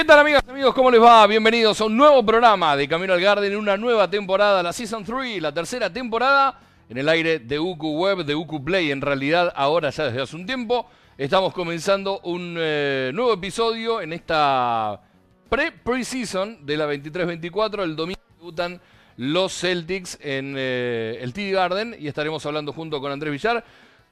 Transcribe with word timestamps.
¿Qué 0.00 0.06
tal 0.06 0.20
amigas 0.20 0.42
amigos? 0.48 0.74
¿Cómo 0.74 0.90
les 0.90 0.98
va? 0.98 1.26
Bienvenidos 1.26 1.78
a 1.78 1.84
un 1.84 1.94
nuevo 1.94 2.24
programa 2.24 2.74
de 2.74 2.88
Camino 2.88 3.12
al 3.12 3.20
Garden, 3.20 3.54
una 3.54 3.76
nueva 3.76 4.08
temporada, 4.08 4.62
la 4.62 4.72
Season 4.72 5.04
3, 5.04 5.42
la 5.42 5.52
tercera 5.52 5.92
temporada 5.92 6.58
en 6.88 6.96
el 6.96 7.06
aire 7.06 7.38
de 7.38 7.58
UQ 7.58 7.82
Web, 7.82 8.24
de 8.24 8.34
UQ 8.34 8.64
Play. 8.64 8.92
En 8.92 9.02
realidad, 9.02 9.52
ahora 9.54 9.90
ya 9.90 10.04
desde 10.04 10.22
hace 10.22 10.36
un 10.36 10.46
tiempo, 10.46 10.88
estamos 11.18 11.52
comenzando 11.52 12.18
un 12.20 12.56
eh, 12.58 13.10
nuevo 13.12 13.34
episodio 13.34 14.00
en 14.00 14.14
esta 14.14 15.02
pre-preseason 15.50 16.64
de 16.64 16.78
la 16.78 16.90
23-24. 16.90 17.82
El 17.82 17.94
domingo 17.94 18.22
debutan 18.38 18.80
los 19.18 19.52
Celtics 19.52 20.18
en 20.22 20.54
eh, 20.56 21.18
el 21.20 21.34
TD 21.34 21.52
Garden 21.52 21.96
y 21.98 22.08
estaremos 22.08 22.46
hablando 22.46 22.72
junto 22.72 23.02
con 23.02 23.12
Andrés 23.12 23.32
Villar. 23.32 23.62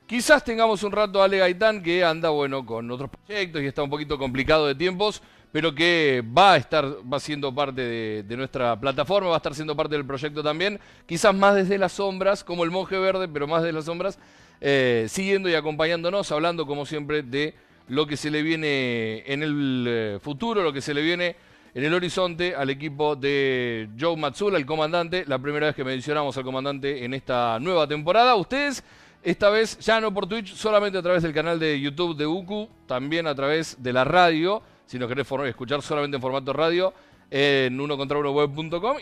Quizás 0.07 0.45
tengamos 0.45 0.83
un 0.83 0.93
rato 0.93 1.23
a 1.23 1.25
Ale 1.25 1.39
Gaitán 1.39 1.83
que 1.83 2.05
anda, 2.05 2.29
bueno, 2.29 2.67
con 2.67 2.91
otros 2.91 3.09
proyectos 3.09 3.63
y 3.63 3.67
está 3.67 3.83
un 3.83 3.91
poquito 3.91 4.19
complicado 4.19 4.67
de 4.67 4.75
tiempos 4.75 5.23
pero 5.53 5.75
que 5.75 6.23
va 6.37 6.55
a 6.55 6.57
estar, 6.57 6.85
va 7.11 7.19
siendo 7.21 7.55
parte 7.55 8.23
de, 8.23 8.37
nuestra 8.37 8.79
plataforma, 8.79 9.31
va 9.31 9.37
a 9.37 9.39
estar 9.39 9.55
siendo 9.55 9.75
parte 9.77 9.95
del 9.95 10.05
proyecto 10.05 10.43
también, 10.43 10.79
quizás 11.07 11.35
más 11.35 11.55
desde 11.55 11.79
las 11.79 11.93
sombras, 11.93 12.45
como 12.45 12.65
el 12.65 12.71
monje 12.71 12.99
verde, 12.99 13.29
pero 13.29 13.47
más 13.47 13.63
desde 13.63 13.73
las 13.73 13.87
sombras, 13.87 14.19
eh, 14.61 15.07
siguiendo 15.09 15.49
y 15.49 15.55
acompañándonos, 15.55 16.31
hablando 16.33 16.67
como 16.67 16.85
siempre 16.85 17.23
de 17.23 17.55
lo 17.89 18.07
que 18.07 18.17
se 18.17 18.31
le 18.31 18.43
viene 18.43 19.25
en 19.27 19.43
el 19.43 19.85
eh, 19.89 20.19
futuro, 20.21 20.63
lo 20.63 20.73
que 20.73 20.83
se 20.83 20.93
le 20.93 21.03
viene 21.03 21.37
en 21.75 21.85
el 21.85 21.95
horizonte 21.95 22.55
al 22.55 22.71
equipo 22.71 23.17
de 23.17 23.89
Joe 23.99 24.17
Matsula, 24.17 24.59
el 24.59 24.67
comandante, 24.67 25.25
la 25.27 25.39
primera 25.39 25.67
vez 25.67 25.77
que 25.77 25.85
mencionamos 25.85 26.37
al 26.37 26.45
comandante 26.45 27.05
en 27.05 27.15
esta 27.15 27.59
nueva 27.61 27.87
temporada. 27.87 28.35
Ustedes, 28.35 28.83
esta 29.23 29.49
vez 29.49 29.79
ya 29.79 30.01
no 30.01 30.13
por 30.13 30.27
Twitch, 30.27 30.55
solamente 30.55 30.99
a 30.99 31.03
través 31.03 31.23
del 31.23 31.33
canal 31.33 31.59
de 31.59 31.81
YouTube 31.81 32.17
de 32.17 32.27
UCU, 32.27 32.69
también 32.87 33.27
a 33.27 33.35
través 33.35 33.83
de 33.83 33.93
la 33.93 34.05
radio 34.05 34.63
si 34.89 34.99
nos 34.99 35.07
querés 35.07 35.31
escuchar 35.31 35.83
solamente 35.83 36.17
en 36.17 36.23
formato 36.23 36.51
radio, 36.55 36.95
en 37.31 37.79
uno 37.79 37.99
contra 37.99 38.17
uno 38.17 38.33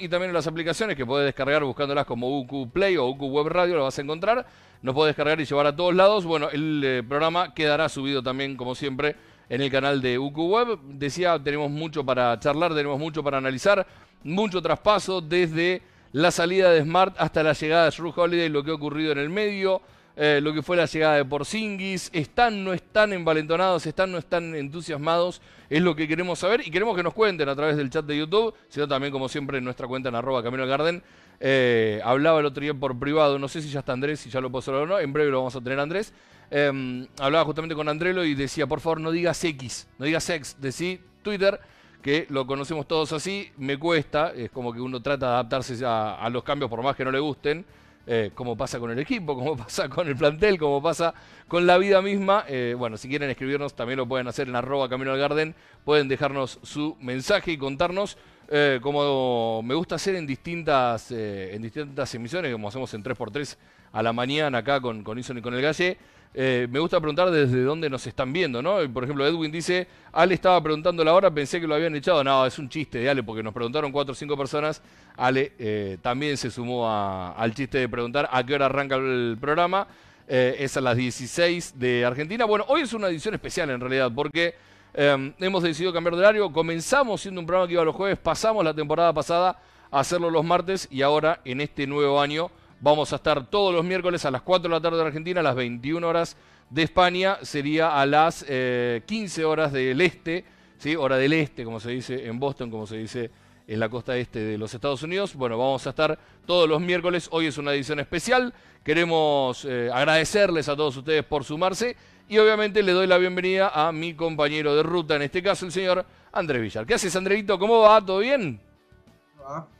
y 0.01 0.09
también 0.09 0.31
en 0.31 0.35
las 0.35 0.49
aplicaciones 0.49 0.97
que 0.97 1.07
puedes 1.07 1.25
descargar 1.27 1.63
buscándolas 1.63 2.05
como 2.07 2.41
UQ 2.41 2.73
Play 2.73 2.97
o 2.97 3.07
UQ 3.07 3.23
Web 3.23 3.47
Radio, 3.47 3.77
lo 3.77 3.85
vas 3.85 3.97
a 3.97 4.03
encontrar. 4.03 4.45
Nos 4.83 4.97
puedes 4.97 5.11
descargar 5.11 5.41
y 5.41 5.45
llevar 5.45 5.67
a 5.69 5.77
todos 5.77 5.95
lados. 5.95 6.25
Bueno, 6.25 6.51
el 6.51 6.83
eh, 6.85 7.03
programa 7.09 7.55
quedará 7.55 7.89
subido 7.89 8.21
también, 8.21 8.57
como 8.57 8.75
siempre, 8.75 9.15
en 9.49 9.61
el 9.61 9.71
canal 9.71 10.03
de 10.03 10.19
UQ 10.19 10.37
Web. 10.39 10.79
Decía, 10.89 11.39
tenemos 11.41 11.71
mucho 11.71 12.05
para 12.05 12.37
charlar, 12.41 12.75
tenemos 12.75 12.99
mucho 12.99 13.23
para 13.23 13.39
analizar, 13.39 13.87
mucho 14.25 14.61
traspaso 14.61 15.21
desde 15.21 15.83
la 16.11 16.33
salida 16.33 16.73
de 16.73 16.83
Smart 16.83 17.15
hasta 17.17 17.45
la 17.45 17.53
llegada 17.53 17.85
de 17.85 17.91
Shrew 17.93 18.13
Holiday, 18.17 18.49
lo 18.49 18.65
que 18.65 18.73
ha 18.73 18.75
ocurrido 18.75 19.13
en 19.13 19.19
el 19.19 19.31
medio. 19.31 19.81
Eh, 20.19 20.41
lo 20.43 20.55
que 20.55 20.63
fue 20.63 20.79
la 20.79 20.87
llegada 20.87 21.17
de 21.17 21.27
Porzingis, 21.27 22.09
están, 22.11 22.65
no 22.65 22.73
están 22.73 23.13
envalentonados, 23.13 23.85
están, 23.85 24.11
no 24.11 24.17
están 24.17 24.55
entusiasmados, 24.55 25.43
es 25.69 25.83
lo 25.83 25.95
que 25.95 26.09
queremos 26.09 26.39
saber 26.39 26.67
y 26.67 26.71
queremos 26.71 26.97
que 26.97 27.03
nos 27.03 27.13
cuenten 27.13 27.51
a 27.51 27.55
través 27.55 27.77
del 27.77 27.91
chat 27.91 28.07
de 28.07 28.17
YouTube, 28.17 28.55
sino 28.71 28.89
también 28.89 29.13
como 29.13 29.29
siempre 29.29 29.59
en 29.59 29.65
nuestra 29.65 29.87
cuenta 29.87 30.09
en 30.09 30.15
arroba 30.15 30.43
Camino 30.43 30.67
Garden. 30.67 31.03
Eh, 31.39 32.01
hablaba 32.03 32.41
el 32.41 32.47
otro 32.47 32.63
día 32.63 32.73
por 32.73 32.99
privado, 32.99 33.39
no 33.39 33.47
sé 33.47 33.61
si 33.61 33.69
ya 33.69 33.81
está 33.81 33.93
Andrés, 33.93 34.21
si 34.21 34.31
ya 34.31 34.41
lo 34.41 34.51
puedo 34.51 34.61
hacer 34.61 34.73
o 34.73 34.87
no, 34.87 34.99
en 34.99 35.13
breve 35.13 35.31
lo 35.31 35.39
vamos 35.39 35.55
a 35.55 35.61
tener 35.61 35.79
Andrés. 35.79 36.15
Em, 36.51 37.07
hablaba 37.19 37.45
justamente 37.45 37.75
con 37.75 37.87
Andrelo 37.87 38.25
y 38.25 38.35
decía, 38.35 38.67
por 38.67 38.81
favor 38.81 39.01
no 39.03 39.11
digas 39.11 39.45
X, 39.45 39.87
no 39.99 40.07
digas 40.07 40.31
X, 40.31 40.57
decí 40.59 40.99
Twitter, 41.21 41.61
que 42.01 42.27
lo 42.31 42.47
conocemos 42.47 42.89
todos 42.89 43.13
así, 43.13 43.51
me 43.59 43.79
cuesta, 43.79 44.33
es 44.35 44.51
como 44.51 44.73
que 44.73 44.81
uno 44.81 45.03
trata 45.03 45.27
de 45.27 45.33
adaptarse 45.33 45.85
a 45.85 46.27
los 46.31 46.43
cambios 46.43 46.71
por 46.71 46.83
más 46.83 46.97
que 46.97 47.05
no 47.05 47.11
le 47.11 47.19
gusten. 47.19 47.67
Eh, 48.09 48.31
como 48.35 48.57
pasa 48.57 48.79
con 48.79 48.93
el 48.93 48.99
equipo, 49.01 49.35
como 49.37 49.57
pasa 49.57 49.89
con 49.89 50.07
el 50.07 50.17
plantel, 50.17 50.59
como 50.59 50.81
pasa 50.81 51.13
con 51.49 51.67
la 51.67 51.77
vida 51.77 52.01
misma. 52.01 52.45
Eh, 52.49 52.75
bueno, 52.79 52.97
si 52.97 53.09
quieren 53.09 53.29
escribirnos 53.31 53.75
también 53.75 53.97
lo 53.97 54.07
pueden 54.07 54.29
hacer 54.29 54.49
en 54.49 54.55
arroba 54.55 54.89
Camino 54.89 55.13
al 55.13 55.19
Garden, 55.19 55.55
pueden 55.85 56.07
dejarnos 56.07 56.61
su 56.63 56.97
mensaje 57.01 57.53
y 57.53 57.59
contarnos, 57.59 58.17
eh, 58.49 58.79
como 58.81 59.61
me 59.63 59.75
gusta 59.75 59.97
hacer 59.97 60.15
en 60.15 60.27
distintas, 60.27 61.11
en 61.11 61.61
distintas 61.61 62.15
emisiones, 62.15 62.53
como 62.53 62.69
hacemos 62.69 62.95
en 62.95 63.03
3x3 63.03 63.57
a 63.93 64.03
la 64.03 64.13
mañana 64.13 64.59
acá 64.59 64.81
con, 64.81 65.03
con 65.03 65.19
Ison 65.19 65.39
y 65.39 65.43
con 65.43 65.55
el 65.55 65.63
Galle. 65.63 65.99
Eh, 66.39 66.69
me 66.71 66.79
gusta 66.79 67.01
preguntar 67.01 67.31
desde 67.31 67.63
dónde 67.63 67.89
nos 67.89 68.07
están 68.07 68.31
viendo, 68.31 68.61
¿no? 68.61 68.77
Por 68.93 69.05
ejemplo, 69.05 69.27
Edwin 69.27 69.51
dice, 69.51 69.89
Ale 70.13 70.35
estaba 70.35 70.63
preguntando 70.63 71.03
la 71.03 71.15
hora, 71.15 71.31
pensé 71.31 71.59
que 71.59 71.67
lo 71.67 71.75
habían 71.75 71.97
echado. 71.97 72.23
No, 72.23 72.45
es 72.45 72.59
un 72.59 72.69
chiste 72.69 72.99
de 72.99 73.09
Ale, 73.09 73.23
porque 73.23 73.43
nos 73.43 73.55
preguntaron 73.55 73.91
cuatro 73.91 74.13
o 74.13 74.15
cinco 74.15 74.37
personas. 74.37 74.83
Ale 75.17 75.55
eh, 75.59 75.97
también 76.03 76.37
se 76.37 76.51
sumó 76.51 76.87
al 76.87 77.55
chiste 77.55 77.79
de 77.79 77.89
preguntar 77.89 78.29
a 78.31 78.45
qué 78.45 78.55
hora 78.55 78.67
arranca 78.67 78.97
el 78.97 79.39
programa. 79.41 79.89
Eh, 80.29 80.57
es 80.59 80.77
a 80.77 80.83
las 80.83 80.99
16 80.99 81.79
de 81.79 82.05
Argentina. 82.05 82.45
Bueno, 82.45 82.67
hoy 82.69 82.83
es 82.83 82.93
una 82.93 83.09
edición 83.09 83.33
especial 83.33 83.71
en 83.71 83.81
realidad, 83.81 84.13
porque 84.15 84.57
em, 84.93 85.33
hemos 85.39 85.63
decidido 85.63 85.91
cambiar 85.91 86.17
de 86.17 86.21
horario. 86.21 86.53
Comenzamos 86.53 87.23
siendo 87.23 87.41
un 87.41 87.47
programa 87.47 87.67
que 87.67 87.73
iba 87.73 87.85
los 87.85 87.97
jueves, 87.97 88.19
pasamos 88.19 88.63
la 88.63 88.75
temporada 88.75 89.11
pasada 89.15 89.59
a 89.91 90.01
hacerlo 90.01 90.29
los 90.29 90.45
martes 90.45 90.87
y 90.91 91.01
ahora 91.01 91.41
en 91.47 91.63
este 91.63 91.87
nuevo 91.87 92.21
año 92.21 92.51
Vamos 92.81 93.13
a 93.13 93.17
estar 93.17 93.47
todos 93.47 93.75
los 93.75 93.85
miércoles 93.85 94.25
a 94.27 94.31
las 94.31 94.43
4 94.43 94.69
de 94.69 94.75
la 94.75 94.81
tarde 94.81 94.99
de 94.99 95.05
Argentina, 95.05 95.41
a 95.41 95.43
las 95.43 95.55
21 95.55 96.07
horas 96.07 96.37
de 96.69 96.83
España, 96.83 97.39
sería 97.43 97.99
a 97.99 98.05
las 98.05 98.45
15 98.45 98.49
eh, 98.49 99.45
horas 99.45 99.73
del 99.73 100.01
este, 100.01 100.45
¿sí? 100.77 100.95
hora 100.95 101.17
del 101.17 101.33
este, 101.33 101.65
como 101.65 101.81
se 101.81 101.91
dice 101.91 102.27
en 102.27 102.39
Boston, 102.39 102.71
como 102.71 102.87
se 102.87 102.97
dice 102.99 103.31
en 103.67 103.81
la 103.81 103.89
costa 103.89 104.17
este 104.17 104.41
de 104.41 104.59
los 104.59 104.75
Estados 104.75 105.03
Unidos. 105.03 105.35
Bueno, 105.35 105.57
vamos 105.57 105.87
a 105.87 105.91
estar 105.91 106.19
todos 106.45 106.69
los 106.69 106.81
miércoles. 106.81 107.29
Hoy 107.33 107.47
es 107.47 107.57
una 107.59 107.73
edición 107.73 107.99
especial. 107.99 108.53
Queremos 108.85 109.65
eh, 109.65 109.91
agradecerles 109.93 110.69
a 110.69 110.77
todos 110.77 110.97
ustedes 110.97 111.25
por 111.25 111.45
sumarse 111.45 111.97
y 112.29 112.39
obviamente 112.39 112.83
le 112.83 112.93
doy 112.93 113.07
la 113.07 113.19
bienvenida 113.19 113.71
a 113.73 113.91
mi 113.91 114.15
compañero 114.15 114.77
de 114.77 114.83
ruta, 114.83 115.17
en 115.17 115.23
este 115.23 115.43
caso 115.43 115.65
el 115.65 115.73
señor 115.73 116.05
Andrés 116.33 116.61
Villar. 116.61 116.87
¿Qué 116.87 116.95
haces, 116.95 117.17
Andreito? 117.17 117.59
¿Cómo 117.59 117.81
va? 117.81 118.05
¿Todo 118.05 118.19
bien? 118.19 118.61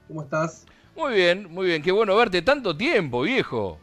¿Cómo 0.09 0.23
estás? 0.23 0.65
Muy 0.97 1.13
bien, 1.13 1.47
muy 1.53 1.67
bien. 1.67 1.83
Qué 1.83 1.93
bueno 1.93 2.17
verte 2.17 2.41
tanto 2.41 2.75
tiempo, 2.75 3.21
viejo. 3.21 3.77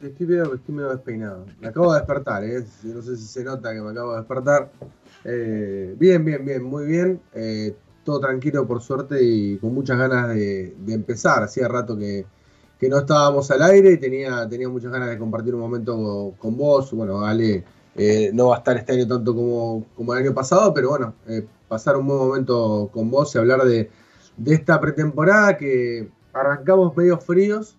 Estoy 0.00 0.26
medio, 0.26 0.54
estoy 0.54 0.74
medio 0.74 0.90
despeinado. 0.90 1.44
Me 1.60 1.68
acabo 1.68 1.92
de 1.92 1.98
despertar, 1.98 2.42
¿eh? 2.42 2.64
No 2.84 3.02
sé 3.02 3.18
si 3.18 3.26
se 3.26 3.44
nota 3.44 3.74
que 3.74 3.82
me 3.82 3.90
acabo 3.90 4.12
de 4.12 4.18
despertar. 4.18 4.72
Eh, 5.24 5.94
bien, 5.98 6.24
bien, 6.24 6.42
bien, 6.42 6.62
muy 6.62 6.86
bien. 6.86 7.20
Eh, 7.34 7.76
todo 8.02 8.18
tranquilo, 8.18 8.66
por 8.66 8.80
suerte, 8.80 9.22
y 9.22 9.58
con 9.58 9.74
muchas 9.74 9.98
ganas 9.98 10.30
de, 10.30 10.74
empezar. 10.88 11.42
Hacía 11.42 11.68
rato 11.68 11.98
que, 11.98 12.24
no 12.88 12.98
estábamos 12.98 13.50
al 13.50 13.62
aire 13.62 13.92
y 13.92 13.98
tenía, 13.98 14.46
tenía 14.48 14.68
muchas 14.68 14.90
ganas 14.90 15.10
de 15.10 15.18
compartir 15.18 15.54
un 15.54 15.60
momento 15.60 16.34
con, 16.38 16.56
vos. 16.56 16.92
Bueno, 16.92 17.24
Ale 17.24 17.62
eh, 17.94 18.30
no 18.32 18.48
va 18.48 18.56
a 18.56 18.58
estar 18.58 18.76
este 18.78 18.92
año 18.94 19.06
tanto 19.06 19.34
como, 19.34 20.14
el 20.14 20.18
año 20.18 20.34
pasado, 20.34 20.72
pero 20.72 20.90
bueno, 20.90 21.14
pasar 21.68 21.96
un 21.96 22.06
buen 22.06 22.18
momento 22.18 22.88
con 22.90 23.10
vos 23.10 23.34
y 23.34 23.38
hablar 23.38 23.64
de 23.64 23.90
esta 24.46 24.80
pretemporada 24.80 25.58
que 25.58 26.08
arrancamos 26.34 26.96
medio 26.96 27.18
fríos 27.18 27.76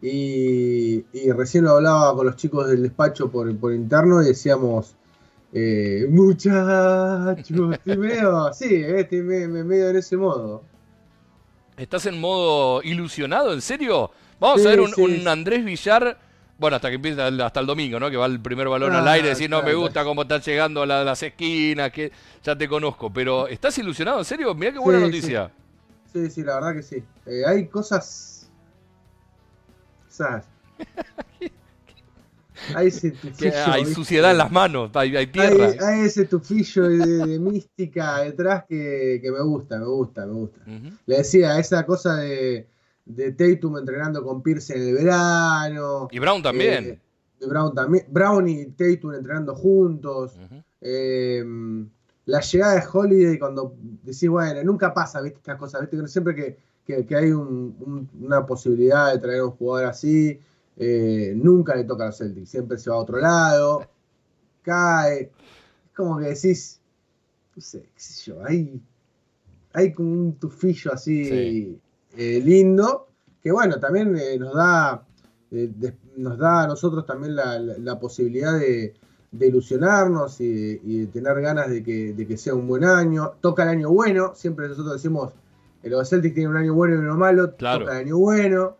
y, 0.00 1.04
recién 1.32 1.64
lo 1.64 1.76
hablaba 1.76 2.14
con 2.16 2.26
los 2.26 2.36
chicos 2.36 2.68
del 2.68 2.82
despacho 2.82 3.30
por, 3.30 3.48
interno 3.72 4.20
y 4.20 4.26
decíamos, 4.26 4.96
eh, 5.52 6.06
muchachos, 6.10 7.38
estoy 7.72 7.96
medio, 7.96 8.52
sí, 8.52 8.74
eh, 8.74 9.00
estoy 9.00 9.22
medio, 9.22 9.90
en 9.90 9.96
ese 9.96 10.16
modo. 10.16 10.64
¿Estás 11.76 12.06
en 12.06 12.20
modo 12.20 12.82
ilusionado? 12.82 13.52
¿En 13.52 13.62
serio? 13.62 14.10
Vamos 14.40 14.66
a 14.66 14.70
ver 14.70 14.80
un, 14.80 15.28
Andrés 15.28 15.64
Villar, 15.64 16.18
bueno, 16.58 16.76
hasta 16.76 16.88
que 16.88 16.96
empieza 16.96 17.28
hasta 17.28 17.60
el 17.60 17.66
domingo, 17.66 18.00
¿no? 18.00 18.10
Que 18.10 18.16
va 18.16 18.26
el 18.26 18.40
primer 18.40 18.68
balón 18.68 18.92
al 18.92 19.06
aire, 19.06 19.28
decir, 19.28 19.48
no 19.48 19.62
me 19.62 19.74
gusta 19.74 20.02
cómo 20.02 20.22
estás 20.22 20.44
llegando 20.44 20.82
a, 20.82 20.86
las 20.86 21.22
esquinas, 21.22 21.92
que 21.92 22.10
ya 22.42 22.58
te 22.58 22.66
conozco, 22.66 23.12
pero 23.12 23.46
¿estás 23.46 23.78
ilusionado? 23.78 24.18
¿En 24.18 24.24
serio? 24.24 24.52
Mirá 24.52 24.72
qué 24.72 24.80
buena 24.80 24.98
noticia. 24.98 25.46
Sí, 25.46 25.61
sí, 26.12 26.42
la 26.42 26.54
verdad 26.56 26.74
que 26.74 26.82
sí. 26.82 27.02
Eh, 27.26 27.42
hay 27.46 27.66
cosas. 27.66 28.50
¿Sabes? 30.08 30.44
hay 32.74 32.88
ese 32.88 33.12
tufillo. 33.12 33.52
Hay 33.66 33.86
suciedad 33.86 34.30
en 34.32 34.38
las 34.38 34.52
manos, 34.52 34.90
hay, 34.94 35.26
tierra. 35.26 35.74
Hay, 35.80 36.00
ese 36.00 36.26
tufillo 36.26 36.88
de, 36.88 37.38
mística 37.38 38.20
detrás 38.20 38.64
que, 38.68 39.20
me 39.22 39.42
gusta, 39.42 39.78
me 39.78 39.86
gusta, 39.86 40.26
me 40.26 40.32
gusta. 40.32 40.60
Le 41.06 41.16
decía, 41.16 41.58
esa 41.58 41.86
cosa 41.86 42.16
de, 42.16 42.68
de 43.04 43.32
Tatum 43.32 43.78
entrenando 43.78 44.22
con 44.22 44.42
Pierce 44.42 44.76
en 44.76 44.88
el 44.88 44.94
verano. 44.94 46.08
Y 46.10 46.18
Brown 46.18 46.42
también. 46.42 47.00
Eh, 47.40 47.46
Brown 47.46 47.74
también. 47.74 48.04
Brown 48.08 48.48
y 48.48 48.66
Tatum 48.66 49.14
entrenando 49.14 49.54
juntos. 49.54 50.36
eh, 50.80 51.44
la 52.26 52.40
llegada 52.40 52.74
de 52.74 52.84
Holiday 52.90 53.38
cuando 53.38 53.74
decís, 54.02 54.28
bueno, 54.28 54.62
nunca 54.64 54.94
pasa, 54.94 55.20
viste, 55.20 55.38
estas 55.38 55.58
cosas, 55.58 55.80
viste, 55.82 56.06
siempre 56.08 56.34
que, 56.34 57.04
que, 57.04 57.16
hay 57.16 57.32
una 57.32 58.46
posibilidad 58.46 59.12
de 59.12 59.18
traer 59.18 59.40
a 59.40 59.46
un 59.46 59.52
jugador 59.52 59.88
así, 59.88 60.38
eh, 60.76 61.32
nunca 61.36 61.74
le 61.74 61.84
toca 61.84 62.04
a 62.04 62.06
los 62.08 62.18
Celtics, 62.18 62.50
siempre 62.50 62.78
se 62.78 62.90
va 62.90 62.96
a 62.96 63.00
otro 63.00 63.18
lado, 63.18 63.88
cae, 64.62 65.22
es 65.22 65.30
como 65.96 66.18
que 66.18 66.26
decís, 66.26 66.80
no 67.56 67.62
sé, 67.62 67.82
qué 67.94 68.00
sé 68.00 68.30
yo, 68.30 68.44
hay, 68.44 68.80
hay 69.72 69.92
como 69.92 70.12
un 70.12 70.34
tufillo 70.34 70.92
así 70.92 71.78
eh, 72.16 72.40
lindo, 72.44 73.08
que 73.42 73.50
bueno, 73.50 73.80
también 73.80 74.16
eh, 74.16 74.38
nos 74.38 74.54
da 74.54 75.06
nos 76.16 76.38
da 76.38 76.62
a 76.62 76.66
nosotros 76.66 77.04
también 77.04 77.36
la 77.36 78.00
posibilidad 78.00 78.58
de, 78.58 78.94
ilusionarnos 79.40 80.40
y, 80.40 80.76
de 80.76 81.06
tener 81.06 81.40
ganas 81.40 81.70
de 81.70 81.82
que, 81.82 82.12
de 82.12 82.26
que, 82.26 82.36
sea 82.36 82.54
un 82.54 82.66
buen 82.66 82.84
año. 82.84 83.34
Toca 83.40 83.62
el 83.64 83.70
año 83.70 83.90
bueno, 83.90 84.32
siempre 84.34 84.68
nosotros 84.68 84.94
decimos, 84.94 85.32
el 85.82 85.94
Celtic 86.06 86.34
tiene 86.34 86.50
un 86.50 86.56
año 86.56 86.74
bueno 86.74 86.94
y 86.94 86.98
uno 86.98 87.16
malo, 87.16 87.50
toca 87.50 87.74
el 87.74 87.88
año 87.88 88.18
bueno. 88.18 88.76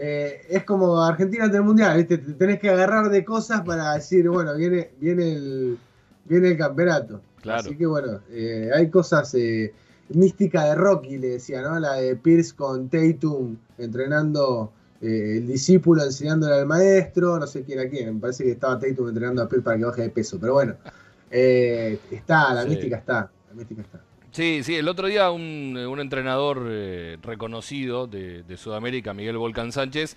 Eh, 0.00 0.42
es 0.48 0.64
como 0.64 1.02
Argentina 1.02 1.44
ante 1.44 1.56
el 1.56 1.64
Mundial, 1.64 1.96
¿viste? 1.96 2.18
Te 2.18 2.32
tenés 2.34 2.60
que 2.60 2.70
agarrar 2.70 3.10
de 3.10 3.24
cosas 3.24 3.62
para 3.62 3.94
decir, 3.94 4.28
bueno, 4.28 4.54
viene, 4.54 4.92
viene, 5.00 5.32
el, 5.32 5.78
viene 6.24 6.48
el 6.50 6.56
campeonato. 6.56 7.20
Así 7.44 7.76
que 7.76 7.86
bueno, 7.86 8.20
eh, 8.30 8.70
hay 8.74 8.90
cosas 8.90 9.34
eh, 9.34 9.72
mística 10.10 10.64
de 10.64 10.74
Rocky, 10.76 11.18
le 11.18 11.28
decía, 11.30 11.62
¿no? 11.62 11.78
La 11.80 11.94
de 11.94 12.14
Pierce 12.14 12.54
con 12.54 12.88
Tatum 12.88 13.56
entrenando 13.76 14.72
el 15.00 15.46
discípulo 15.46 16.02
enseñándole 16.04 16.54
al 16.54 16.66
maestro, 16.66 17.38
no 17.38 17.46
sé 17.46 17.62
quién 17.62 17.78
a 17.80 17.88
quién, 17.88 18.14
me 18.14 18.20
parece 18.20 18.44
que 18.44 18.52
estaba 18.52 18.78
Tatum 18.78 19.08
entrenando 19.08 19.42
a 19.42 19.48
Pierce 19.48 19.64
para 19.64 19.78
que 19.78 19.84
baje 19.84 20.02
de 20.02 20.10
peso, 20.10 20.38
pero 20.40 20.54
bueno, 20.54 20.74
está, 21.30 22.54
la 22.54 22.64
mística 22.64 22.96
está, 22.96 23.30
la 23.48 23.54
mística 23.54 23.82
está. 23.82 24.00
Sí, 24.30 24.62
sí, 24.62 24.76
el 24.76 24.88
otro 24.88 25.08
día 25.08 25.30
un, 25.30 25.96
entrenador 25.98 26.66
eh, 26.68 27.16
reconocido 27.22 28.06
de, 28.06 28.44
Sudamérica, 28.56 29.14
Miguel 29.14 29.38
Volcán 29.38 29.72
Sánchez, 29.72 30.16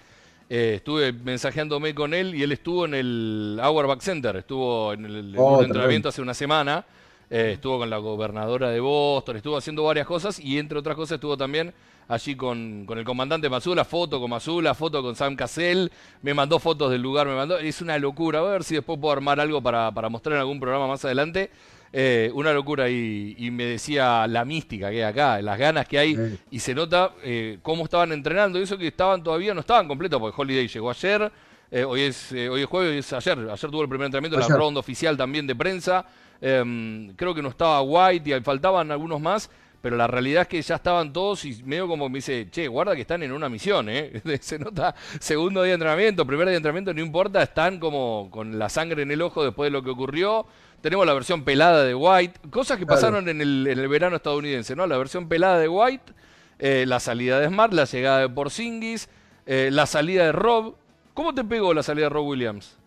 eh, 0.49 0.73
estuve 0.75 1.13
mensajeándome 1.13 1.95
con 1.95 2.13
él 2.13 2.35
y 2.35 2.43
él 2.43 2.51
estuvo 2.51 2.85
en 2.85 2.93
el 2.93 3.59
Auerbach 3.61 4.01
Center, 4.01 4.35
estuvo 4.35 4.93
en 4.93 5.05
el 5.05 5.33
oh, 5.37 5.63
entrenamiento 5.63 6.09
hace 6.09 6.21
una 6.21 6.33
semana, 6.33 6.85
eh, 7.29 7.53
estuvo 7.53 7.79
con 7.79 7.89
la 7.89 7.97
gobernadora 7.97 8.69
de 8.69 8.81
Boston, 8.81 9.37
estuvo 9.37 9.57
haciendo 9.57 9.83
varias 9.83 10.05
cosas 10.05 10.39
y 10.39 10.59
entre 10.59 10.77
otras 10.77 10.95
cosas 10.95 11.15
estuvo 11.15 11.37
también 11.37 11.73
allí 12.11 12.35
con, 12.35 12.85
con 12.85 12.97
el 12.97 13.05
comandante 13.05 13.49
Mazula, 13.49 13.85
foto 13.85 14.19
con 14.19 14.29
Mazula, 14.29 14.73
foto 14.73 15.01
con 15.01 15.15
Sam 15.15 15.35
Cassell, 15.35 15.89
me 16.21 16.33
mandó 16.33 16.59
fotos 16.59 16.91
del 16.91 17.01
lugar, 17.01 17.25
me 17.25 17.35
mandó, 17.35 17.57
es 17.57 17.81
una 17.81 17.97
locura, 17.97 18.39
a 18.39 18.43
ver 18.43 18.63
si 18.63 18.75
después 18.75 18.99
puedo 18.99 19.13
armar 19.13 19.39
algo 19.39 19.61
para, 19.61 19.91
para 19.91 20.09
mostrar 20.09 20.35
en 20.35 20.41
algún 20.41 20.59
programa 20.59 20.87
más 20.87 21.03
adelante. 21.05 21.49
Eh, 21.93 22.31
una 22.33 22.53
locura 22.53 22.89
y, 22.89 23.49
me 23.51 23.65
decía 23.65 24.25
la 24.25 24.45
mística 24.45 24.89
que 24.89 25.03
hay 25.03 25.09
acá, 25.11 25.41
las 25.41 25.59
ganas 25.59 25.85
que 25.85 25.99
hay 25.99 26.39
y 26.49 26.59
se 26.59 26.73
nota 26.73 27.11
eh, 27.21 27.59
cómo 27.61 27.83
estaban 27.83 28.13
entrenando. 28.13 28.59
Y 28.59 28.63
eso 28.63 28.77
que 28.77 28.87
estaban 28.87 29.23
todavía 29.23 29.53
no 29.53 29.59
estaban 29.59 29.87
completos 29.87 30.19
porque 30.19 30.41
Holiday 30.41 30.67
llegó 30.67 30.89
ayer, 30.89 31.31
eh, 31.69 31.83
hoy, 31.83 32.01
es, 32.01 32.31
hoy 32.31 32.61
es 32.61 32.67
jueves, 32.67 32.91
hoy 32.91 32.97
es 32.97 33.13
ayer, 33.13 33.49
ayer 33.49 33.71
tuvo 33.71 33.81
el 33.81 33.89
primer 33.89 34.05
entrenamiento, 34.05 34.37
la 34.39 34.55
ronda 34.55 34.79
oficial 34.79 35.17
también 35.17 35.45
de 35.47 35.55
prensa, 35.55 36.05
em, 36.39 37.13
creo 37.15 37.35
que 37.35 37.41
no 37.41 37.49
estaba 37.49 37.81
White 37.81 38.37
y 38.37 38.41
faltaban 38.41 38.89
algunos 38.91 39.19
más, 39.19 39.49
pero 39.81 39.95
la 39.95 40.07
realidad 40.07 40.43
es 40.43 40.47
que 40.47 40.61
ya 40.61 40.75
estaban 40.75 41.11
todos 41.11 41.43
y 41.43 41.63
medio 41.63 41.87
como 41.87 42.07
me 42.07 42.19
dice, 42.19 42.47
che, 42.51 42.67
guarda 42.67 42.95
que 42.95 43.01
están 43.01 43.23
en 43.23 43.31
una 43.31 43.49
misión, 43.49 43.89
¿eh? 43.89 44.21
Se 44.41 44.59
nota 44.59 44.93
segundo 45.19 45.63
día 45.63 45.71
de 45.71 45.75
entrenamiento, 45.75 46.25
primer 46.25 46.45
día 46.45 46.51
de 46.51 46.57
entrenamiento, 46.57 46.93
no 46.93 47.01
importa, 47.01 47.41
están 47.41 47.79
como 47.79 48.29
con 48.31 48.59
la 48.59 48.69
sangre 48.69 49.01
en 49.01 49.11
el 49.11 49.21
ojo 49.21 49.43
después 49.43 49.67
de 49.67 49.71
lo 49.71 49.83
que 49.83 49.89
ocurrió. 49.89 50.45
Tenemos 50.81 51.05
la 51.05 51.13
versión 51.13 51.43
pelada 51.43 51.83
de 51.83 51.95
White, 51.95 52.39
cosas 52.49 52.77
que 52.77 52.85
pasaron 52.85 53.27
en 53.29 53.41
el, 53.41 53.67
en 53.67 53.79
el, 53.79 53.87
verano 53.87 54.15
estadounidense, 54.15 54.75
¿no? 54.75 54.87
La 54.87 54.97
versión 54.97 55.27
pelada 55.27 55.59
de 55.59 55.67
White, 55.67 56.13
eh, 56.59 56.85
la 56.87 56.99
salida 56.99 57.39
de 57.39 57.47
Smart, 57.47 57.73
la 57.73 57.85
llegada 57.85 58.19
de 58.19 58.29
Porzingis, 58.29 59.07
eh, 59.45 59.69
la 59.71 59.85
salida 59.85 60.25
de 60.25 60.31
Rob. 60.31 60.75
¿Cómo 61.13 61.35
te 61.35 61.43
pegó 61.43 61.73
la 61.73 61.83
salida 61.83 62.05
de 62.05 62.09
Rob 62.09 62.27
Williams? 62.27 62.77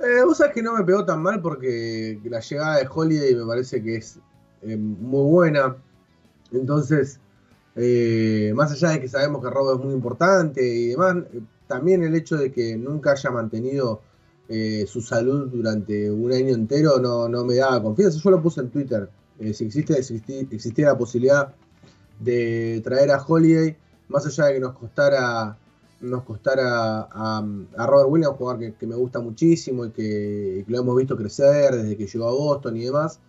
Eh, 0.00 0.22
vos 0.24 0.38
sabés 0.38 0.54
que 0.54 0.62
no 0.62 0.74
me 0.74 0.84
pegó 0.84 1.04
tan 1.04 1.22
mal 1.22 1.40
porque 1.42 2.20
la 2.24 2.38
llegada 2.38 2.76
de 2.76 2.88
Holiday 2.88 3.34
me 3.34 3.46
parece 3.46 3.82
que 3.82 3.96
es 3.96 4.20
eh, 4.62 4.76
muy 4.76 5.30
buena. 5.30 5.76
Entonces, 6.52 7.20
eh, 7.76 8.52
más 8.54 8.72
allá 8.72 8.90
de 8.90 9.00
que 9.00 9.08
sabemos 9.08 9.42
que 9.42 9.50
Robo 9.50 9.74
es 9.74 9.84
muy 9.84 9.94
importante 9.94 10.66
y 10.66 10.88
demás, 10.88 11.16
eh, 11.32 11.40
también 11.66 12.02
el 12.02 12.14
hecho 12.14 12.36
de 12.36 12.50
que 12.50 12.76
nunca 12.76 13.12
haya 13.12 13.30
mantenido 13.30 14.02
su 14.86 15.02
salud 15.02 15.50
durante 15.52 16.10
un 16.10 16.32
año 16.32 16.54
entero 16.54 16.98
no, 16.98 17.28
no, 17.28 17.44
me 17.44 17.56
daba 17.56 17.82
confianza. 17.82 18.18
Yo 18.18 18.30
lo 18.30 18.40
puse 18.40 18.62
en 18.62 18.70
Twitter. 18.70 19.10
si 19.52 19.66
existe, 19.66 19.98
existía 19.98 20.86
la 20.86 20.96
posibilidad 20.96 21.54
de 22.18 22.80
traer 22.82 23.10
a 23.10 23.22
Holiday, 23.22 23.76
más 24.08 24.24
allá 24.24 24.46
de 24.46 24.54
que 24.54 24.60
nos 24.60 24.72
costara 24.72 25.58
nos 26.00 26.22
costara 26.24 27.08
a, 27.10 27.44
Robert 27.86 28.08
Williams, 28.08 28.32
un 28.32 28.38
jugador 28.38 28.74
que, 28.74 28.86
me 28.86 28.94
gusta 28.94 29.20
muchísimo 29.20 29.86
y 29.86 29.90
que, 29.90 30.64
lo 30.68 30.78
hemos 30.78 30.96
visto 30.96 31.16
crecer 31.16 31.74
desde 31.74 31.96
que 31.96 32.06
llegó 32.06 32.28
a 32.28 32.32
Boston 32.32 32.76
y 32.76 32.84
demás. 32.84 33.20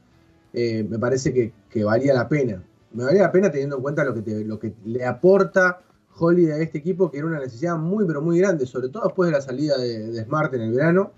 Eh, 0.53 0.85
me 0.87 0.97
parece 0.97 1.33
que, 1.33 1.83
valía 1.83 2.13
la 2.13 2.27
pena. 2.27 2.63
Me 2.93 3.03
valía 3.03 3.23
la 3.23 3.31
pena 3.31 3.51
teniendo 3.51 3.77
en 3.77 3.81
cuenta 3.81 4.03
lo 4.03 4.13
que, 4.13 4.43
lo 4.43 4.59
que 4.59 4.73
le 4.85 5.05
aporta 5.05 5.81
Holiday 6.17 6.59
a 6.59 6.63
este 6.63 6.79
equipo, 6.79 7.09
que 7.09 7.19
era 7.19 7.27
una 7.27 7.39
necesidad 7.39 7.77
muy, 7.77 8.05
pero 8.05 8.21
muy 8.21 8.39
grande, 8.39 8.65
sobre 8.65 8.89
todo 8.89 9.03
después 9.05 9.27
de 9.29 9.37
la 9.37 9.41
salida 9.41 9.77
de, 9.77 10.23
Smart 10.23 10.53
en 10.53 10.61
el 10.61 10.73
verano. 10.73 11.11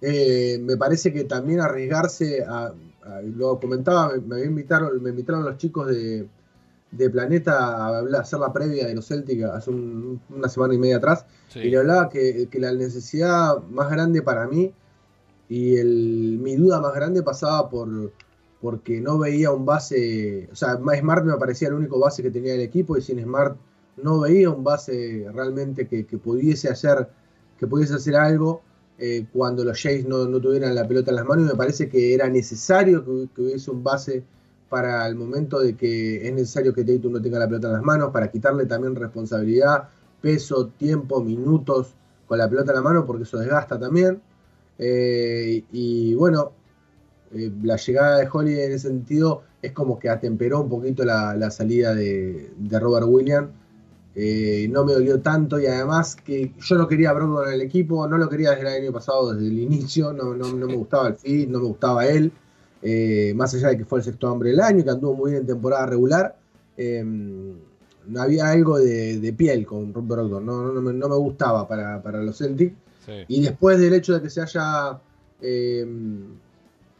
Eh, 0.00 0.58
me 0.62 0.76
parece 0.76 1.12
que 1.12 1.24
también 1.24 1.60
arriesgarse 1.60 2.44
a, 2.44 2.72
lo 3.24 3.58
comentaba, 3.58 4.12
me, 4.24 4.44
invitaron, 4.44 5.02
me 5.02 5.10
invitaron 5.10 5.44
los 5.44 5.56
chicos 5.56 5.88
de, 5.88 6.28
Planeta 7.10 7.58
a, 7.58 8.00
hacer 8.18 8.38
la 8.38 8.52
previa 8.52 8.86
de 8.86 8.94
los 8.94 9.06
Celtic 9.06 9.42
hace 9.42 9.70
una 9.70 10.48
semana 10.48 10.74
y 10.74 10.78
media 10.78 10.96
atrás, 10.96 11.26
y 11.54 11.68
le 11.68 11.78
hablaba 11.78 12.08
que, 12.08 12.48
que 12.50 12.58
la 12.58 12.72
necesidad 12.72 13.58
más 13.70 13.90
grande 13.90 14.22
para 14.22 14.46
mí 14.46 14.72
y 15.48 15.76
el, 15.76 16.38
mi 16.40 16.56
duda 16.56 16.80
más 16.80 16.94
grande 16.94 17.22
pasaba 17.22 17.68
por 17.68 18.12
porque 18.60 19.00
no 19.00 19.18
veía 19.18 19.52
un 19.52 19.64
base, 19.64 20.48
o 20.50 20.56
sea, 20.56 20.76
Smart 20.76 21.24
me 21.24 21.36
parecía 21.36 21.68
el 21.68 21.74
único 21.74 21.98
base 21.98 22.22
que 22.22 22.30
tenía 22.30 22.54
el 22.54 22.60
equipo 22.60 22.96
y 22.96 23.02
sin 23.02 23.22
Smart 23.22 23.56
no 24.02 24.20
veía 24.20 24.50
un 24.50 24.64
base 24.64 25.26
realmente 25.32 25.86
que, 25.86 26.04
pudiese 26.18 26.68
hacer 26.68 27.08
que 27.58 27.66
pudiese 27.66 27.94
hacer 27.94 28.16
algo 28.16 28.62
eh, 28.98 29.26
cuando 29.32 29.64
los 29.64 29.80
Jays 29.80 30.06
no, 30.06 30.26
tuvieran 30.40 30.74
la 30.74 30.86
pelota 30.86 31.10
en 31.10 31.16
las 31.16 31.24
manos 31.24 31.44
y 31.44 31.48
me 31.48 31.56
parece 31.56 31.88
que 31.88 32.14
era 32.14 32.28
necesario 32.28 33.04
que, 33.04 33.42
hubiese 33.42 33.70
un 33.70 33.84
base 33.84 34.24
para 34.68 35.06
el 35.06 35.14
momento 35.14 35.60
de 35.60 35.76
que 35.76 36.26
es 36.26 36.34
necesario 36.34 36.74
que 36.74 36.84
Tatum 36.84 37.12
no 37.12 37.22
tenga 37.22 37.38
la 37.38 37.46
pelota 37.46 37.68
en 37.68 37.74
las 37.74 37.82
manos, 37.82 38.10
para 38.12 38.30
quitarle 38.30 38.66
también 38.66 38.94
responsabilidad, 38.96 39.88
peso, 40.20 40.68
tiempo, 40.76 41.22
minutos 41.22 41.94
con 42.26 42.38
la 42.38 42.48
pelota 42.48 42.72
en 42.72 42.76
la 42.76 42.82
mano, 42.82 43.06
porque 43.06 43.22
eso 43.22 43.38
desgasta 43.38 43.78
también. 43.78 44.20
Eh, 44.78 45.64
y 45.72 46.14
bueno, 46.14 46.52
eh, 47.34 47.50
la 47.62 47.76
llegada 47.76 48.18
de 48.18 48.28
Holly 48.32 48.60
en 48.60 48.72
ese 48.72 48.88
sentido 48.88 49.42
es 49.60 49.72
como 49.72 49.98
que 49.98 50.08
atemperó 50.08 50.62
un 50.62 50.68
poquito 50.68 51.04
la, 51.04 51.50
salida 51.50 51.94
de, 51.94 52.50
Robert 52.70 53.06
Williams. 53.08 53.48
Eh, 54.14 54.68
no 54.70 54.84
me 54.84 54.94
dolió 54.94 55.20
tanto 55.20 55.60
y 55.60 55.66
además 55.66 56.16
que 56.16 56.52
yo 56.58 56.76
no 56.76 56.88
quería 56.88 57.10
a 57.10 57.12
Brogdon 57.12 57.48
en 57.48 57.54
el 57.54 57.60
equipo, 57.60 58.08
no 58.08 58.18
lo 58.18 58.28
quería 58.28 58.50
desde 58.50 58.62
el 58.62 58.82
año 58.84 58.92
pasado, 58.92 59.32
desde 59.32 59.46
el 59.46 59.58
inicio, 59.60 60.12
no, 60.12 60.34
me 60.34 60.74
gustaba 60.74 61.08
el 61.08 61.14
feed, 61.14 61.48
no 61.48 61.60
me 61.60 61.66
gustaba 61.66 62.04
él, 62.04 62.32
más 63.36 63.54
allá 63.54 63.68
de 63.68 63.78
que 63.78 63.84
fue 63.84 64.00
el 64.00 64.04
sexto 64.04 64.32
hombre 64.32 64.50
del 64.50 64.60
año, 64.60 64.82
que 64.82 64.90
anduvo 64.90 65.14
muy 65.14 65.30
bien 65.30 65.42
en 65.42 65.46
temporada 65.46 65.86
regular, 65.86 66.36
no 66.76 68.20
había 68.20 68.48
algo 68.48 68.80
de, 68.80 69.34
piel 69.36 69.64
con 69.64 69.92
Brogdon, 69.92 70.44
no, 70.44 70.72
no, 70.72 70.80
me, 70.80 71.16
gustaba 71.16 71.68
para, 71.68 72.02
para 72.02 72.20
los 72.20 72.38
Celtics. 72.38 72.74
Y 73.28 73.42
después 73.42 73.78
del 73.78 73.94
hecho 73.94 74.14
de 74.14 74.22
que 74.22 74.30
se 74.30 74.42
haya, 74.42 75.00
em, 75.40 76.36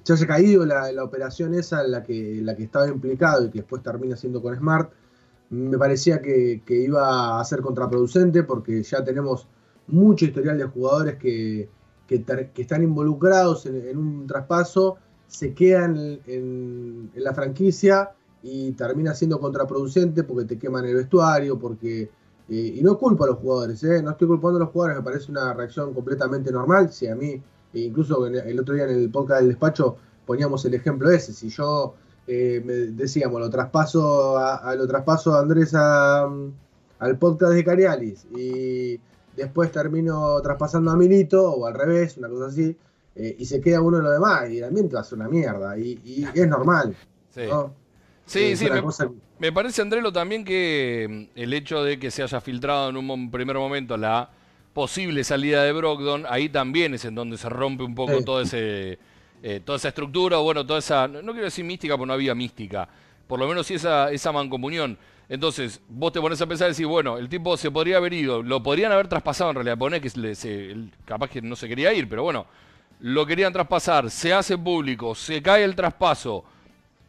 se 0.03 0.12
haya 0.12 0.27
caído 0.27 0.65
la, 0.65 1.05
operación 1.05 1.55
esa 1.55 1.85
en 1.85 1.91
la 1.93 2.03
que, 2.03 2.41
la 2.43 2.57
que 2.57 2.65
estaba 2.65 2.88
implicado 2.88 3.45
y 3.45 3.50
que 3.50 3.59
después 3.59 3.83
termina 3.83 4.17
siendo 4.17 4.41
con 4.41 4.57
Smart, 4.57 4.91
me 5.50 5.79
parecía 5.79 6.21
que, 6.21 6.62
iba 6.69 7.41
a 7.41 7.45
ser 7.45 7.61
contraproducente 7.61 8.43
porque 8.43 8.83
ya 8.83 9.03
tenemos 9.03 9.47
mucho 9.87 10.27
historial 10.27 10.59
de 10.59 10.65
jugadores 10.65 11.17
que, 11.17 11.69
que, 12.07 12.25
están 12.57 12.83
involucrados 12.83 13.67
en, 13.67 13.97
un 13.97 14.27
traspaso, 14.27 14.97
se 15.27 15.55
quedan 15.55 16.21
en, 16.27 17.11
la 17.15 17.35
franquicia 17.35 18.11
y 18.43 18.73
termina 18.73 19.15
siendo 19.15 19.41
contraproducente 19.41 20.25
porque 20.25 20.47
te 20.47 20.59
queman 20.59 20.85
el 20.85 20.95
vestuario, 20.95 21.59
porque 21.59 22.11
eh, 22.49 22.76
y 22.76 22.83
no 22.83 22.97
culpo 22.97 23.25
a 23.25 23.28
los 23.28 23.38
jugadores, 23.38 23.83
¿eh? 23.85 24.02
no 24.02 24.12
estoy 24.12 24.26
culpando 24.26 24.57
a 24.57 24.61
los 24.61 24.71
jugadores, 24.71 24.99
me 24.99 25.05
parece 25.05 25.31
una 25.31 25.52
reacción 25.52 25.93
completamente 25.93 26.50
normal. 26.50 26.90
Si 26.90 27.07
a 27.07 27.14
mí, 27.14 27.40
incluso 27.75 28.26
el 28.26 28.61
otro 28.61 28.75
día 28.75 28.85
en 28.85 28.90
el 28.90 29.11
podcast 29.11 29.40
del 29.40 29.50
despacho 29.50 29.97
poníamos 30.25 30.64
el 30.64 30.75
ejemplo 30.75 31.11
ese, 31.11 31.33
si 31.33 31.50
yo 31.50 31.95
eh, 32.26 32.62
me 32.64 32.73
decíamos, 32.73 33.40
lo 33.40 33.50
traspaso 33.50 34.38
a, 34.38 34.75
lo 34.75 34.87
traspaso 34.87 35.35
a 35.35 35.40
Andrés 35.40 35.75
al 35.75 37.19
podcast 37.19 37.52
de 37.52 37.64
Carialis 37.64 38.26
y 38.37 38.99
después 39.37 39.71
termino 39.71 40.40
traspasando 40.40 40.90
a 40.90 40.97
Milito 40.97 41.52
o 41.52 41.67
al 41.67 41.75
revés, 41.75 42.17
una 42.17 42.28
cosa 42.28 42.47
así, 42.47 42.76
y 43.14 43.45
se 43.47 43.61
queda 43.61 43.81
uno 43.81 43.99
de 43.99 44.05
lo 44.05 44.11
demás 44.11 44.49
y 44.49 44.59
el 44.59 44.64
ambiente 44.64 44.95
va 44.95 45.00
a 45.00 45.05
ser 45.05 45.19
una 45.19 45.28
mierda 45.28 45.76
y, 45.78 46.26
es 46.35 46.49
normal. 46.49 46.97
Sí, 47.31 47.49
sí, 48.26 48.57
sí 48.57 48.71
me 48.71 48.83
parece, 49.52 49.83
Andrelo, 49.83 50.12
también 50.12 50.45
que 50.45 51.07
mm, 51.09 51.38
el 51.38 51.54
hecho 51.54 51.85
de 51.85 51.99
que 51.99 52.11
se 52.11 52.23
haya 52.23 52.40
filtrado 52.40 52.90
en 52.90 52.97
un 52.97 53.30
primer 53.30 53.57
momento 53.57 53.97
la 53.97 54.30
posible 54.78 55.25
salida 55.25 55.64
de 55.64 55.73
Brogdon, 55.73 56.25
ahí 56.28 56.49
también 56.49 56.95
es 56.95 57.04
en 57.04 57.14
donde 57.14 57.37
se 57.37 57.49
rompe 57.49 57.83
un 57.83 57.95
poco 57.95 58.23
todo 58.23 58.40
ese, 58.40 58.99
eh, 59.42 59.61
toda 59.64 59.76
esa 59.76 59.88
estructura, 59.88 60.38
o 60.38 60.45
bueno, 60.45 60.64
toda 60.64 60.78
esa, 60.78 61.09
no, 61.09 61.33
quiero 61.33 61.45
decir 61.45 61.64
mística 61.64 61.97
porque 61.97 62.07
no 62.07 62.12
había 62.12 62.35
mística, 62.35 62.88
por 63.26 63.38
lo 63.38 63.49
menos 63.49 63.66
sí 63.66 63.75
esa, 63.75 64.12
esa 64.12 64.30
mancomunión. 64.30 64.97
Entonces, 65.28 65.80
vos 65.88 66.12
te 66.12 66.21
pones 66.21 66.40
a 66.40 66.47
pensar 66.47 66.68
y 66.68 66.73
decís, 66.73 66.87
bueno, 66.87 67.18
el 67.18 67.28
tipo 67.28 67.57
se 67.57 67.71
podría 67.71 67.99
haber 67.99 68.12
ido, 68.12 68.42
lo 68.42 68.62
podrían 68.62 68.92
haber 68.92 69.09
traspasado 69.09 69.50
en 69.50 69.57
realidad, 69.57 69.76
poner 69.76 70.00
que 70.00 70.11
se, 70.11 70.76
capaz 71.04 71.28
que 71.28 71.42
no 71.42 71.54
se 71.54 71.68
quería 71.68 71.92
ir, 71.92 72.09
pero 72.09 72.23
bueno, 72.23 72.47
lo 73.00 73.26
querían 73.26 73.52
traspasar, 73.52 74.11
se 74.11 74.33
hace 74.33 74.57
público, 74.57 75.14
se 75.14 75.42
cae 75.42 75.64
el 75.64 75.75
traspaso, 75.75 76.45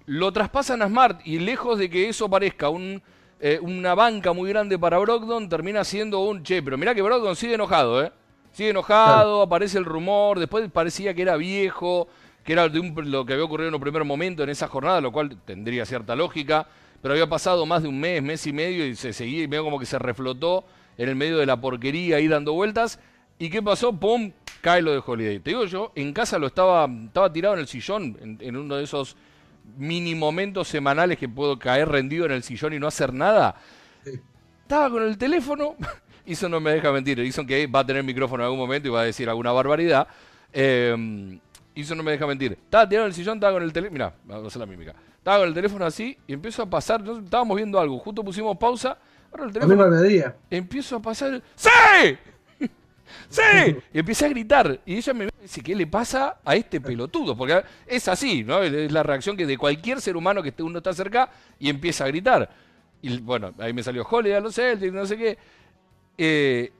lo 0.10 0.32
traspasan 0.34 0.82
a 0.82 0.88
Smart 0.88 1.22
y 1.26 1.40
lejos 1.40 1.78
de 1.78 1.90
que 1.90 2.10
eso 2.10 2.30
parezca 2.30 2.70
un, 2.70 3.02
eh, 3.40 3.60
una 3.62 3.96
banca 3.96 4.34
muy 4.34 4.50
grande 4.50 4.78
para 4.78 4.98
Brogdon, 4.98 5.48
termina 5.50 5.84
siendo 5.84 6.20
un, 6.20 6.44
che, 6.44 6.62
pero 6.64 6.78
mirá 6.78 6.96
que 6.96 7.02
Brogdon 7.02 7.36
sigue 7.36 7.54
enojado, 7.54 8.04
¿eh? 8.04 8.12
Sigue 8.52 8.72
enojado, 8.72 9.44
aparece 9.44 9.78
el 9.78 9.86
rumor, 9.86 10.40
después 10.40 10.70
parecía 10.72 11.14
que 11.14 11.22
era 11.22 11.36
viejo, 11.38 12.08
que 12.44 12.54
era 12.54 12.68
de 12.68 12.82
lo 13.06 13.26
que 13.26 13.34
había 13.34 13.46
ocurrido 13.46 13.70
en 13.70 13.76
un 13.76 13.82
primer 13.82 14.04
momento 14.04 14.44
en 14.44 14.50
esa 14.50 14.68
jornada, 14.68 15.00
lo 15.00 15.12
cual 15.12 15.38
tendría 15.46 15.86
cierta 15.86 16.16
lógica 16.16 16.68
pero 17.02 17.14
había 17.14 17.28
pasado 17.28 17.66
más 17.66 17.84
de 17.84 17.90
un 17.90 18.00
mes, 18.00 18.22
mes 18.22 18.46
y 18.48 18.54
medio 18.54 18.86
y 18.86 18.96
se 18.96 19.14
seguía 19.14 19.44
y 19.44 19.48
medio 19.48 19.64
como 19.64 19.80
que 19.80 19.86
se 19.86 20.00
reflotó 20.00 20.66
en 20.98 21.10
el 21.10 21.16
medio 21.16 21.38
de 21.38 21.46
la 21.46 21.60
porquería 21.60 22.18
ahí 22.18 22.28
dando 22.28 22.54
vueltas. 22.54 23.00
¿Y 23.38 23.50
qué 23.50 23.62
pasó? 23.62 23.94
¡Pum! 23.94 24.32
Cae 24.62 24.82
lo 24.82 24.92
de 24.92 25.02
Holiday. 25.06 25.40
Te 25.40 25.52
digo 25.52 25.64
yo, 25.66 25.94
en 25.96 26.12
casa 26.12 26.38
lo 26.38 26.48
estaba, 26.48 26.90
estaba 27.06 27.32
tirado 27.32 27.56
en 27.56 27.62
el 27.62 27.68
sillón, 27.68 28.38
en, 28.42 28.58
uno 28.58 28.76
de 28.76 28.84
esos 28.84 29.16
mini 29.78 30.16
momentos 30.16 30.68
semanales 30.68 31.18
que 31.18 31.30
puedo 31.30 31.58
caer 31.58 31.90
rendido 31.90 32.26
en 32.26 32.32
el 32.32 32.44
sillón 32.44 32.74
y 32.74 32.80
no 32.80 32.88
hacer 32.88 33.14
nada. 33.14 33.56
Estaba 34.62 34.90
con 34.90 35.04
el 35.04 35.18
teléfono, 35.18 35.76
eso 36.26 36.50
no 36.50 36.60
me 36.60 36.72
deja 36.72 36.92
mentir, 36.92 37.20
hizo 37.20 37.46
que 37.46 37.66
va 37.68 37.80
a 37.80 37.86
tener 37.86 38.04
micrófono 38.04 38.44
en 38.44 38.46
algún 38.46 38.60
momento 38.60 38.88
y 38.88 38.92
va 38.92 39.02
a 39.02 39.06
decir 39.06 39.30
alguna 39.30 39.52
barbaridad. 39.52 40.08
Eh, 40.54 41.40
eso 41.76 41.96
no 41.96 42.04
me 42.04 42.12
deja 42.12 42.28
mentir. 42.28 42.54
Estaba 42.54 42.88
tirado 42.88 43.06
en 43.06 43.10
el 43.10 43.16
sillón, 43.16 43.38
estaba 43.38 43.54
con 43.54 43.64
el 43.64 43.72
teléfono. 43.72 43.94
Mira, 43.94 44.14
vamos 44.26 44.46
a 44.46 44.48
hacer 44.48 44.60
la 44.60 44.66
mímica. 44.66 44.94
Estaba 45.18 45.40
con 45.40 45.48
el 45.48 45.54
teléfono 45.54 45.86
así 45.86 46.18
y 46.28 46.34
empiezo 46.34 46.64
a 46.64 46.70
pasar. 46.70 47.02
Estábamos 47.24 47.56
viendo 47.56 47.80
algo. 47.80 47.98
Justo 48.00 48.24
pusimos 48.24 48.58
pausa. 48.58 48.98
Ahora 49.32 49.46
el 49.46 49.54
teléfono. 49.54 49.76
Empiezo 50.50 50.98
a 50.98 51.02
pasar. 51.02 51.42
¡Sí! 51.56 51.70
¡Sí! 53.30 53.42
Y 53.94 54.00
empecé 54.00 54.26
a 54.26 54.30
gritar. 54.30 54.80
Y 54.86 54.98
ella 54.98 55.14
me 55.14 55.30
dice, 55.42 55.62
¿qué 55.62 55.76
le 55.76 55.88
pasa 55.88 56.38
a 56.44 56.56
este 56.56 56.82
pelotudo? 56.82 57.36
Porque 57.36 57.64
es 57.86 58.08
así, 58.08 58.44
¿no? 58.44 58.62
Es 58.62 58.92
la 58.92 59.04
reacción 59.04 59.38
que 59.38 59.46
de 59.46 59.58
cualquier 59.58 60.02
ser 60.02 60.18
humano 60.18 60.44
que 60.44 60.54
uno 60.62 60.80
está 60.80 60.94
cerca 60.94 61.30
y 61.60 61.70
empieza 61.70 62.06
a 62.06 62.08
gritar. 62.08 62.50
Y 63.02 63.20
bueno, 63.20 63.54
ahí 63.60 63.74
me 63.74 63.84
salió 63.84 64.06
Holiday 64.10 64.38
a 64.38 64.42
los 64.42 64.56
Celtics, 64.56 64.94
no 64.94 65.06
sé 65.06 65.18
qué. 65.18 65.38
Eh, 66.18 66.72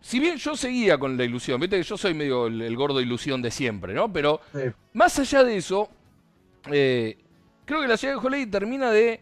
si 0.00 0.18
bien 0.18 0.36
yo 0.36 0.56
seguía 0.56 0.98
con 0.98 1.16
la 1.16 1.24
ilusión, 1.24 1.60
viste 1.60 1.78
que 1.78 1.82
yo 1.82 1.96
soy 1.96 2.12
medio 2.12 2.46
el, 2.46 2.76
gordo 2.76 3.00
ilusión 3.00 3.40
de 3.40 3.50
siempre, 3.50 3.94
¿no? 3.94 4.12
Pero 4.12 4.40
más 4.92 5.18
allá 5.18 5.44
de 5.44 5.56
eso, 5.56 5.88
eh, 6.70 7.16
creo 7.64 7.80
que 7.80 7.88
la 7.88 7.96
ciudad 7.96 8.14
de 8.14 8.26
Holiday 8.26 8.46
termina 8.46 8.90
de 8.90 9.20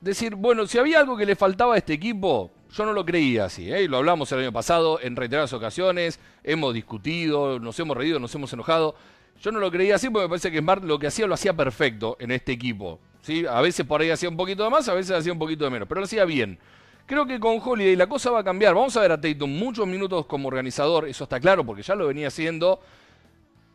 decir, 0.00 0.34
bueno, 0.34 0.66
si 0.66 0.78
había 0.78 1.00
algo 1.00 1.16
que 1.16 1.26
le 1.26 1.36
faltaba 1.36 1.74
a 1.74 1.78
este 1.78 1.92
equipo, 1.92 2.50
yo 2.70 2.84
no 2.84 2.92
lo 2.92 3.04
creía 3.04 3.46
así, 3.46 3.72
¿eh? 3.72 3.88
lo 3.88 3.96
hablamos 3.96 4.30
el 4.32 4.40
año 4.40 4.52
pasado 4.52 5.00
en 5.00 5.16
reiteradas 5.16 5.52
ocasiones, 5.52 6.20
hemos 6.44 6.74
discutido, 6.74 7.58
nos 7.58 7.78
hemos 7.80 7.96
reído, 7.96 8.18
nos 8.18 8.34
hemos 8.34 8.52
enojado. 8.52 8.94
Yo 9.40 9.52
no 9.52 9.60
lo 9.60 9.70
creía 9.70 9.94
así 9.94 10.10
porque 10.10 10.24
me 10.24 10.28
parece 10.30 10.50
que 10.50 10.58
Smart 10.58 10.82
lo 10.82 10.98
que 10.98 11.06
hacía 11.06 11.26
lo 11.26 11.34
hacía 11.34 11.54
perfecto 11.54 12.16
en 12.20 12.32
este 12.32 12.52
equipo. 12.52 12.98
¿sí? 13.22 13.46
A 13.46 13.60
veces 13.60 13.86
por 13.86 14.00
ahí 14.00 14.10
hacía 14.10 14.28
un 14.28 14.36
poquito 14.36 14.64
de 14.64 14.70
más, 14.70 14.88
a 14.88 14.94
veces 14.94 15.16
hacía 15.16 15.32
un 15.32 15.38
poquito 15.38 15.64
de 15.64 15.70
menos, 15.70 15.88
pero 15.88 16.00
lo 16.00 16.04
hacía 16.04 16.24
bien. 16.24 16.58
Creo 17.06 17.24
que 17.24 17.40
con 17.40 17.58
Holiday 17.64 17.96
la 17.96 18.06
cosa 18.06 18.30
va 18.30 18.40
a 18.40 18.44
cambiar. 18.44 18.74
Vamos 18.74 18.96
a 18.96 19.00
ver 19.00 19.12
a 19.12 19.20
Tatum 19.20 19.50
muchos 19.50 19.86
minutos 19.86 20.26
como 20.26 20.48
organizador, 20.48 21.08
eso 21.08 21.24
está 21.24 21.40
claro 21.40 21.64
porque 21.64 21.82
ya 21.82 21.94
lo 21.94 22.08
venía 22.08 22.28
haciendo. 22.28 22.80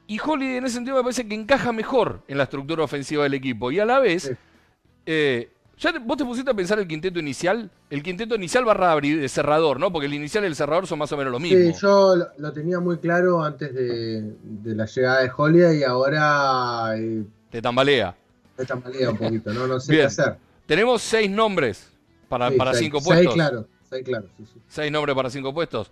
Y 0.06 0.20
Holiday 0.20 0.58
en 0.58 0.66
ese 0.66 0.76
sentido 0.76 0.98
me 0.98 1.04
parece 1.04 1.28
que 1.28 1.34
encaja 1.34 1.72
mejor 1.72 2.22
en 2.28 2.38
la 2.38 2.44
estructura 2.44 2.84
ofensiva 2.84 3.24
del 3.24 3.34
equipo. 3.34 3.72
Y 3.72 3.80
a 3.80 3.86
la 3.86 4.00
vez, 4.00 4.34
eh, 5.06 5.50
¿ya 5.84 6.00
vos 6.00 6.18
te 6.18 6.24
pusiste 6.24 6.50
a 6.50 6.54
pensar 6.54 6.80
el 6.80 6.88
quinteto 6.88 7.20
inicial? 7.20 7.70
El 7.90 8.02
quinteto 8.02 8.36
inicial 8.36 8.64
barra 8.64 8.96
de 8.96 9.28
cerrador, 9.28 9.80
¿no? 9.80 9.92
Porque 9.92 10.08
el 10.08 10.14
inicial 10.14 10.44
y 10.46 10.48
el 10.48 10.56
cerrador 10.56 10.88
son 10.88 11.00
más 11.00 11.12
o 11.12 11.18
menos 11.18 11.32
lo 11.32 11.40
mismo. 11.40 11.74
Sí, 11.74 11.80
yo 11.82 12.16
lo, 12.38 12.54
tenía 12.54 12.80
muy 12.80 12.98
claro 12.98 13.44
antes 13.44 13.74
de, 13.74 14.34
la 14.64 14.86
llegada 14.86 15.22
de 15.22 15.32
Holiday 15.36 15.80
y 15.80 15.84
ahora... 15.84 16.98
Eh, 16.98 17.24
te 17.50 17.62
tambalea. 17.62 18.16
Te 18.56 18.66
tambalea 18.66 19.10
un 19.10 19.18
poquito, 19.18 19.54
¿no? 19.54 19.68
No 19.68 19.80
sé 19.80 19.94
qué 19.94 20.04
hacer. 20.04 20.38
Tenemos 20.66 21.02
seis 21.02 21.30
nombres 21.30 21.90
para, 22.30 22.50
para 22.52 22.74
cinco 22.74 23.02
puestos. 23.02 23.34
Seis, 23.34 23.34
claro. 23.34 23.68
Seis, 23.90 24.04
claro. 24.06 24.28
Seis 24.68 24.92
nombres 24.92 25.16
para 25.16 25.30
cinco 25.30 25.54
puestos. 25.54 25.92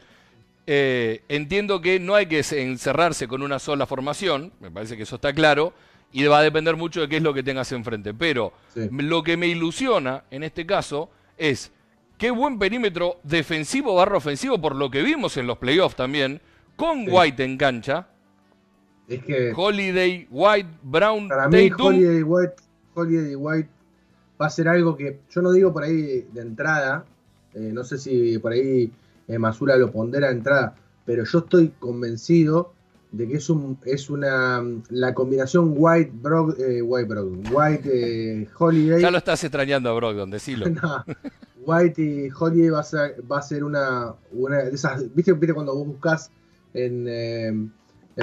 Eh, 0.67 1.23
entiendo 1.27 1.81
que 1.81 1.99
no 1.99 2.15
hay 2.15 2.27
que 2.27 2.39
encerrarse 2.39 3.27
con 3.27 3.41
una 3.41 3.59
sola 3.59 3.85
formación, 3.85 4.53
me 4.59 4.71
parece 4.71 4.95
que 4.95 5.03
eso 5.03 5.15
está 5.15 5.33
claro, 5.33 5.73
y 6.11 6.25
va 6.25 6.39
a 6.39 6.43
depender 6.43 6.75
mucho 6.75 7.01
de 7.01 7.09
qué 7.09 7.17
es 7.17 7.23
lo 7.23 7.33
que 7.33 7.43
tengas 7.43 7.71
enfrente. 7.71 8.13
Pero 8.13 8.53
lo 8.75 9.23
que 9.23 9.37
me 9.37 9.47
ilusiona 9.47 10.23
en 10.31 10.43
este 10.43 10.65
caso 10.65 11.09
es 11.37 11.71
qué 12.17 12.31
buen 12.31 12.59
perímetro 12.59 13.17
defensivo 13.23 13.95
barra 13.95 14.17
ofensivo, 14.17 14.59
por 14.59 14.75
lo 14.75 14.91
que 14.91 15.01
vimos 15.01 15.37
en 15.37 15.47
los 15.47 15.57
playoffs 15.57 15.95
también, 15.95 16.41
con 16.75 17.05
White 17.07 17.43
en 17.43 17.57
cancha. 17.57 18.07
Es 19.07 19.23
que 19.23 19.53
Holiday, 19.55 20.27
White, 20.29 20.69
Brown, 20.83 21.27
para 21.27 21.49
mí 21.49 21.69
Holiday, 21.77 22.23
White, 22.23 22.55
Holiday, 22.93 23.35
White 23.35 23.69
va 24.41 24.45
a 24.45 24.49
ser 24.49 24.67
algo 24.67 24.95
que 24.95 25.19
yo 25.29 25.41
no 25.41 25.51
digo 25.51 25.73
por 25.73 25.83
ahí 25.83 26.27
de 26.31 26.41
entrada, 26.41 27.05
eh, 27.53 27.71
no 27.73 27.83
sé 27.83 27.97
si 27.97 28.37
por 28.39 28.53
ahí 28.53 28.91
eh, 29.27 29.37
Masura 29.37 29.75
lo 29.75 29.91
pondera 29.91 30.27
de 30.27 30.33
entrada, 30.33 30.75
pero 31.05 31.25
yo 31.25 31.39
estoy 31.39 31.73
convencido 31.79 32.73
de 33.11 33.27
que 33.27 33.35
es 33.35 33.49
un 33.49 33.77
es 33.85 34.09
una 34.09 34.63
la 34.89 35.13
combinación 35.13 35.73
White 35.75 36.11
Brog, 36.13 36.55
eh, 36.59 36.81
White 36.81 37.13
White 37.51 37.89
eh, 37.91 38.47
Holiday. 38.57 39.01
Ya 39.01 39.11
lo 39.11 39.17
estás 39.17 39.43
extrañando 39.43 39.89
a 39.89 39.93
Brogdon, 39.93 40.31
decilo. 40.31 40.65
White 41.65 42.01
y 42.01 42.29
Holiday 42.31 42.69
va 42.69 42.79
a 42.79 42.83
ser, 42.83 43.23
va 43.29 43.39
a 43.39 43.41
ser 43.41 43.63
una, 43.63 44.15
una 44.31 44.63
de 44.63 44.71
esas. 44.71 45.13
¿viste, 45.13 45.33
¿Viste 45.33 45.53
cuando 45.53 45.75
vos 45.75 45.87
buscas 45.87 46.31
en, 46.73 47.07
en 47.07 47.71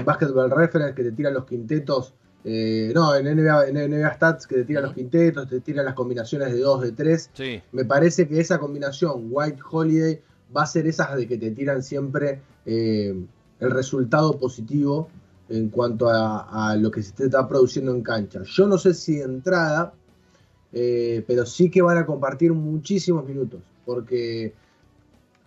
Basketball 0.04 0.50
Reference 0.50 0.94
que 0.94 1.04
te 1.04 1.12
tiran 1.12 1.34
los 1.34 1.44
quintetos? 1.44 2.14
no, 2.44 3.14
en 3.14 3.36
NBA, 3.36 3.68
en 3.68 3.90
NBA 3.90 4.14
Stats 4.14 4.46
que 4.46 4.56
te 4.56 4.64
tiran 4.64 4.84
los 4.84 4.94
quintetos, 4.94 5.48
te 5.48 5.60
tiran 5.60 5.84
las 5.84 5.94
combinaciones 5.94 6.52
de 6.52 6.60
2, 6.60 6.82
de 6.82 6.92
3. 6.92 7.30
Sí. 7.34 7.62
Me 7.72 7.84
parece 7.84 8.26
que 8.26 8.40
esa 8.40 8.58
combinación 8.58 9.26
White 9.30 9.60
Holiday 9.70 10.20
va 10.56 10.62
a 10.62 10.66
ser 10.66 10.86
esas 10.86 11.14
de 11.16 11.28
que 11.28 11.36
te 11.36 11.50
tiran 11.50 11.82
siempre 11.82 12.40
eh, 12.64 13.14
el 13.60 13.70
resultado 13.70 14.38
positivo 14.38 15.08
en 15.48 15.70
cuanto 15.70 16.08
a, 16.10 16.76
lo 16.78 16.90
que 16.90 17.02
se 17.02 17.24
está 17.24 17.48
produciendo 17.48 17.92
en 17.92 18.02
cancha. 18.02 18.42
Yo 18.44 18.66
no 18.66 18.76
sé 18.76 18.92
si 18.94 19.16
de 19.16 19.24
entrada, 19.24 19.94
eh, 20.72 21.24
pero 21.26 21.46
sí 21.46 21.70
que 21.70 21.80
van 21.80 21.96
a 21.96 22.06
compartir 22.06 22.52
muchísimos 22.52 23.26
minutos, 23.26 23.60
porque 23.86 24.54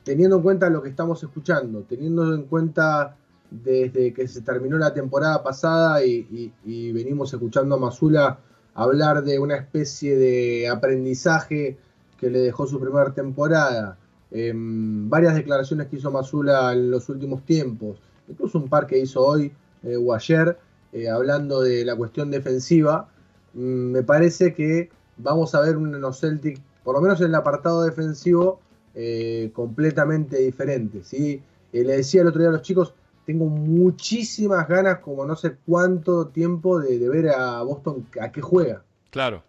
teniendo 0.03 0.37
en 0.37 0.41
cuenta 0.41 0.69
lo 0.69 0.81
que 0.81 0.89
estamos 0.89 1.21
escuchando, 1.21 1.83
teniendo 1.87 2.33
en 2.33 2.43
cuenta 2.43 3.15
desde 3.51 4.13
que 4.13 4.27
se 4.27 4.41
terminó 4.41 4.77
la 4.77 4.93
temporada 4.93 5.43
pasada 5.43 6.03
y, 6.03 6.51
y 6.65 6.91
venimos 6.91 7.33
escuchando 7.33 7.75
a 7.75 7.79
Mazula 7.79 8.39
hablar 8.73 9.23
de 9.23 9.37
una 9.39 9.57
especie 9.57 10.17
de 10.17 10.69
aprendizaje 10.69 11.77
que 12.17 12.29
le 12.29 12.39
dejó 12.39 12.67
su 12.67 12.79
primera 12.79 13.13
temporada, 13.13 13.97
Em, 14.31 15.09
varias 15.09 15.35
declaraciones 15.35 15.87
que 15.87 15.97
hizo 15.97 16.09
Mazula 16.09 16.71
en 16.71 16.89
los 16.89 17.09
últimos 17.09 17.45
tiempos, 17.45 18.01
incluso 18.29 18.59
un 18.59 18.69
par 18.69 18.87
que 18.87 18.97
hizo 18.97 19.21
hoy 19.25 19.51
eh, 19.83 19.97
o 19.97 20.13
ayer, 20.13 20.57
eh, 20.93 21.09
hablando 21.09 21.61
de 21.61 21.83
la 21.83 21.97
cuestión 21.97 22.31
defensiva, 22.31 23.09
mm, 23.53 23.59
me 23.59 24.03
parece 24.03 24.53
que 24.53 24.89
vamos 25.17 25.53
a 25.53 25.59
ver 25.59 25.75
unos 25.75 26.19
Celtic, 26.19 26.61
por 26.83 26.95
lo 26.95 27.01
menos 27.01 27.19
en 27.19 27.27
el 27.27 27.35
apartado 27.35 27.83
defensivo, 27.83 28.61
eh, 28.95 29.51
completamente 29.53 30.37
diferente. 30.37 31.03
¿sí? 31.03 31.41
le 31.73 31.97
decía 31.97 32.21
el 32.21 32.27
otro 32.27 32.39
día 32.41 32.49
a 32.49 32.53
los 32.53 32.61
chicos, 32.61 32.93
tengo 33.25 33.45
muchísimas 33.45 34.67
ganas, 34.67 34.99
como 34.99 35.25
no 35.25 35.35
sé 35.35 35.57
cuánto 35.65 36.27
tiempo, 36.27 36.79
de, 36.79 37.07
ver 37.07 37.29
a 37.29 37.61
Boston 37.63 38.05
a 38.19 38.31
qué 38.31 38.41
juega. 38.41 38.83
Claro. 39.09 39.43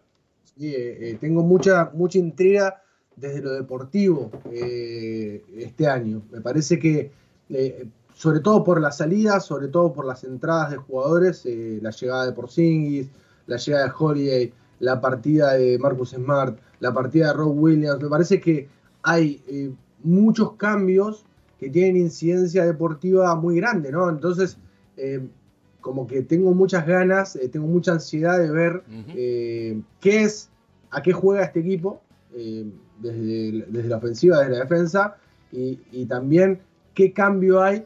tengo 1.20 1.42
mucha, 1.42 1.90
mucha 1.94 2.18
intriga 2.18 2.81
desde 3.16 3.42
lo 3.42 3.52
deportivo 3.52 4.30
eh, 4.50 5.44
este 5.56 5.86
año. 5.86 6.22
Me 6.30 6.40
parece 6.40 6.78
que, 6.78 7.10
eh, 7.48 7.86
sobre 8.14 8.40
todo 8.40 8.64
por 8.64 8.80
la 8.80 8.92
salida, 8.92 9.40
sobre 9.40 9.68
todo 9.68 9.92
por 9.92 10.06
las 10.06 10.24
entradas 10.24 10.70
de 10.70 10.76
jugadores, 10.76 11.44
eh, 11.46 11.78
la 11.82 11.90
llegada 11.90 12.26
de 12.26 12.32
Porzingis, 12.32 13.08
la 13.46 13.56
llegada 13.56 13.86
de 13.86 13.92
Holiday, 13.98 14.52
la 14.80 15.00
partida 15.00 15.54
de 15.54 15.78
Marcus 15.78 16.10
Smart, 16.10 16.58
la 16.80 16.92
partida 16.92 17.28
de 17.28 17.32
Rob 17.34 17.56
Williams, 17.56 18.02
me 18.02 18.08
parece 18.08 18.40
que 18.40 18.68
hay 19.04 19.76
muchos 20.02 20.52
cambios 20.54 21.24
que 21.58 21.68
tienen 21.68 21.96
incidencia 21.96 22.64
deportiva 22.64 23.34
muy 23.36 23.56
grande, 23.56 23.92
¿no? 23.92 24.08
Entonces, 24.08 24.56
como 25.80 26.06
que 26.06 26.22
tengo 26.22 26.52
muchas 26.54 26.86
ganas, 26.86 27.38
tengo 27.52 27.66
mucha 27.66 27.92
ansiedad 27.92 28.38
de 28.38 28.50
ver 28.50 28.82
qué 30.00 30.22
es, 30.22 30.50
a 30.90 31.02
qué 31.02 31.12
juega 31.12 31.44
este 31.44 31.60
equipo 31.60 32.00
desde, 33.02 33.88
la 33.88 33.96
ofensiva, 33.96 34.38
desde 34.38 34.52
la 34.52 34.60
defensa, 34.60 35.16
y, 35.50 36.06
también 36.06 36.60
qué 36.94 37.12
cambio 37.12 37.60
hay 37.60 37.84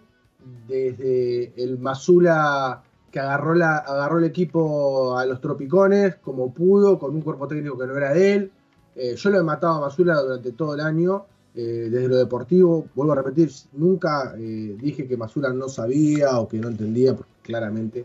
desde 0.68 1.52
el 1.56 1.78
Masula 1.78 2.82
que 3.10 3.18
agarró, 3.18 3.54
la, 3.54 3.78
agarró 3.78 4.18
el 4.18 4.24
equipo 4.24 5.16
a 5.16 5.26
los 5.26 5.40
tropicones 5.40 6.16
como 6.16 6.52
pudo, 6.52 6.98
con 6.98 7.14
un 7.14 7.22
cuerpo 7.22 7.48
técnico 7.48 7.78
que 7.78 7.86
no 7.86 7.96
era 7.96 8.12
de 8.12 8.34
él. 8.34 8.52
Eh, 8.94 9.14
yo 9.16 9.30
lo 9.30 9.40
he 9.40 9.42
matado 9.42 9.74
a 9.74 9.80
Masula 9.80 10.20
durante 10.20 10.52
todo 10.52 10.74
el 10.74 10.80
año, 10.80 11.24
eh, 11.54 11.88
desde 11.90 12.08
lo 12.08 12.16
deportivo. 12.16 12.86
Vuelvo 12.94 13.12
a 13.12 13.16
repetir, 13.16 13.50
nunca 13.72 14.34
eh, 14.38 14.76
dije 14.80 15.08
que 15.08 15.16
Masula 15.16 15.52
no 15.52 15.68
sabía 15.68 16.38
o 16.38 16.46
que 16.46 16.58
no 16.58 16.68
entendía, 16.68 17.14
porque 17.14 17.32
claramente 17.42 18.04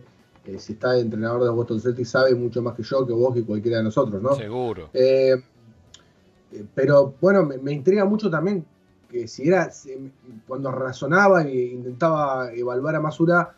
si 0.57 0.73
está 0.73 0.93
de 0.93 1.01
entrenador 1.01 1.43
de 1.43 1.49
Boston 1.49 1.79
Celtics 1.79 2.09
sabe 2.09 2.33
mucho 2.33 2.61
más 2.61 2.75
que 2.75 2.83
yo, 2.83 3.05
que 3.05 3.13
vos, 3.13 3.33
que 3.33 3.43
cualquiera 3.43 3.77
de 3.77 3.83
nosotros, 3.83 4.21
¿no? 4.21 4.35
Seguro. 4.35 4.89
Pero 6.73 7.13
bueno, 7.21 7.43
me, 7.43 7.71
intriga 7.71 8.05
mucho 8.05 8.29
también 8.29 8.65
que 9.09 9.27
si 9.27 9.47
era, 9.47 9.69
cuando 10.47 10.71
razonaba 10.71 11.43
e 11.43 11.65
intentaba 11.73 12.51
evaluar 12.53 12.95
a 12.95 13.01
Masura, 13.01 13.53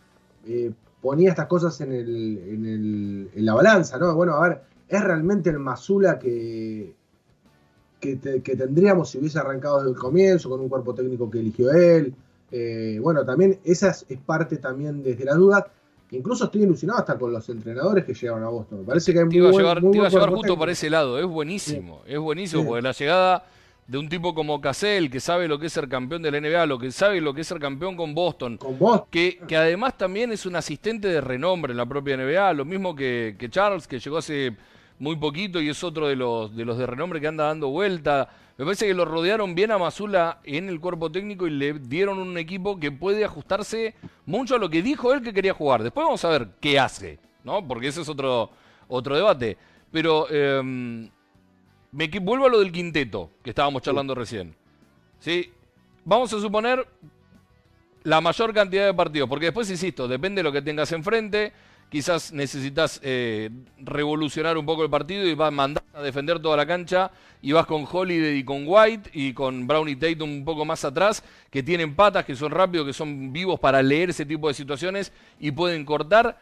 ponía 1.02 1.30
estas 1.30 1.48
cosas 1.48 1.80
en, 1.82 1.92
el, 1.92 3.30
en, 3.36 3.46
la 3.46 3.54
balanza, 3.54 3.98
¿no? 4.00 4.16
Bueno, 4.16 4.36
a 4.36 4.48
ver, 4.48 4.62
¿es 4.88 5.04
realmente 5.04 5.50
el 5.50 5.60
Masula 5.60 6.18
que, 6.18 6.96
que, 8.00 8.16
tendríamos 8.56 9.10
si 9.10 9.20
hubiese 9.20 9.38
arrancado 9.40 9.78
desde 9.78 9.92
el 9.92 9.98
comienzo, 9.98 10.50
con 10.50 10.62
un 10.62 10.70
cuerpo 10.70 10.96
técnico 10.96 11.30
que 11.30 11.40
eligió 11.40 11.72
él? 11.72 12.16
Eh, 12.52 13.00
bueno, 13.02 13.26
también 13.26 13.60
esa 13.64 13.90
es, 13.90 14.06
parte 14.26 14.58
también 14.58 15.04
desde 15.04 15.26
la 15.26 15.36
duda. 15.36 15.68
Incluso 16.14 16.46
estoy 16.46 16.64
ilusionado 16.64 17.00
hasta 17.00 17.18
con 17.18 17.34
los 17.34 17.48
entrenadores 17.50 18.06
que 18.06 18.14
llegaron 18.14 18.44
a 18.44 18.50
Boston. 18.50 18.80
Me 18.80 18.86
parece 18.86 19.14
que 19.14 19.20
hay 19.20 19.30
te 19.30 19.38
iba 19.38 19.50
a 19.50 19.52
llevar, 19.52 19.82
te 19.82 19.98
iba 19.98 20.08
a 20.08 20.10
llevar 20.10 20.30
justo 20.30 20.58
por 20.58 20.70
ese 20.70 20.90
lado. 20.90 21.20
Es 21.20 21.26
buenísimo. 21.26 22.02
Es 22.06 22.20
buenísimo 22.20 22.66
porque 22.66 22.82
la 22.82 22.92
llegada 22.92 23.46
de 23.88 23.98
un 23.98 24.08
tipo 24.08 24.34
como 24.34 24.62
Cassell, 24.62 25.10
que 25.10 25.20
sabe 25.20 25.48
lo 25.48 25.60
que 25.60 25.68
es 25.68 25.74
ser 25.74 25.90
campeón 25.90 26.22
de 26.22 26.32
la 26.32 26.40
NBA, 26.40 26.66
lo 26.66 26.80
que 26.80 26.92
sabe 26.92 27.20
lo 27.20 27.34
que 27.34 27.42
es 27.42 27.48
ser 27.48 27.60
campeón 27.60 27.96
con 27.96 28.16
Boston, 28.16 28.58
Que, 29.10 29.40
que 29.48 29.58
además 29.58 29.98
también 29.98 30.32
es 30.32 30.46
un 30.46 30.56
asistente 30.56 31.08
de 31.08 31.20
renombre 31.20 31.72
en 31.72 31.78
la 31.78 31.86
propia 31.86 32.16
NBA, 32.16 32.54
lo 32.54 32.66
mismo 32.66 32.96
que, 32.96 33.36
Charles, 33.50 33.88
que 33.88 34.00
llegó 34.00 34.18
hace 34.18 34.56
muy 35.00 35.18
poquito 35.18 35.60
y 35.62 35.70
es 35.70 35.84
otro 35.84 36.08
de 36.08 36.16
los, 36.16 36.56
de 36.56 36.64
los 36.64 36.78
de 36.78 36.86
renombre 36.86 37.20
que 37.20 37.28
anda 37.28 37.46
dando 37.46 37.70
vuelta. 37.70 38.30
Me 38.58 38.66
parece 38.66 38.86
que 38.86 38.94
lo 38.94 39.06
rodearon 39.06 39.56
bien 39.56 39.72
a 39.72 39.80
Masula 39.80 40.40
en 40.44 40.70
el 40.70 40.80
cuerpo 40.80 41.12
técnico 41.12 41.48
y 41.48 41.50
le 41.50 41.74
dieron 41.74 42.20
un 42.20 42.38
equipo 42.38 42.80
que 42.80 42.92
puede 42.92 43.26
ajustarse 43.26 43.96
mucho 44.28 44.56
a 44.56 44.60
lo 44.60 44.70
que 44.70 44.84
dijo 44.84 45.12
él 45.12 45.24
que 45.24 45.34
quería 45.34 45.54
jugar. 45.54 45.82
Después 45.82 46.06
vamos 46.06 46.24
a 46.24 46.30
ver 46.30 46.50
qué 46.62 46.80
hace, 46.80 47.18
¿no? 47.44 47.68
Porque 47.68 47.88
ese 47.88 48.02
es 48.02 48.10
otro, 48.10 48.52
otro 48.88 49.16
debate. 49.16 49.58
Pero 49.92 50.30
em, 50.30 51.10
me 51.92 52.08
vuelvo 52.20 52.46
a 52.46 52.50
lo 52.50 52.60
del 52.60 52.72
quinteto 52.72 53.32
que 53.44 53.50
estábamos 53.50 53.82
charlando 53.82 54.14
recién. 54.14 54.56
¿Sí? 55.20 55.52
Vamos 56.06 56.32
a 56.34 56.40
suponer 56.40 56.88
la 58.04 58.22
mayor 58.22 58.54
cantidad 58.54 58.86
de 58.86 58.94
partidos, 58.94 59.30
porque 59.30 59.46
después, 59.46 59.70
insisto, 59.72 60.08
depende 60.08 60.40
de 60.40 60.44
lo 60.44 60.52
que 60.52 60.62
tengas 60.62 60.92
enfrente. 60.92 61.54
Quizás 61.94 62.34
necesitas 62.34 63.00
eh, 63.04 63.52
revolucionar 63.78 64.58
un 64.58 64.66
poco 64.66 64.84
el 64.84 64.90
partido 64.90 65.28
y 65.28 65.36
vas 65.36 65.50
a 65.50 65.52
mandar 65.52 65.84
a 65.94 66.02
defender 66.02 66.40
toda 66.40 66.58
la 66.58 66.66
cancha 66.66 67.12
y 67.40 67.52
vas 67.52 67.68
con 67.68 67.86
Holiday 67.88 68.40
y 68.40 68.44
con 68.44 68.64
White 68.66 69.12
y 69.14 69.32
con 69.32 69.68
Brown 69.68 69.88
y 69.88 69.96
Tatum 69.96 70.28
un 70.28 70.44
poco 70.44 70.66
más 70.66 70.84
atrás, 70.84 71.24
que 71.52 71.62
tienen 71.62 71.94
patas, 71.94 72.26
que 72.26 72.36
son 72.36 72.50
rápidos, 72.50 72.88
que 72.88 72.94
son 72.94 73.32
vivos 73.32 73.60
para 73.60 73.84
leer 73.84 74.10
ese 74.10 74.26
tipo 74.26 74.48
de 74.48 74.56
situaciones 74.56 75.14
y 75.40 75.52
pueden 75.52 75.86
cortar. 75.86 76.40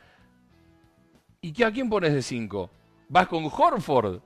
¿Y 1.42 1.62
a 1.64 1.70
quién 1.70 1.90
pones 1.90 2.14
de 2.14 2.22
5? 2.22 2.70
Vas 3.10 3.28
con 3.28 3.44
Horford. 3.44 4.22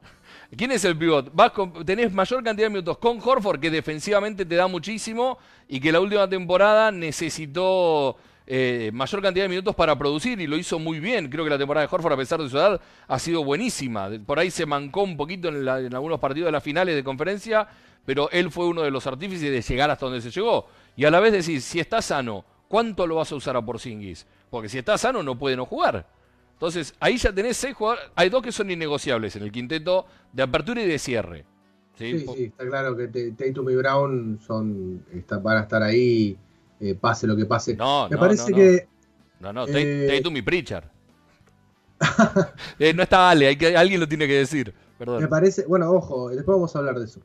¿Quién 0.56 0.74
es 0.74 0.86
el 0.86 0.96
pivot? 0.96 1.34
Vas 1.34 1.54
tenés 1.88 2.14
mayor 2.14 2.44
cantidad 2.44 2.68
de 2.68 2.70
minutos 2.70 3.00
con 3.00 3.20
Horford, 3.20 3.60
que 3.60 3.72
defensivamente 3.72 4.46
te 4.46 4.54
da 4.54 4.68
muchísimo 4.68 5.40
y 5.68 5.80
que 5.80 5.92
la 5.92 6.02
última 6.02 6.30
temporada 6.30 6.92
necesitó 6.92 8.16
eh, 8.48 8.92
mayor 8.94 9.22
cantidad 9.22 9.46
de 9.46 9.50
minutos 9.50 9.76
para 9.76 9.98
producir 9.98 10.40
y 10.40 10.48
lo 10.48 10.58
hizo 10.58 10.78
muy 10.78 11.00
bien. 11.00 11.30
Creo 11.30 11.44
que 11.44 11.50
la 11.50 11.58
temporada 11.58 11.88
de 11.88 11.96
Horford, 11.96 12.14
a 12.14 12.18
pesar 12.18 12.42
de 12.42 12.50
su 12.50 12.58
edad, 12.58 12.80
ha 13.08 13.20
sido 13.20 13.44
buenísima. 13.44 14.10
Por 14.26 14.40
ahí 14.40 14.52
se 14.52 14.66
mancó 14.66 15.04
un 15.04 15.18
poquito 15.18 15.50
en, 15.50 15.68
algunos 15.68 16.20
partidos 16.20 16.48
de 16.48 16.52
las 16.52 16.64
finales 16.64 16.96
de 16.96 17.04
conferencia, 17.04 17.68
pero 18.06 18.30
él 18.32 18.52
fue 18.52 18.68
uno 18.68 18.84
de 18.84 18.92
los 18.92 19.08
artífices 19.08 19.52
de 19.52 19.62
llegar 19.62 19.90
hasta 19.90 20.06
donde 20.06 20.22
se 20.22 20.32
llegó. 20.32 20.68
Y 20.96 21.06
a 21.06 21.12
la 21.12 21.20
vez 21.20 21.34
decir, 21.34 21.62
si 21.62 21.80
está 21.80 22.02
sano, 22.02 22.46
¿cuánto 22.68 23.08
lo 23.08 23.16
vas 23.16 23.32
a 23.32 23.36
usar 23.36 23.56
a 23.56 23.62
Porzingis? 23.66 24.26
Porque 24.50 24.70
si 24.70 24.78
está 24.78 24.98
sano 24.98 25.24
no 25.24 25.38
puede 25.38 25.56
no 25.56 25.66
jugar. 25.66 26.06
Entonces, 26.54 26.96
ahí 27.00 27.18
ya 27.18 27.34
tenés 27.34 27.58
seis 27.58 27.76
jugadores. 27.76 28.10
Hay 28.16 28.30
dos 28.30 28.42
que 28.42 28.52
son 28.52 28.72
innegociables 28.72 29.36
en 29.36 29.44
el 29.44 29.52
quinteto 29.52 30.06
de 30.32 30.44
apertura 30.44 30.82
y 30.82 30.88
de 30.88 31.00
cierre. 31.00 31.46
Sí, 31.98 32.20
sí, 32.20 32.44
está 32.46 32.66
claro 32.66 32.96
que 32.96 33.08
Tatum 33.08 33.70
y 33.70 33.76
Brown 33.76 34.40
son, 34.46 35.06
van 35.42 35.58
a 35.58 35.62
estar 35.62 35.82
ahí, 35.82 36.38
eh, 36.80 36.96
pase 36.96 37.28
lo 37.28 37.36
que 37.36 37.46
pase. 37.46 37.76
No, 37.76 38.10
Me 38.10 38.18
parece 38.18 38.52
que. 38.52 38.88
No, 39.40 39.54
no, 39.54 39.66
eh, 39.68 40.22
y 40.24 40.42
Pritchard. 40.42 40.86
Eh, 42.80 42.94
no 42.94 43.04
está 43.04 43.30
Ale, 43.30 43.48
hay 43.48 43.58
que, 43.58 43.78
alguien 43.78 44.00
lo 44.02 44.08
tiene 44.08 44.28
que 44.28 44.36
decir. 44.36 44.74
Perdón. 44.98 45.22
Me 45.22 45.28
parece, 45.28 45.66
bueno, 45.66 45.92
ojo, 45.92 46.30
después 46.30 46.56
vamos 46.56 46.76
a 46.76 46.80
hablar 46.80 47.00
de 47.00 47.06
eso. 47.06 47.22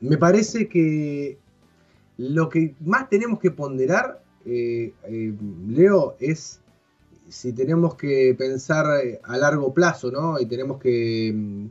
me 0.00 0.16
parece 0.16 0.68
que 0.68 1.38
lo 2.16 2.48
que 2.48 2.74
más 2.80 3.08
tenemos 3.08 3.40
que 3.40 3.50
ponderar, 3.50 4.22
Leo, 4.44 6.16
es 6.20 6.60
si 7.28 7.52
tenemos 7.52 7.94
que 7.94 8.34
pensar 8.36 9.04
eh, 9.04 9.20
a 9.22 9.36
largo 9.36 9.72
plazo, 9.72 10.10
¿no? 10.10 10.40
Y 10.40 10.46
tenemos 10.46 10.80
que, 10.80 11.32
mm, 11.34 11.66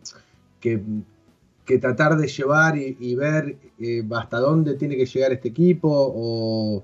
que, 1.68 1.78
tratar 1.78 2.18
de 2.18 2.28
llevar 2.28 2.78
y, 2.78 3.16
ver 3.16 3.58
eh, 3.80 4.04
hasta 4.16 4.40
dónde 4.40 4.76
tiene 4.76 4.96
que 4.96 5.06
llegar 5.06 5.34
este 5.34 5.50
equipo 5.50 5.90
o 5.92 6.84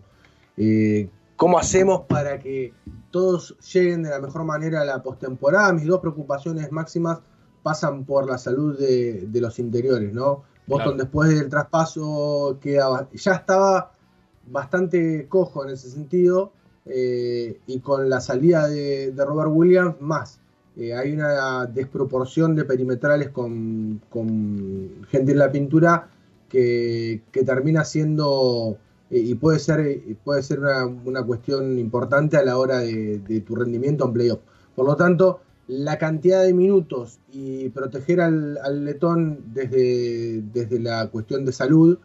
eh, 0.57 1.09
cómo 1.35 1.57
hacemos 1.57 2.01
para 2.01 2.39
que 2.39 2.73
todos 3.09 3.55
lleguen 3.73 4.03
de 4.03 4.09
la 4.09 4.19
mejor 4.19 4.43
manera 4.43 4.81
a 4.81 4.85
la 4.85 5.01
postemporada. 5.01 5.73
Mis 5.73 5.85
dos 5.85 5.99
preocupaciones 5.99 6.71
máximas 6.71 7.19
pasan 7.63 8.05
por 8.05 8.29
la 8.29 8.37
salud 8.37 8.77
de, 8.77 9.27
los 9.33 9.57
interiores, 9.57 10.13
¿no? 10.13 10.43
Boston 10.67 10.97
después 10.97 11.29
del 11.29 11.49
traspaso 11.49 12.57
quedaba, 12.61 13.09
ya 13.13 13.33
estaba 13.33 13.91
bastante 14.47 15.27
cojo 15.27 15.65
en 15.65 15.71
ese 15.71 15.89
sentido 15.89 16.51
eh, 16.85 17.59
y 17.65 17.79
con 17.79 18.09
la 18.09 18.21
salida 18.21 18.67
de, 18.67 19.13
Robert 19.17 19.51
Williams 19.51 19.95
más. 20.01 20.39
Eh, 20.77 20.93
hay 20.93 21.13
una 21.13 21.65
desproporción 21.67 22.55
de 22.55 22.65
perimetrales 22.65 23.29
con, 23.29 24.01
gente 25.09 25.31
en 25.31 25.37
la 25.37 25.51
pintura 25.51 26.09
que, 26.49 27.21
termina 27.31 27.83
siendo 27.83 28.77
eh, 29.09 29.19
y 29.19 29.35
puede 29.35 29.59
ser, 29.59 30.01
puede 30.23 30.41
ser 30.41 30.59
una, 30.59 31.23
cuestión 31.23 31.77
importante 31.77 32.37
a 32.37 32.43
la 32.43 32.57
hora 32.57 32.79
de, 32.79 33.43
tu 33.45 33.55
rendimiento 33.55 34.05
en 34.05 34.13
playoff. 34.13 34.39
Por 34.75 34.85
lo 34.85 34.95
tanto, 34.95 35.41
la 35.67 35.97
cantidad 35.97 36.43
de 36.43 36.53
minutos 36.53 37.19
y 37.31 37.69
proteger 37.69 38.21
al, 38.21 38.85
letón 38.85 39.39
desde, 39.53 40.41
desde 40.53 40.79
la 40.79 41.07
cuestión 41.07 41.45
de 41.45 41.51
salud, 41.51 41.97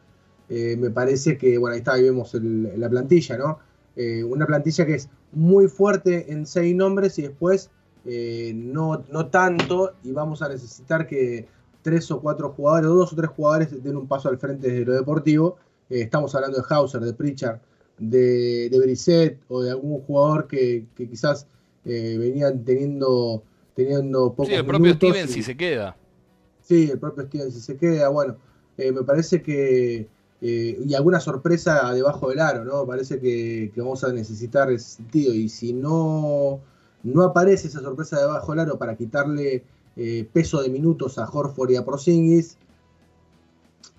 me 0.49 0.91
parece 0.91 1.37
que, 1.37 1.59
bueno, 1.59 1.75
ahí 1.75 1.81
está, 1.81 1.93
ahí 1.95 2.05
vemos 2.05 2.33
la 2.35 2.89
plantilla, 2.89 3.37
¿no? 3.37 3.59
Eh, 3.99 4.23
una 4.23 4.47
plantilla 4.47 4.87
que 4.87 4.95
es 4.95 5.09
muy 5.33 5.67
fuerte 5.67 6.33
en 6.33 6.47
seis 6.47 6.73
nombres 6.75 7.19
y 7.19 7.23
después 7.23 7.69
eh, 8.09 8.53
no, 8.55 9.05
no 9.11 9.27
tanto 9.27 9.95
y 10.03 10.13
vamos 10.13 10.43
a 10.43 10.49
necesitar 10.49 11.07
que 11.07 11.47
tres 11.83 12.11
o 12.11 12.21
cuatro 12.21 12.51
jugadores 12.51 12.91
o 12.91 12.95
dos 12.95 13.13
o 13.13 13.17
tres 13.17 13.31
jugadores 13.31 13.83
den 13.83 13.97
un 13.97 14.07
paso 14.07 14.29
al 14.29 14.39
frente 14.39 14.71
de 14.71 14.85
lo 14.85 14.95
deportivo. 14.95 15.57
Eh, 15.91 16.03
estamos 16.03 16.35
hablando 16.35 16.59
de 16.59 16.65
Hauser, 16.69 17.01
de 17.01 17.13
Pritchard, 17.13 17.61
de, 17.99 18.69
de 18.71 18.79
Brissett 18.79 19.41
o 19.49 19.63
de 19.63 19.71
algún 19.71 20.01
jugador 20.03 20.47
que, 20.47 20.87
quizás 20.97 21.47
venían 21.85 22.65
teniendo, 22.65 23.43
teniendo 23.75 24.31
pocos 24.31 24.49
Sí, 24.49 24.55
el 24.55 24.67
propio 24.67 24.93
Steven 24.95 25.29
si 25.29 25.43
se 25.43 25.57
queda. 25.57 25.97
Sí, 26.63 26.91
el 26.91 26.99
propio 26.99 27.25
Steven 27.25 27.51
si 27.51 27.61
se 27.61 27.77
queda. 27.77 28.09
Bueno, 28.09 28.37
me 28.77 29.03
parece 29.05 29.43
que 29.43 30.07
eh, 30.41 30.79
y 30.87 30.95
alguna 30.95 31.19
sorpresa 31.19 31.93
debajo 31.93 32.29
del 32.29 32.39
aro, 32.39 32.65
¿no? 32.65 32.87
Parece 32.87 33.19
que, 33.19 33.73
vamos 33.77 34.05
a 34.05 34.13
necesitar 34.13 34.71
ese 34.71 34.97
sentido. 34.97 35.35
Y 35.35 35.49
si 35.49 35.73
no, 35.73 36.61
no 37.03 37.23
aparece 37.23 37.69
esa 37.69 37.81
sorpresa 37.81 38.19
debajo 38.19 38.53
del 38.53 38.61
aro 38.61 38.79
para 38.79 38.97
quitarle 38.97 39.65
eh, 39.97 40.29
peso 40.33 40.63
de 40.63 40.69
minutos 40.69 41.19
a 41.19 41.29
Horford 41.29 41.71
y 41.71 41.77
a 41.77 41.85
Prozingis, 41.85 42.57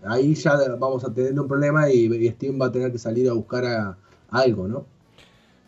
ahí 0.04 0.34
ya 0.36 0.58
vamos 0.80 1.04
a 1.04 1.14
tener 1.14 1.38
un 1.40 1.48
problema 1.48 1.90
y, 1.90 2.30
Steven 2.30 2.60
va 2.60 2.68
a 2.68 2.72
tener 2.72 2.92
que 2.92 2.98
salir 2.98 3.30
a 3.30 3.34
buscar 3.34 3.66
a, 3.66 3.98
algo, 4.30 4.68
¿no? 4.68 4.86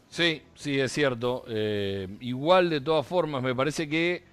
Sí, 0.10 0.42
sí, 0.56 0.80
es 0.80 0.92
cierto. 0.92 1.44
Eh, 1.48 2.08
igual, 2.20 2.70
de 2.70 2.82
todas 2.82 3.06
formas, 3.06 3.42
me 3.42 3.56
parece 3.56 3.88
que 3.88 4.24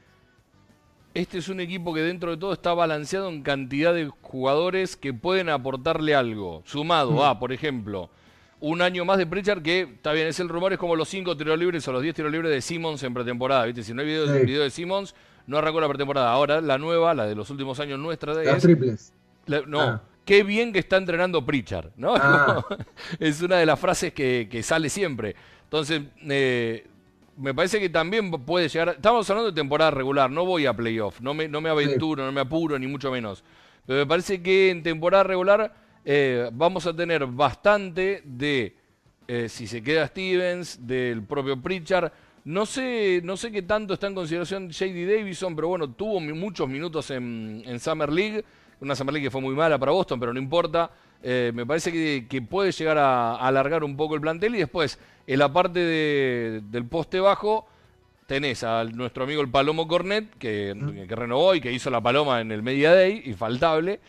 este 1.15 1.39
es 1.39 1.49
un 1.49 1.61
equipo 1.61 1.95
que 1.95 2.03
dentro 2.03 2.31
de 2.31 2.37
todo 2.37 2.53
está 2.53 2.75
balanceado 2.75 3.29
en 3.29 3.43
cantidad 3.43 3.95
de 3.95 4.11
jugadores 4.23 4.97
que 4.97 5.15
pueden 5.15 5.49
aportarle 5.49 6.15
algo. 6.15 6.63
Sumado 6.65 7.13
mm. 7.13 7.23
a, 7.23 7.39
por 7.39 7.53
ejemplo, 7.53 8.11
un 8.61 8.83
año 8.83 9.05
más 9.05 9.19
de 9.19 9.27
Pritchard 9.27 9.63
que, 9.63 9.83
está 9.83 10.13
bien, 10.13 10.27
es 10.27 10.41
el 10.41 10.49
rumor, 10.49 10.73
es 10.73 10.79
como 10.79 10.97
los 10.97 11.09
5 11.09 11.37
tiros 11.37 11.59
libres 11.59 11.87
o 11.87 11.93
los 11.93 12.03
10 12.03 12.15
tiros 12.15 12.33
libres 12.33 12.51
de 12.51 12.61
Simmons 12.61 13.03
en 13.03 13.15
pretemporada. 13.15 13.65
¿viste? 13.67 13.83
Si 13.83 13.95
no 13.95 14.03
hay 14.03 14.09
video, 14.09 14.63
de 14.63 14.71
Simmons, 14.71 15.15
no 15.47 15.59
arrancó 15.59 15.81
la 15.81 15.89
pretemporada. 15.89 16.33
Ahora, 16.33 16.61
la 16.61 16.79
nueva, 16.79 17.15
la 17.15 17.27
de 17.27 17.35
los 17.35 17.51
últimos 17.51 17.79
años 17.81 17.99
nuestra. 17.99 18.35
De, 18.35 18.45
Las 18.45 18.63
triples. 18.63 19.13
no, 19.67 19.81
ah. 19.81 20.03
qué 20.25 20.43
bien 20.43 20.73
que 20.73 20.81
está 20.81 20.97
entrenando 20.97 21.45
Pritchard, 21.45 21.91
¿no? 21.97 22.15
Ah. 22.17 22.65
es 23.21 23.41
una 23.43 23.57
de 23.57 23.67
las 23.67 23.79
frases 23.79 24.13
que, 24.13 24.49
que 24.51 24.63
sale 24.63 24.89
siempre. 24.89 25.37
Entonces, 25.65 26.03
eh, 26.29 26.87
me 27.37 27.55
parece 27.55 27.79
que 27.79 27.89
también 27.89 28.31
puede 28.31 28.69
llegar. 28.69 28.91
Estamos 28.91 29.29
hablando 29.31 29.51
de 29.51 29.55
temporada 29.55 29.91
regular, 29.91 30.31
no 30.31 30.45
voy 30.45 30.67
a 30.67 30.75
playoff, 30.75 31.21
no 31.21 31.35
me, 31.35 31.49
no 31.49 31.61
me 31.61 31.71
aventuro, 31.71 32.25
no 32.25 32.33
me 32.33 32.41
apuro, 32.41 32.79
ni 32.79 32.87
mucho 32.87 33.11
menos. 33.11 33.45
Pero 33.87 34.01
me 34.01 34.07
parece 34.07 34.43
que 34.43 34.71
en 34.71 34.83
temporada 34.83 35.25
regular 35.25 35.73
eh, 36.11 36.49
vamos 36.55 36.87
a 36.87 36.97
tener 36.97 37.27
bastante 37.27 38.23
de 38.25 38.75
eh, 39.27 39.47
si 39.51 39.67
se 39.67 39.83
queda 39.83 40.07
Stevens, 40.07 40.87
del 40.87 41.23
propio 41.23 41.61
Pritchard. 41.61 42.11
No 42.47 42.65
sé, 42.65 43.21
no 43.23 43.37
sé 43.37 43.53
qué 43.53 43.61
tanto 43.61 43.93
está 43.93 44.07
en 44.07 44.15
consideración 44.15 44.71
JD 44.71 45.07
Davison, 45.07 45.55
pero 45.55 45.69
bueno, 45.69 45.91
tuvo 45.91 46.19
muchos 46.19 46.67
minutos 46.67 47.11
en, 47.11 47.63
Summer 47.79 48.11
League. 48.11 48.43
Una 48.81 48.97
Summer 48.97 49.13
League 49.13 49.27
que 49.27 49.31
fue 49.31 49.43
muy 49.43 49.55
mala 49.55 49.77
para 49.79 49.93
Boston, 49.93 50.19
pero 50.19 50.33
no 50.33 50.39
importa. 50.39 50.91
Eh, 51.23 51.53
me 51.55 51.67
parece 51.67 51.93
que, 51.93 52.41
puede 52.41 52.73
llegar 52.73 52.97
a, 52.97 53.37
alargar 53.37 53.85
un 53.85 53.95
poco 53.95 54.15
el 54.15 54.23
plantel. 54.23 54.55
Y 54.55 54.61
después, 54.61 54.99
en 55.27 55.39
la 55.39 55.53
parte 55.53 55.81
del 56.63 56.87
poste 56.87 57.21
bajo, 57.21 57.69
tenés 58.27 58.65
a 58.65 58.83
nuestro 58.85 59.25
amigo 59.25 59.43
el 59.43 59.51
Palomo 59.51 59.87
Cornet, 59.87 60.39
que, 60.39 60.75
que 61.07 61.15
renovó 61.15 61.55
y 61.55 61.61
que 61.61 61.71
hizo 61.71 61.91
la 61.91 62.01
paloma 62.01 62.41
en 62.41 62.51
el 62.51 62.63
Media 62.63 62.95
Day, 62.95 63.25
infaltable. 63.27 64.01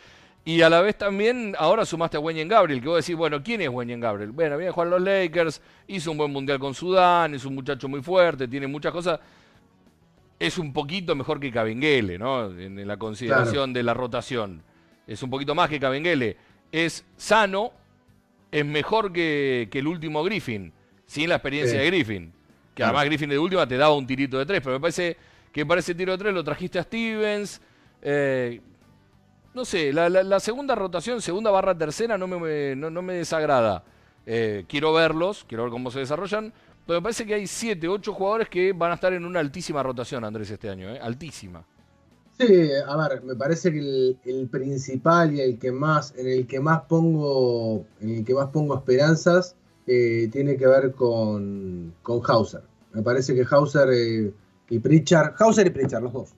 Y 0.45 0.62
a 0.62 0.69
la 0.69 0.82
vez 0.82 0.97
también, 0.97 1.54
ahora 1.58 1.86
sumaste 1.86 2.17
a 2.17 2.19
Wenyen 2.19 2.47
Gabriel, 2.47 2.82
que 2.82 2.88
vos 2.88 3.06
decís, 3.06 3.15
bueno, 3.15 3.43
¿quién 3.43 3.62
es 3.62 3.69
Wenyen 3.69 3.99
Gabriel? 3.99 4.32
Bueno, 4.32 4.58
viene 4.58 4.69
a 4.69 4.73
jugar 4.73 4.88
los 4.88 5.02
Lakers, 5.02 5.62
hizo 5.88 6.12
un 6.12 6.17
buen 6.17 6.32
mundial 6.32 6.60
con 6.60 6.73
Sudán, 6.73 7.34
es 7.36 7.45
un 7.45 7.56
muchacho 7.56 7.88
muy 7.88 8.02
fuerte, 8.02 8.47
tiene 8.47 8.67
muchas 8.67 8.91
cosas. 8.91 9.19
Es 10.39 10.58
un 10.58 10.71
poquito 10.71 11.15
mejor 11.15 11.39
que 11.39 11.52
Cabengele, 11.52 12.17
¿no? 12.17 12.45
En, 12.58 12.88
la 12.88 12.97
consideración 12.97 13.73
de 13.73 13.84
la 13.84 13.93
rotación. 13.93 14.63
Es 15.06 15.21
un 15.21 15.30
poquito 15.30 15.54
más 15.54 15.69
que 15.69 15.80
Cabengele. 15.80 16.38
Es 16.71 17.04
sano, 17.17 17.73
es 18.49 18.65
mejor 18.65 19.12
que, 19.12 19.69
el 19.71 19.88
último 19.88 20.23
Griffin, 20.23 20.71
sin 21.06 21.30
la 21.30 21.36
experiencia 21.36 21.80
de 21.80 21.86
Griffin. 21.88 22.32
Que 22.73 22.84
además 22.84 23.06
Griffin 23.06 23.30
de 23.30 23.38
última 23.38 23.67
te 23.67 23.75
daba 23.75 23.93
un 23.93 24.08
tirito 24.08 24.39
de 24.39 24.45
tres, 24.45 24.62
pero 24.63 24.75
me 24.75 24.80
parece 24.80 25.17
que 25.52 25.65
para 25.65 25.80
ese 25.80 25.93
tiro 25.93 26.13
de 26.13 26.17
tres 26.17 26.34
lo 26.34 26.43
trajiste 26.43 26.80
a 26.80 26.84
Stevens. 26.84 27.62
Eh, 28.02 28.62
no 29.53 29.65
sé, 29.65 29.91
la, 29.93 30.39
segunda 30.39 30.75
rotación, 30.75 31.21
segunda 31.21 31.51
barra 31.51 31.77
tercera, 31.77 32.17
no 32.17 32.27
me, 32.27 32.75
no, 32.75 33.01
me 33.01 33.13
desagrada. 33.13 33.83
Eh, 34.25 34.65
quiero 34.67 34.93
verlos, 34.93 35.45
quiero 35.47 35.63
ver 35.63 35.71
cómo 35.71 35.91
se 35.91 35.99
desarrollan. 35.99 36.53
Pero 36.85 37.01
me 37.01 37.03
parece 37.03 37.25
que 37.25 37.35
hay 37.35 37.45
siete, 37.45 37.88
ocho 37.88 38.13
jugadores 38.13 38.49
que 38.49 38.73
van 38.73 38.91
a 38.91 38.95
estar 38.95 39.13
en 39.13 39.23
una 39.23 39.39
altísima 39.39 39.83
rotación, 39.83 40.23
Andrés, 40.23 40.49
este 40.49 40.69
año, 40.69 40.89
¿eh? 40.89 40.99
altísima. 40.99 41.63
Sí, 42.39 42.69
a 42.88 42.95
ver, 42.95 43.21
me 43.23 43.35
parece 43.35 43.71
que 43.71 44.15
el, 44.23 44.47
principal 44.47 45.35
y 45.35 45.41
el 45.41 45.59
que 45.59 45.71
más, 45.71 46.13
en 46.17 46.27
el 46.27 46.47
que 46.47 46.59
más 46.59 46.81
pongo, 46.83 47.85
en 47.99 48.15
el 48.15 48.25
que 48.25 48.33
más 48.33 48.47
pongo 48.47 48.75
esperanzas, 48.75 49.55
eh, 49.85 50.29
tiene 50.31 50.55
que 50.55 50.65
ver 50.65 50.93
con, 50.93 51.93
con 52.01 52.21
Hauser. 52.25 52.62
Me 52.93 53.01
parece 53.01 53.35
que 53.35 53.45
Hauser 53.49 53.89
eh, 53.91 54.31
y 54.69 54.79
Pritchard, 54.79 55.35
Hauser 55.38 55.67
y 55.67 55.69
Pritchard, 55.71 56.03
los 56.03 56.13
dos. 56.13 56.29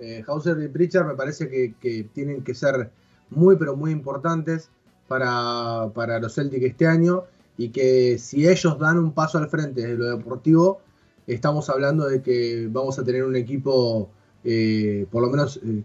Eh, 0.00 0.24
Hauser 0.26 0.58
y 0.62 0.68
Pritchard 0.68 1.06
me 1.06 1.14
parece 1.14 1.48
que, 1.48 2.08
tienen 2.14 2.42
que 2.42 2.54
ser 2.54 2.90
muy, 3.28 3.56
pero 3.56 3.76
muy 3.76 3.90
importantes 3.90 4.70
para, 5.06 6.18
los 6.20 6.34
Celtics 6.34 6.64
este 6.64 6.86
año 6.86 7.24
y 7.58 7.68
que 7.68 8.16
si 8.18 8.48
ellos 8.48 8.78
dan 8.78 8.98
un 8.98 9.12
paso 9.12 9.36
al 9.36 9.48
frente 9.50 9.86
de 9.86 9.94
lo 9.96 10.16
deportivo, 10.16 10.80
estamos 11.26 11.68
hablando 11.68 12.08
de 12.08 12.22
que 12.22 12.68
vamos 12.70 12.98
a 12.98 13.04
tener 13.04 13.24
un 13.24 13.36
equipo, 13.36 14.10
eh, 14.42 15.06
por 15.10 15.22
lo 15.22 15.28
menos 15.28 15.60
eh, 15.62 15.82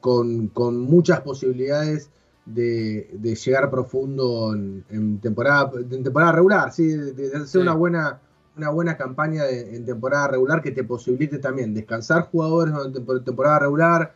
con, 0.00 0.78
muchas 0.78 1.20
posibilidades 1.22 2.10
de, 2.44 3.08
llegar 3.44 3.70
profundo 3.70 4.54
en, 4.54 5.18
temporada, 5.20 5.72
en 5.90 6.04
temporada 6.04 6.30
regular, 6.30 6.72
¿sí? 6.72 6.86
de, 6.86 7.36
hacer 7.36 7.60
una 7.60 7.74
buena 7.74 8.20
una 8.56 8.70
buena 8.70 8.96
campaña 8.96 9.48
en 9.48 9.84
temporada 9.84 10.28
regular 10.28 10.62
que 10.62 10.70
te 10.70 10.82
posibilite 10.82 11.38
también 11.38 11.74
descansar 11.74 12.22
jugadores 12.30 12.74
en 12.86 13.24
temporada 13.24 13.58
regular, 13.58 14.14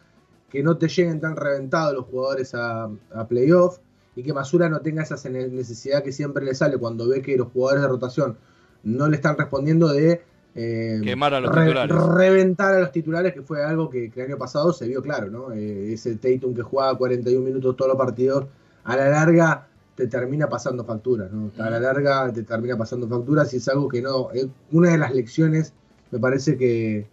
que 0.48 0.62
no 0.62 0.76
te 0.78 0.88
lleguen 0.88 1.20
tan 1.20 1.36
reventados 1.36 1.94
los 1.94 2.06
jugadores 2.06 2.54
a, 2.54 2.90
playoff 3.28 3.78
y 4.16 4.22
que 4.22 4.32
Masura 4.32 4.68
no 4.68 4.80
tenga 4.80 5.02
esa 5.02 5.16
necesidad 5.28 6.02
que 6.02 6.12
siempre 6.12 6.44
le 6.44 6.54
sale 6.54 6.78
cuando 6.78 7.08
ve 7.08 7.22
que 7.22 7.36
los 7.36 7.52
jugadores 7.52 7.82
de 7.82 7.88
rotación 7.88 8.38
no 8.82 9.08
le 9.08 9.16
están 9.16 9.36
respondiendo 9.36 9.88
de 9.88 10.22
eh, 10.54 11.00
quemar 11.04 11.34
a 11.34 11.40
los 11.40 11.52
titulares. 11.52 11.96
Reventar 11.96 12.74
a 12.74 12.80
los 12.80 12.92
titulares, 12.92 13.32
que 13.32 13.42
fue 13.42 13.62
algo 13.62 13.88
que, 13.88 14.10
el 14.12 14.22
año 14.22 14.36
pasado 14.38 14.72
se 14.72 14.88
vio 14.88 15.00
claro, 15.00 15.30
¿no? 15.30 15.52
Eh, 15.52 15.92
ese 15.92 16.16
Tatum 16.16 16.54
que 16.54 16.62
jugaba 16.62 16.98
41 16.98 17.44
minutos 17.44 17.76
todos 17.76 17.90
los 17.90 17.98
partidos, 17.98 18.46
a 18.82 18.96
la 18.96 19.08
larga 19.10 19.68
te 20.00 20.06
termina 20.06 20.48
pasando 20.48 20.82
facturas, 20.82 21.30
¿no? 21.30 21.50
A 21.62 21.68
la 21.68 21.78
larga 21.78 22.32
te 22.32 22.42
termina 22.42 22.74
pasando 22.74 23.06
facturas 23.06 23.52
y 23.52 23.58
es 23.58 23.68
algo 23.68 23.86
que 23.86 24.00
no. 24.00 24.30
Es 24.30 24.46
una 24.72 24.92
de 24.92 24.98
las 24.98 25.12
lecciones, 25.14 25.74
me 26.10 26.18
parece 26.18 26.56
que, 26.56 27.06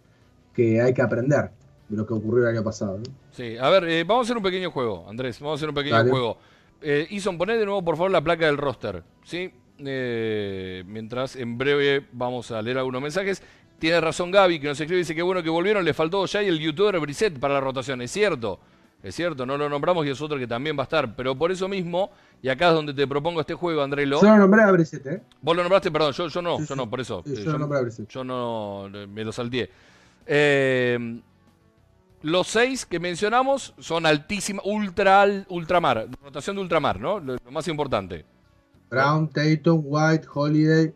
hay 0.80 0.94
que 0.94 1.02
aprender 1.02 1.50
de 1.88 1.96
lo 1.96 2.06
que 2.06 2.14
ocurrió 2.14 2.48
el 2.48 2.56
año 2.56 2.64
pasado. 2.64 2.98
Sí, 3.30 3.58
a 3.58 3.68
ver, 3.68 3.84
eh, 3.84 4.04
vamos 4.04 4.24
a 4.24 4.26
hacer 4.26 4.36
un 4.38 4.42
pequeño 4.42 4.70
juego, 4.70 5.06
Andrés, 5.06 5.38
vamos 5.38 5.52
a 5.52 5.56
hacer 5.56 5.68
un 5.68 5.74
pequeño 5.74 6.02
juego. 6.08 6.38
Eh, 6.80 7.06
Ison, 7.10 7.36
poné 7.36 7.58
de 7.58 7.66
nuevo, 7.66 7.84
por 7.84 7.96
favor, 7.96 8.10
la 8.10 8.22
placa 8.22 8.46
del 8.46 8.56
roster, 8.56 9.02
¿sí? 9.22 9.52
Eh, 9.80 10.82
mientras 10.86 11.36
en 11.36 11.58
breve 11.58 12.06
vamos 12.12 12.50
a 12.52 12.62
leer 12.62 12.78
algunos 12.78 13.02
mensajes. 13.02 13.42
Tiene 13.78 14.00
razón 14.00 14.30
Gaby, 14.30 14.60
que 14.60 14.68
nos 14.68 14.80
escribe, 14.80 14.98
dice 14.98 15.14
que 15.14 15.22
bueno 15.22 15.42
que 15.42 15.50
volvieron, 15.50 15.84
le 15.84 15.92
faltó 15.92 16.24
ya 16.24 16.42
y 16.42 16.46
el 16.46 16.58
youtuber 16.58 16.98
Briset 17.00 17.38
para 17.38 17.54
la 17.54 17.60
rotación, 17.60 18.00
es 18.00 18.10
cierto. 18.10 18.58
Es 19.02 19.14
cierto, 19.14 19.46
no 19.46 19.56
lo 19.56 19.68
nombramos 19.68 20.04
y 20.06 20.10
es 20.10 20.20
otro 20.20 20.38
que 20.38 20.46
también 20.46 20.76
va 20.76 20.82
a 20.82 20.84
estar. 20.84 21.14
Pero 21.14 21.36
por 21.36 21.52
eso 21.52 21.68
mismo, 21.68 22.10
y 22.42 22.48
acá 22.48 22.68
es 22.68 22.74
donde 22.74 22.92
te 22.92 23.06
propongo 23.06 23.40
este 23.40 23.54
juego, 23.54 23.82
Andrelo. 23.82 24.20
Yo 24.20 24.28
lo 24.28 24.38
nombré 24.38 24.62
a 24.62 24.72
Brissette, 24.72 25.06
¿eh? 25.06 25.22
Vos 25.40 25.56
lo 25.56 25.62
nombraste, 25.62 25.90
perdón, 25.90 26.12
yo, 26.12 26.28
yo 26.28 26.42
no, 26.42 26.64
yo 26.64 26.76
no, 26.76 26.90
por 26.90 27.00
eso. 27.00 27.22
yo, 27.24 27.34
yo, 27.34 27.52
lo 27.52 27.58
nombré 27.58 27.78
a. 27.78 28.06
Yo 28.08 28.24
no, 28.24 28.88
me 29.08 29.24
lo 29.24 29.30
salteé. 29.30 29.70
Eh, 30.26 31.20
los 32.22 32.48
seis 32.48 32.84
que 32.84 32.98
mencionamos 32.98 33.72
son 33.78 34.04
altísimos, 34.04 34.64
ultra, 34.66 35.24
ultramar, 35.48 36.08
rotación 36.22 36.56
de 36.56 36.62
ultramar, 36.62 36.98
¿no? 36.98 37.20
Lo, 37.20 37.36
más 37.50 37.68
importante. 37.68 38.24
Brown, 38.90 39.28
Tatum, 39.28 39.82
White, 39.84 40.26
Holiday, 40.34 40.92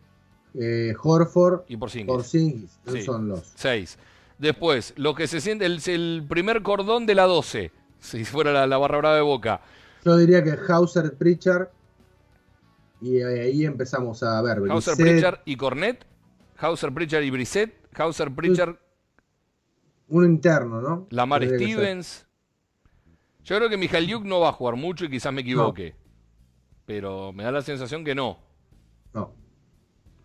eh, 0.55 0.93
Horford 1.01 1.61
y 1.69 1.77
Porzingis. 1.77 2.07
Porzingis. 2.07 2.79
Esos 2.85 3.05
son 3.05 3.29
los 3.29 3.53
seis. 3.55 3.97
Después, 4.37 4.93
lo 4.97 5.15
que 5.15 5.27
se 5.27 5.39
siente, 5.39 5.65
el, 5.65 5.79
el 5.85 6.25
primer 6.27 6.63
cordón 6.63 7.05
de 7.05 7.15
la 7.15 7.23
12 7.23 7.71
si 8.13 8.25
fuera 8.25 8.67
la, 8.67 8.77
barra 8.77 8.97
brava 8.97 9.15
de 9.15 9.21
Boca. 9.21 9.61
Yo 10.03 10.17
diría 10.17 10.43
que 10.43 10.57
Hauser, 10.67 11.13
Pritchard, 11.15 11.69
y 13.01 13.21
ahí 13.21 13.65
empezamos 13.65 14.21
a 14.23 14.41
ver. 14.41 14.59
Hauser, 14.69 14.95
Pritchard 14.97 15.39
y 15.45 15.55
Cornet, 15.55 16.05
Hauser, 16.57 16.93
Pritchard 16.93 17.23
y 17.23 17.31
Brissett, 17.31 17.73
Hauser, 17.97 18.33
Pritchard. 18.33 18.75
Un 20.09 20.25
interno, 20.25 20.81
¿no? 20.81 21.07
Lamar 21.09 21.43
Stevens. 21.45 22.27
Yo 23.43 23.57
creo 23.57 23.69
que 23.69 23.77
Mijael 23.77 24.07
Yuk 24.07 24.23
no 24.25 24.39
va 24.39 24.49
a 24.49 24.53
jugar 24.53 24.75
mucho 24.75 25.05
y 25.05 25.09
quizás 25.09 25.33
me 25.33 25.41
equivoque. 25.41 25.95
Pero 26.85 27.31
me 27.33 27.43
da 27.43 27.51
la 27.51 27.61
sensación 27.61 28.03
que 28.03 28.13
no. 28.13 28.39
No. 29.13 29.33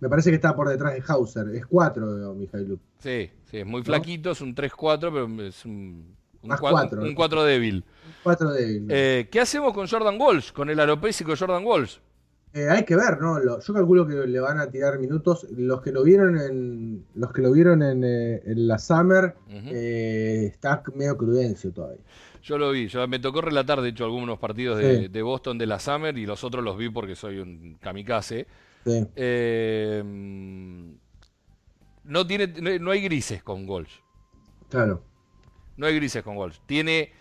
Me 0.00 0.08
parece 0.08 0.30
que 0.30 0.36
está 0.36 0.54
por 0.54 0.68
detrás 0.68 0.94
de 0.94 1.02
Hauser. 1.06 1.48
Es 1.54 1.66
4, 1.66 2.34
Mijael 2.34 2.68
Yuk. 2.68 2.80
Sí, 2.98 3.30
sí, 3.44 3.58
es 3.58 3.66
muy 3.66 3.82
flaquito, 3.82 4.32
es 4.32 4.40
un 4.40 4.54
3-4, 4.54 4.98
pero 5.00 5.42
es 5.46 5.64
un 5.64 6.16
un 6.42 6.56
4 6.56 7.02
Un 7.02 7.14
4 7.14 7.44
débil. 7.44 7.84
Un 8.24 8.54
débil. 8.54 8.86
Eh, 8.90 9.28
¿Qué 9.30 9.40
hacemos 9.40 9.72
con 9.72 9.86
Jordan 9.86 10.16
Walsh? 10.20 10.52
Con 10.52 10.70
el 10.70 10.78
aeropésico 10.80 11.34
Jordan 11.36 11.64
Walsh. 11.64 11.98
Eh, 12.54 12.66
hay 12.68 12.84
que 12.84 12.96
ver, 12.96 13.20
¿no? 13.20 13.60
yo 13.60 13.74
calculo 13.74 14.06
que 14.06 14.26
le 14.26 14.40
van 14.40 14.58
a 14.58 14.70
tirar 14.70 14.98
minutos. 14.98 15.46
Los 15.50 15.82
que 15.82 15.92
lo 15.92 16.02
vieron 16.02 16.38
en 16.38 17.04
los 17.14 17.32
que 17.32 17.42
lo 17.42 17.52
vieron 17.52 17.82
en, 17.82 18.02
eh, 18.04 18.40
la 18.46 18.78
Summer 18.78 19.34
está 19.48 20.82
medio 20.94 21.16
crudencio 21.16 21.72
todavía. 21.72 22.02
Yo 22.42 22.56
lo 22.56 22.70
vi, 22.70 22.88
yo 22.88 23.06
me 23.06 23.18
tocó 23.18 23.42
relatar 23.42 23.82
de 23.82 23.90
hecho 23.90 24.04
algunos 24.04 24.38
partidos 24.38 24.78
de, 24.78 25.22
Boston 25.22 25.58
de 25.58 25.66
la 25.66 25.78
Summer 25.78 26.16
y 26.16 26.24
los 26.24 26.42
otros 26.44 26.64
los 26.64 26.78
vi 26.78 26.88
porque 26.88 27.14
soy 27.14 27.38
un 27.38 27.76
kamikaze. 27.80 28.46
no 32.04 32.26
tiene, 32.26 32.78
no 32.80 32.90
hay 32.90 33.02
grises 33.02 33.42
con 33.42 33.68
Walsh. 33.68 34.00
Claro. 34.70 35.02
No 35.78 35.86
hay 35.86 35.94
grises 35.94 36.22
con 36.22 36.36
Walsh. 36.36 36.56
Tiene 36.66 37.12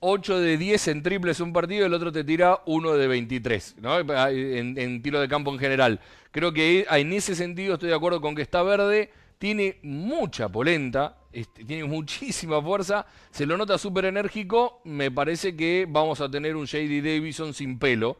8 0.00 0.40
de 0.40 0.56
10 0.56 0.88
en 0.88 1.02
triples 1.02 1.40
un 1.40 1.52
partido, 1.52 1.86
el 1.86 1.92
otro 1.94 2.10
te 2.10 2.24
tira 2.24 2.62
1 2.66 2.94
de 2.94 3.06
23, 3.06 3.76
¿no? 3.80 3.98
En, 3.98 5.02
tiro 5.02 5.20
de 5.20 5.28
campo 5.28 5.52
en 5.52 5.58
general. 5.58 6.00
Creo 6.30 6.52
que 6.52 6.86
en 6.90 7.12
ese 7.12 7.36
sentido 7.36 7.74
estoy 7.74 7.90
de 7.90 7.94
acuerdo 7.94 8.20
con 8.20 8.34
que 8.34 8.42
está 8.42 8.62
verde, 8.62 9.10
tiene 9.38 9.78
mucha 9.82 10.48
polenta, 10.48 11.18
este, 11.30 11.64
tiene 11.64 11.84
muchísima 11.84 12.62
fuerza, 12.62 13.06
se 13.30 13.44
lo 13.44 13.58
nota 13.58 13.76
súper 13.76 14.06
enérgico, 14.06 14.80
me 14.84 15.10
parece 15.10 15.54
que 15.54 15.86
vamos 15.88 16.22
a 16.22 16.30
tener 16.30 16.56
un 16.56 16.64
JD 16.64 17.02
Davison 17.02 17.52
sin 17.52 17.78
pelo 17.78 18.16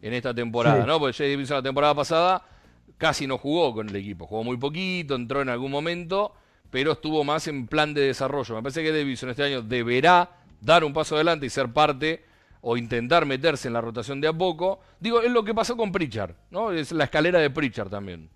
en 0.00 0.14
esta 0.14 0.32
temporada, 0.32 0.86
¿no? 0.86 1.00
Porque 1.00 1.16
JD 1.16 1.32
Davison 1.32 1.56
la 1.56 1.62
temporada 1.62 1.94
pasada 1.94 2.44
casi 2.96 3.26
no 3.26 3.38
jugó 3.38 3.74
con 3.74 3.88
el 3.88 3.96
equipo, 3.96 4.26
jugó 4.26 4.44
muy 4.44 4.56
poquito, 4.56 5.16
entró 5.16 5.42
en 5.42 5.48
algún 5.48 5.72
momento 5.72 6.34
pero 6.72 6.92
estuvo 6.92 7.22
más 7.22 7.46
en 7.48 7.66
plan 7.66 7.92
de 7.92 8.00
desarrollo. 8.00 8.56
Me 8.56 8.62
parece 8.62 8.82
que 8.82 8.92
Davison 8.92 9.28
este 9.28 9.44
año 9.44 9.60
deberá 9.60 10.38
dar 10.62 10.84
un 10.84 10.94
paso 10.94 11.14
adelante 11.14 11.44
y 11.44 11.50
ser 11.50 11.70
parte 11.70 12.24
o 12.62 12.78
intentar 12.78 13.26
meterse 13.26 13.68
en 13.68 13.74
la 13.74 13.82
rotación 13.82 14.22
de 14.22 14.28
a 14.28 14.32
poco. 14.32 14.80
Digo, 14.98 15.20
es 15.20 15.30
lo 15.30 15.44
que 15.44 15.54
pasó 15.54 15.76
con 15.76 15.92
Pritchard, 15.92 16.34
¿no? 16.50 16.72
Es 16.72 16.90
la 16.90 17.04
escalera 17.04 17.40
de 17.40 17.50
Pritchard 17.50 17.90
también. 17.90 18.30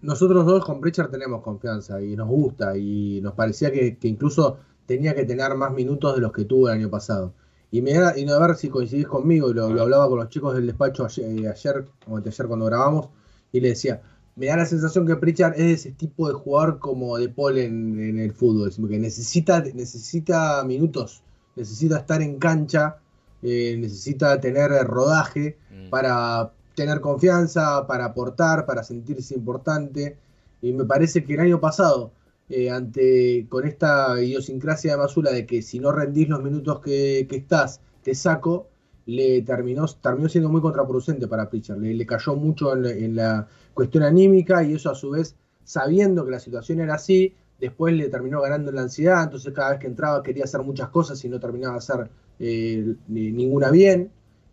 Nosotros 0.00 0.46
dos 0.46 0.64
con 0.64 0.80
Pritchard 0.80 1.10
tenemos 1.10 1.42
confianza 1.42 2.00
y 2.00 2.14
nos 2.14 2.28
gusta 2.28 2.76
y 2.78 3.20
nos 3.20 3.32
parecía 3.34 3.72
que, 3.72 3.98
incluso 4.02 4.58
tenía 4.86 5.12
que 5.12 5.24
tener 5.24 5.56
más 5.56 5.72
minutos 5.72 6.14
de 6.14 6.20
los 6.20 6.30
que 6.30 6.44
tuvo 6.44 6.68
el 6.68 6.74
año 6.74 6.88
pasado. 6.88 7.34
Y, 7.72 7.82
me 7.82 7.90
y 7.90 7.96
a 8.28 8.38
ver 8.38 8.54
si 8.54 8.68
coincidís 8.68 9.08
conmigo, 9.08 9.50
y 9.50 9.54
lo, 9.54 9.64
hablaba 9.64 10.08
con 10.08 10.20
los 10.20 10.28
chicos 10.28 10.54
del 10.54 10.68
despacho 10.68 11.04
ayer, 11.04 11.48
ayer, 11.48 11.84
o 12.06 12.18
ayer 12.18 12.46
cuando 12.46 12.66
grabamos, 12.66 13.08
y 13.50 13.58
le 13.58 13.70
decía, 13.70 14.02
me 14.36 14.46
da 14.46 14.56
la 14.56 14.66
sensación 14.66 15.06
que 15.06 15.16
Pritchard 15.16 15.54
es 15.54 15.80
ese 15.80 15.92
tipo 15.92 16.28
de 16.28 16.34
jugador 16.34 16.78
como 16.78 17.16
de 17.18 17.28
Paul 17.28 17.58
en, 17.58 18.18
el 18.18 18.32
fútbol, 18.32 18.72
que 18.88 18.98
necesita, 18.98 19.60
necesita 19.74 20.64
minutos, 20.64 21.22
necesita 21.54 21.98
estar 21.98 22.20
en 22.20 22.38
cancha, 22.38 22.96
eh, 23.42 23.76
necesita 23.78 24.40
tener 24.40 24.70
rodaje 24.86 25.56
mm. 25.70 25.90
para 25.90 26.52
tener 26.74 27.00
confianza, 27.00 27.86
para 27.86 28.06
aportar, 28.06 28.66
para 28.66 28.82
sentirse 28.82 29.34
importante. 29.34 30.16
Y 30.60 30.72
me 30.72 30.84
parece 30.84 31.24
que 31.24 31.34
el 31.34 31.40
año 31.40 31.60
pasado, 31.60 32.12
eh, 32.48 32.70
ante 32.70 33.46
con 33.48 33.66
esta 33.66 34.20
idiosincrasia 34.20 34.92
de 34.92 34.98
Masula 34.98 35.30
de 35.30 35.46
que 35.46 35.62
si 35.62 35.78
no 35.78 35.92
rendís 35.92 36.28
los 36.28 36.42
minutos 36.42 36.80
que, 36.80 37.26
estás, 37.30 37.80
te 38.02 38.14
saco, 38.14 38.68
le 39.06 39.42
terminó, 39.42 39.86
terminó 39.86 40.28
siendo 40.28 40.48
muy 40.48 40.60
contraproducente 40.60 41.28
para 41.28 41.48
Pritchard. 41.48 41.78
Le, 41.78 42.06
cayó 42.06 42.34
mucho 42.34 42.74
en 42.74 43.14
la, 43.14 43.46
cuestión 43.74 44.04
anímica 44.04 44.62
y 44.62 44.74
eso 44.74 44.90
a 44.90 44.94
su 44.94 45.10
vez, 45.10 45.36
sabiendo 45.64 46.24
que 46.24 46.30
la 46.30 46.40
situación 46.40 46.80
era 46.80 46.94
así, 46.94 47.34
después 47.60 47.94
le 47.94 48.08
terminó 48.08 48.40
ganando 48.40 48.72
la 48.72 48.82
ansiedad, 48.82 49.24
entonces 49.24 49.52
cada 49.52 49.70
vez 49.70 49.78
que 49.80 49.86
entraba 49.86 50.22
quería 50.22 50.44
hacer 50.44 50.62
muchas 50.62 50.88
cosas 50.88 51.22
y 51.24 51.28
no 51.28 51.40
terminaba 51.40 51.74
de 51.74 51.78
hacer 51.78 52.10
eh, 52.38 52.94
ninguna 53.08 53.70
bien. 53.70 54.10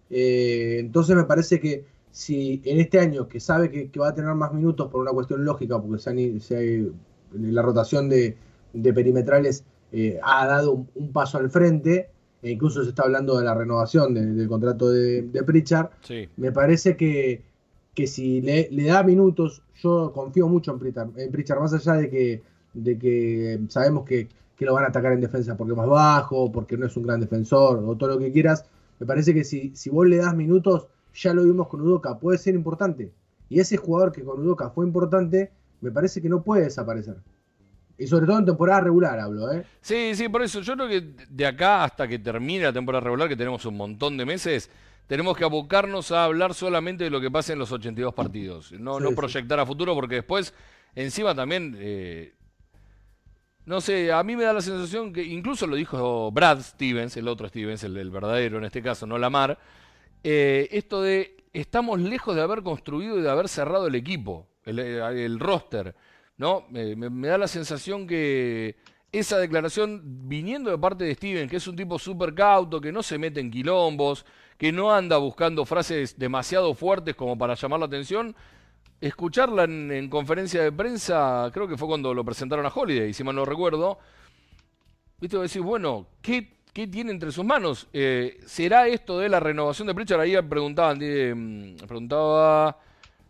Eh, 0.10 0.78
entonces 0.80 1.16
me 1.16 1.24
parece 1.24 1.60
que 1.60 1.86
si 2.12 2.62
en 2.66 2.80
este 2.80 3.00
año, 3.00 3.28
que 3.28 3.40
sabe 3.40 3.72
que, 3.72 4.00
va 4.00 4.10
a 4.10 4.14
tener 4.16 4.34
más 4.36 4.54
minutos 4.54 4.90
por 4.92 5.02
una 5.02 5.12
cuestión 5.12 5.46
lógica, 5.46 5.82
porque 5.82 6.02
se 6.40 6.92
la 7.34 7.62
rotación 7.62 8.10
de, 8.10 8.36
perimetrales 8.74 9.64
eh, 9.94 10.20
ha 10.22 10.46
dado 10.46 10.86
un, 10.94 11.12
paso 11.14 11.38
al 11.38 11.50
frente, 11.50 12.10
e 12.42 12.52
incluso 12.52 12.84
se 12.84 12.90
está 12.90 13.04
hablando 13.04 13.38
de 13.38 13.46
la 13.46 13.54
renovación 13.54 14.14
del 14.14 14.48
contrato 14.48 14.90
de, 14.90 15.22
de 15.22 15.44
Pritchard, 15.44 15.90
me 16.36 16.52
parece 16.52 16.98
que, 16.98 17.44
que 17.94 18.08
si 18.08 18.42
le, 18.42 18.70
da 18.86 19.04
minutos, 19.04 19.62
yo 19.76 20.12
confío 20.14 20.48
mucho 20.48 20.72
en 20.72 20.80
Pritchard, 20.80 21.20
en 21.20 21.32
Pritchard 21.32 21.60
más 21.60 21.74
allá 21.74 21.94
de 21.94 22.10
que, 22.10 22.42
de 22.74 22.98
que 22.98 23.60
sabemos 23.68 24.06
que, 24.06 24.28
que 24.56 24.66
lo 24.66 24.74
van 24.74 24.86
a 24.86 24.88
atacar 24.88 25.14
en 25.14 25.22
defensa 25.22 25.58
porque 25.58 25.74
es 25.74 25.78
más 25.78 25.88
bajo, 25.88 26.52
porque 26.52 26.78
no 26.78 26.86
es 26.86 26.96
un 26.96 27.04
gran 27.04 27.20
defensor, 27.20 27.84
o 27.86 27.96
todo 27.96 28.12
lo 28.12 28.20
que 28.20 28.32
quieras, 28.32 28.66
me 29.00 29.06
parece 29.06 29.34
que 29.34 29.44
si, 29.44 29.76
si 29.76 29.90
vos 29.90 30.08
le 30.08 30.18
das 30.18 30.36
minutos, 30.36 30.88
ya 31.14 31.34
lo 31.34 31.44
vimos 31.44 31.68
con 31.68 31.82
Udoca, 31.82 32.18
puede 32.20 32.38
ser 32.38 32.56
importante. 32.56 33.12
Y 33.50 33.60
ese 33.60 33.76
jugador 33.76 34.12
que 34.12 34.24
con 34.24 34.40
Udoca 34.40 34.70
fue 34.70 34.86
importante, 34.86 35.52
me 35.82 35.92
parece 35.92 36.22
que 36.22 36.30
no 36.30 36.44
puede 36.44 36.64
desaparecer. 36.64 37.18
Y 37.98 38.08
sobre 38.08 38.26
todo 38.26 38.40
en 38.40 38.46
temporada 38.46 38.82
regular 38.82 39.20
hablo, 39.20 39.52
¿eh? 39.52 39.64
Sí, 39.82 40.16
sí, 40.16 40.30
por 40.30 40.42
eso 40.42 40.62
yo 40.62 40.74
creo 40.74 40.88
que 40.88 41.14
de 41.30 41.46
acá 41.46 41.84
hasta 41.84 42.08
que 42.08 42.18
termine 42.18 42.64
la 42.64 42.74
temporada 42.74 43.04
regular, 43.04 43.28
que 43.28 43.36
tenemos 43.36 43.66
un 43.66 43.78
montón 43.78 44.18
de 44.18 44.26
meses, 44.26 44.70
tenemos 45.08 45.36
que 45.38 45.44
abocarnos 45.44 46.12
a 46.12 46.24
hablar 46.24 46.54
solamente 46.54 47.04
de 47.04 47.10
lo 47.10 47.20
que 47.20 47.30
pasa 47.30 47.54
en 47.54 47.60
los 47.60 47.72
82 47.72 48.14
partidos. 48.14 48.72
No, 48.74 49.00
no 49.00 49.12
proyectar 49.12 49.60
a 49.60 49.66
futuro, 49.66 49.94
porque 49.94 50.16
después, 50.16 50.54
encima 50.96 51.36
también, 51.36 51.76
eh, 51.80 52.34
no 53.66 53.82
sé, 53.82 54.12
a 54.12 54.24
mí 54.24 54.36
me 54.36 54.44
da 54.44 54.54
la 54.54 54.62
sensación 54.62 55.14
que, 55.14 55.24
incluso 55.24 55.68
lo 55.68 55.76
dijo 55.76 56.32
Brad 56.32 56.62
Stevens, 56.62 57.18
el 57.18 57.28
otro 57.28 57.48
Stevens, 57.48 57.84
el, 57.84 57.98
el 57.98 58.10
verdadero 58.10 58.58
en 58.58 58.66
este 58.66 58.82
caso, 58.82 59.06
no 59.06 59.18
Lamar, 59.18 59.60
eh, 60.24 60.70
esto 60.72 61.02
de 61.02 61.38
estamos 61.54 62.00
lejos 62.00 62.36
de 62.36 62.42
haber 62.42 62.64
construido 62.64 63.18
y 63.18 63.22
de 63.22 63.30
haber 63.30 63.50
cerrado 63.50 63.88
el 63.88 63.96
equipo, 63.96 64.48
el, 64.64 64.80
eh, 64.80 65.28
roster, 65.38 65.96
¿no? 66.38 66.66
me, 66.70 67.28
da 67.28 67.38
la 67.38 67.48
sensación 67.48 68.08
que 68.08 68.78
esa 69.12 69.38
declaración 69.40 70.02
viniendo 70.28 70.72
de 70.72 70.78
parte 70.78 71.04
de 71.04 71.16
Steven, 71.16 71.50
que 71.50 71.58
es 71.58 71.68
un 71.68 71.76
tipo 71.76 72.00
súper 72.00 72.34
cauto, 72.34 72.80
que 72.80 72.92
no 72.92 73.04
se 73.04 73.18
mete 73.18 73.40
en 73.40 73.52
quilombos, 73.52 74.26
que 74.62 74.72
no 74.72 74.94
anda 74.94 75.18
buscando 75.18 75.66
frases 75.66 76.20
demasiado 76.20 76.76
fuertes 76.76 77.16
como 77.16 77.36
para 77.36 77.56
llamar 77.56 77.80
la 77.80 77.88
atención, 77.88 78.36
escucharla 79.02 79.64
en, 79.64 80.08
conferencia 80.08 80.62
de 80.62 80.72
prensa, 80.72 81.50
creo 81.52 81.68
que 81.68 81.78
fue 81.78 81.88
cuando 81.88 82.14
lo 82.14 82.24
presentaron 82.24 82.64
a 82.64 82.70
Holiday, 82.70 83.12
si 83.12 83.24
mal 83.24 83.34
no 83.34 83.44
recuerdo, 83.44 83.98
viste, 85.20 85.40
decir, 85.40 85.64
bueno, 85.64 86.06
¿qué 86.22 86.62
¿Qué 86.72 86.88
tiene 86.88 87.12
entre 87.12 87.32
sus 87.32 87.44
manos? 87.44 87.88
Eh, 87.92 88.40
¿Será 88.46 88.88
esto 88.88 89.20
de 89.20 89.28
la 89.30 89.40
renovación 89.40 89.88
de 89.88 89.96
Pritchard? 89.96 90.22
Ahí 90.22 90.38
preguntaban, 90.44 91.00
mm, 91.00 91.76
preguntaba 91.86 92.78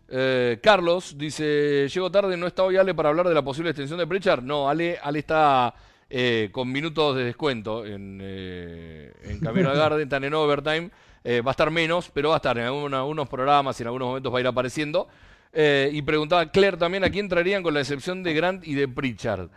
eh, 0.10 0.60
Carlos, 0.62 1.18
dice, 1.18 1.88
llego 1.88 2.12
tarde, 2.12 2.36
¿no 2.38 2.46
está 2.46 2.64
hoy 2.64 2.76
Ale 2.78 2.94
para 2.94 3.10
hablar 3.10 3.28
de 3.28 3.34
la 3.34 3.42
posible 3.42 3.72
extensión 3.72 3.98
de 3.98 4.06
Pritchard? 4.06 4.44
No, 4.44 4.70
Ale, 4.70 5.00
Ale 5.02 5.20
está 5.20 5.74
eh, 6.08 6.50
con 6.52 6.72
minutos 6.72 7.16
de 7.16 7.24
descuento 7.24 7.84
en, 7.84 8.22
en 8.22 9.40
Camino 9.40 9.72
al 9.72 9.78
Garden, 9.78 10.04
están 10.04 10.24
en 10.24 10.36
overtime, 10.36 10.92
va 11.24 11.52
a 11.52 11.52
estar 11.52 11.70
menos, 11.72 12.10
pero 12.14 12.30
va 12.30 12.36
a 12.36 12.38
estar 12.38 12.58
en 12.58 12.66
algunos 12.66 13.30
programas 13.30 13.80
y 13.80 13.84
en 13.84 13.88
algunos 13.88 14.08
momentos 14.08 14.34
va 14.34 14.38
a 14.38 14.42
ir 14.42 14.48
apareciendo. 14.48 15.08
y 15.54 16.02
preguntaba 16.02 16.50
Claire 16.52 16.78
también 16.78 17.04
a 17.04 17.10
quién 17.10 17.30
traerían 17.30 17.62
con 17.62 17.74
la 17.74 17.82
excepción 17.82 18.24
de 18.24 18.34
Grant 18.34 18.68
y 18.68 18.74
de 18.74 18.88
Pritchard. 18.88 19.50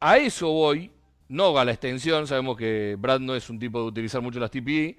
a 0.00 0.18
eso 0.18 0.48
voy, 0.50 0.90
no 1.28 1.56
a 1.58 1.64
la 1.64 1.72
extensión, 1.72 2.26
sabemos 2.26 2.56
que 2.56 2.96
Brad 2.98 3.20
no 3.20 3.34
es 3.34 3.48
un 3.50 3.58
tipo 3.58 3.80
de 3.80 3.86
utilizar 3.86 4.20
mucho 4.20 4.38
las 4.38 4.50
TPI, 4.50 4.96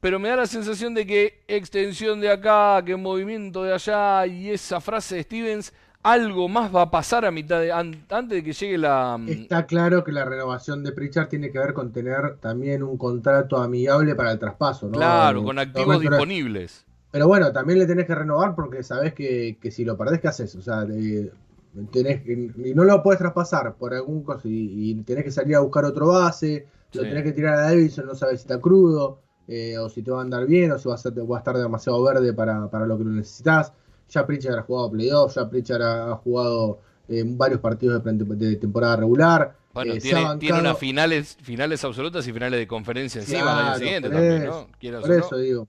pero 0.00 0.18
me 0.18 0.28
da 0.28 0.36
la 0.36 0.46
sensación 0.46 0.94
de 0.94 1.06
que 1.06 1.42
extensión 1.48 2.20
de 2.20 2.30
acá, 2.30 2.82
que 2.84 2.94
movimiento 2.94 3.64
de 3.64 3.72
allá 3.72 4.26
y 4.26 4.50
esa 4.50 4.80
frase 4.80 5.16
de 5.16 5.22
Stevens, 5.22 5.72
algo 6.06 6.48
más 6.48 6.74
va 6.74 6.82
a 6.82 6.90
pasar 6.90 7.24
a 7.24 7.32
mitad 7.32 7.60
de, 7.60 7.72
antes 7.72 8.28
de 8.28 8.44
que 8.44 8.52
llegue 8.52 8.78
la... 8.78 9.18
Mm, 9.18 9.28
Está 9.28 9.66
claro 9.66 10.04
que 10.04 10.12
la 10.12 10.24
renovación 10.24 10.84
de 10.84 10.92
Pritchard 10.92 11.28
tiene 11.28 11.50
que 11.50 11.58
ver 11.58 11.74
con 11.74 11.92
tener 11.92 12.36
también 12.36 12.82
un 12.84 12.96
contrato 12.96 13.56
amigable 13.56 14.14
para 14.14 14.32
el 14.32 14.38
traspaso, 14.38 14.86
¿no? 14.86 14.92
Claro, 14.92 15.42
con 15.42 15.58
activos 15.58 16.00
disponibles. 16.00 16.86
Pero 17.10 17.26
bueno, 17.26 17.52
también 17.52 17.78
le 17.78 17.86
tenés 17.86 18.06
que 18.06 18.14
renovar 18.14 18.54
porque 18.54 18.82
sabés 18.82 19.14
que, 19.14 19.58
si 19.70 19.84
lo 19.84 19.96
perdés, 19.96 20.20
¿qué 20.20 20.28
haces? 20.28 20.54
O 20.54 20.62
sea, 20.62 20.84
y 20.84 22.74
no 22.74 22.84
lo 22.84 23.02
puedes 23.02 23.18
traspasar 23.18 23.74
por 23.74 23.92
algún 23.92 24.22
cosa 24.22 24.42
y, 24.44 24.94
tenés 25.02 25.24
que 25.24 25.30
salir 25.30 25.56
a 25.56 25.60
buscar 25.60 25.84
otro 25.84 26.08
base, 26.08 26.66
lo 26.92 27.02
tenés 27.02 27.24
que 27.24 27.32
tirar 27.32 27.54
a 27.54 27.62
Davidson, 27.62 28.06
no 28.06 28.14
sabes 28.14 28.40
si 28.40 28.44
está 28.44 28.60
crudo, 28.60 29.20
eh, 29.48 29.76
o 29.78 29.88
si 29.88 30.02
te 30.02 30.10
va 30.10 30.18
a 30.18 30.22
andar 30.22 30.46
bien, 30.46 30.70
o 30.72 30.78
si 30.78 30.88
va 30.88 30.94
a, 30.94 31.38
estar 31.38 31.56
demasiado 31.56 32.02
verde 32.02 32.32
para, 32.32 32.60
lo 32.60 32.98
que 32.98 33.04
lo 33.04 33.10
necesitas. 33.10 33.72
Ya 34.08 34.26
Pritchard 34.26 34.58
ha 34.58 34.62
jugado 34.62 34.90
playoff, 34.90 35.34
ya 35.34 35.48
Pritchard 35.48 35.82
ha, 35.82 36.16
jugado 36.16 36.80
eh, 37.08 37.24
varios 37.26 37.60
partidos 37.60 38.02
de, 38.04 38.56
temporada 38.56 38.96
regular. 38.96 39.56
Bueno, 39.74 39.94
eh, 39.94 40.00
tiene, 40.00 40.60
unas 40.60 40.78
finales, 40.78 41.36
finales 41.42 41.84
absolutas 41.84 42.26
y 42.26 42.32
finales 42.32 42.58
de 42.58 42.66
conferencia 42.66 43.20
encima 43.20 43.40
el 43.40 43.48
año 43.48 43.78
siguiente 43.78 44.08
también, 44.08 44.44
¿no? 44.46 44.68
por 45.00 45.12
eso 45.12 45.36
digo. 45.36 45.68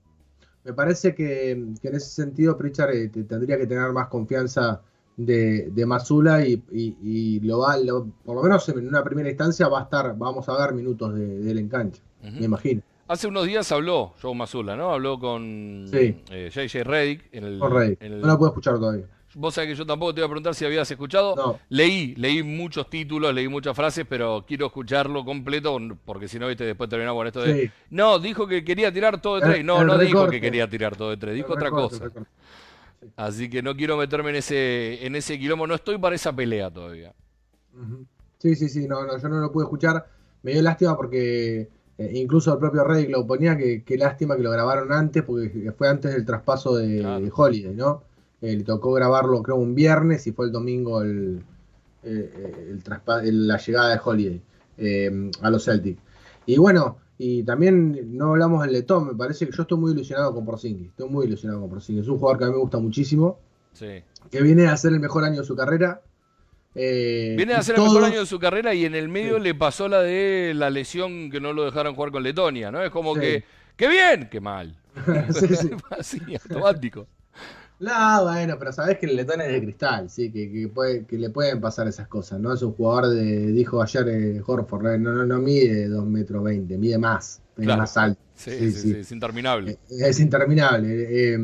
Me 0.64 0.72
parece 0.72 1.14
que, 1.14 1.52
en 1.52 1.78
ese 1.82 2.10
sentido 2.10 2.56
Pritchard 2.56 3.10
tendría 3.26 3.56
que 3.56 3.66
tener 3.66 3.90
más 3.92 4.08
confianza 4.08 4.82
de, 5.16 5.70
de 5.70 5.86
Masula 5.86 6.46
y, 6.46 7.40
lo 7.40 7.58
va, 7.60 7.76
por 8.24 8.36
lo 8.36 8.42
menos 8.42 8.68
en 8.68 8.86
una 8.86 9.02
primera 9.02 9.28
instancia 9.28 9.68
va 9.68 9.80
a 9.80 9.82
estar, 9.84 10.16
vamos 10.16 10.48
a 10.48 10.52
dar 10.52 10.72
minutos 10.74 11.14
de, 11.14 11.50
él 11.50 11.58
en 11.58 11.68
cancha, 11.68 12.02
me 12.22 12.44
imagino. 12.44 12.82
Hace 13.08 13.26
unos 13.26 13.46
días 13.46 13.72
habló 13.72 14.12
Joe 14.20 14.34
Masula, 14.34 14.76
¿no? 14.76 14.92
Habló 14.92 15.18
con 15.18 15.86
sí. 15.90 16.22
JJ 16.28 16.80
eh, 16.80 16.84
Reddick. 16.84 17.28
En 17.32 17.44
el, 17.44 17.58
con 17.58 17.72
Reddick. 17.72 18.02
No 18.02 18.26
lo 18.26 18.38
puedo 18.38 18.50
escuchar 18.50 18.74
todavía. 18.74 19.06
Vos 19.34 19.54
sabés 19.54 19.70
que 19.70 19.76
yo 19.76 19.86
tampoco 19.86 20.14
te 20.14 20.20
iba 20.20 20.26
a 20.26 20.28
preguntar 20.28 20.54
si 20.54 20.64
habías 20.64 20.90
escuchado. 20.90 21.58
Leí, 21.70 22.14
leí 22.16 22.42
muchos 22.42 22.88
títulos, 22.90 23.32
leí 23.32 23.48
muchas 23.48 23.74
frases, 23.74 24.04
pero 24.08 24.44
quiero 24.46 24.66
escucharlo 24.66 25.24
completo 25.24 25.78
porque 26.04 26.28
si 26.28 26.38
no, 26.38 26.48
viste, 26.48 26.64
después 26.64 26.90
terminamos 26.90 27.20
con 27.20 27.26
esto 27.26 27.42
de... 27.42 27.70
No, 27.90 28.18
dijo 28.18 28.46
que 28.46 28.64
quería 28.64 28.92
tirar 28.92 29.20
todo 29.20 29.36
de 29.36 29.42
tres. 29.42 29.64
No, 29.64 29.84
no 29.84 29.96
dijo 29.96 30.28
que 30.28 30.40
quería 30.40 30.68
tirar 30.68 30.96
todo 30.96 31.10
de 31.10 31.16
tres, 31.16 31.34
dijo 31.34 31.54
otra 31.54 31.70
cosa. 31.70 32.10
Así 33.16 33.48
que 33.48 33.62
no 33.62 33.76
quiero 33.76 33.96
meterme 33.96 34.30
en 34.30 34.36
ese, 34.36 35.06
en 35.06 35.14
ese 35.14 35.38
quilombo. 35.38 35.66
No 35.66 35.74
estoy 35.74 35.98
para 35.98 36.14
esa 36.14 36.34
pelea 36.34 36.70
todavía. 36.70 37.14
Sí, 38.38 38.54
sí, 38.54 38.68
sí. 38.68 38.86
No, 38.88 39.04
no, 39.04 39.18
yo 39.18 39.28
no 39.28 39.40
lo 39.40 39.52
pude 39.52 39.64
escuchar. 39.64 40.06
Me 40.42 40.52
dio 40.52 40.62
lástima 40.62 40.96
porque 40.96 41.68
eh, 41.98 42.12
incluso 42.14 42.52
el 42.52 42.58
propio 42.60 42.84
Reddick 42.84 43.10
lo 43.10 43.26
ponía 43.26 43.56
que, 43.56 43.84
lástima 43.98 44.36
que 44.36 44.42
lo 44.42 44.52
grabaron 44.52 44.92
antes 44.92 45.24
porque 45.24 45.72
fue 45.76 45.88
antes 45.88 46.12
del 46.12 46.24
traspaso 46.24 46.76
de, 46.76 47.30
Holiday, 47.34 47.74
¿no? 47.74 48.02
Eh, 48.40 48.56
le 48.56 48.62
tocó 48.62 48.92
grabarlo 48.92 49.42
creo 49.42 49.56
un 49.56 49.74
viernes 49.74 50.24
y 50.28 50.32
fue 50.32 50.46
el 50.46 50.52
domingo 50.52 51.02
el, 51.02 51.42
eh, 52.04 52.78
el, 53.24 53.48
la 53.48 53.58
llegada 53.58 53.90
de 53.90 54.00
Holiday 54.02 54.42
a 55.42 55.50
los 55.50 55.64
Celtics. 55.64 56.00
Y 56.46 56.56
bueno, 56.56 56.98
y 57.18 57.42
también 57.42 58.16
no 58.16 58.28
hablamos 58.30 58.62
del 58.62 58.72
Letón, 58.72 59.08
me 59.08 59.14
parece 59.14 59.44
que 59.46 59.52
yo 59.52 59.62
estoy 59.62 59.76
muy 59.76 59.90
ilusionado 59.90 60.32
con 60.32 60.44
Porzingis. 60.44 60.90
Estoy 60.90 61.08
muy 61.08 61.26
ilusionado 61.26 61.60
con 61.62 61.70
Porzingis. 61.70 62.04
Es 62.04 62.08
un 62.08 62.18
jugador 62.18 62.38
que 62.38 62.44
a 62.44 62.46
mí 62.46 62.52
me 62.54 62.60
gusta 62.60 62.78
muchísimo. 62.78 63.40
Que 64.30 64.42
viene 64.42 64.68
a 64.68 64.76
ser 64.76 64.92
el 64.92 65.00
mejor 65.00 65.24
año 65.24 65.40
de 65.40 65.44
su 65.44 65.56
carrera. 65.56 66.00
Eh, 66.74 67.34
Viene 67.36 67.54
a 67.54 67.58
hacer 67.58 67.76
el 67.76 67.82
mejor 67.82 68.04
año 68.04 68.20
de 68.20 68.26
su 68.26 68.38
carrera 68.38 68.74
y 68.74 68.84
en 68.84 68.94
el 68.94 69.08
medio 69.08 69.36
Sí. 69.38 69.42
le 69.42 69.54
pasó 69.54 69.88
la 69.88 70.00
de 70.02 70.52
la 70.54 70.70
lesión 70.70 71.30
que 71.30 71.40
no 71.40 71.52
lo 71.52 71.64
dejaron 71.64 71.94
jugar 71.94 72.12
con 72.12 72.22
Letonia, 72.22 72.70
¿no? 72.70 72.82
Es 72.82 72.90
como 72.90 73.14
Sí. 73.14 73.20
que, 73.20 73.44
¡qué 73.76 73.88
bien! 73.88 74.28
¡Qué 74.30 74.40
mal! 74.40 74.76
Sí, 75.32 75.48
sí. 75.56 75.70
Así, 75.90 76.20
automático. 76.34 77.06
No, 77.80 78.24
bueno, 78.24 78.56
pero 78.58 78.72
sabés 78.72 78.98
que 78.98 79.06
el 79.06 79.14
letón 79.14 79.40
es 79.40 79.48
de 79.52 79.62
cristal, 79.62 80.10
sí, 80.10 80.32
que, 80.32 80.50
que, 80.50 80.66
puede, 80.68 81.06
que 81.06 81.16
le 81.16 81.30
pueden 81.30 81.60
pasar 81.60 81.86
esas 81.86 82.08
cosas, 82.08 82.40
¿no? 82.40 82.52
Es 82.52 82.60
un 82.62 82.72
jugador 82.72 83.10
de, 83.14 83.52
dijo 83.52 83.80
ayer 83.80 84.08
eh, 84.08 84.42
Horford, 84.44 84.98
no, 84.98 85.12
no, 85.12 85.24
no 85.24 85.38
mide 85.38 85.86
2 85.86 86.04
metros 86.04 86.42
20, 86.42 86.76
mide 86.76 86.98
más, 86.98 87.40
Claro. 87.54 87.82
más 87.82 87.96
alto. 87.96 88.20
Sí, 88.34 88.50
Sí, 88.50 88.72
sí, 88.72 88.96
es 88.98 89.12
interminable. 89.12 89.72
Eh, 89.72 89.78
Es 89.90 90.18
interminable. 90.18 90.88
eh, 90.88 91.34
eh, 91.34 91.38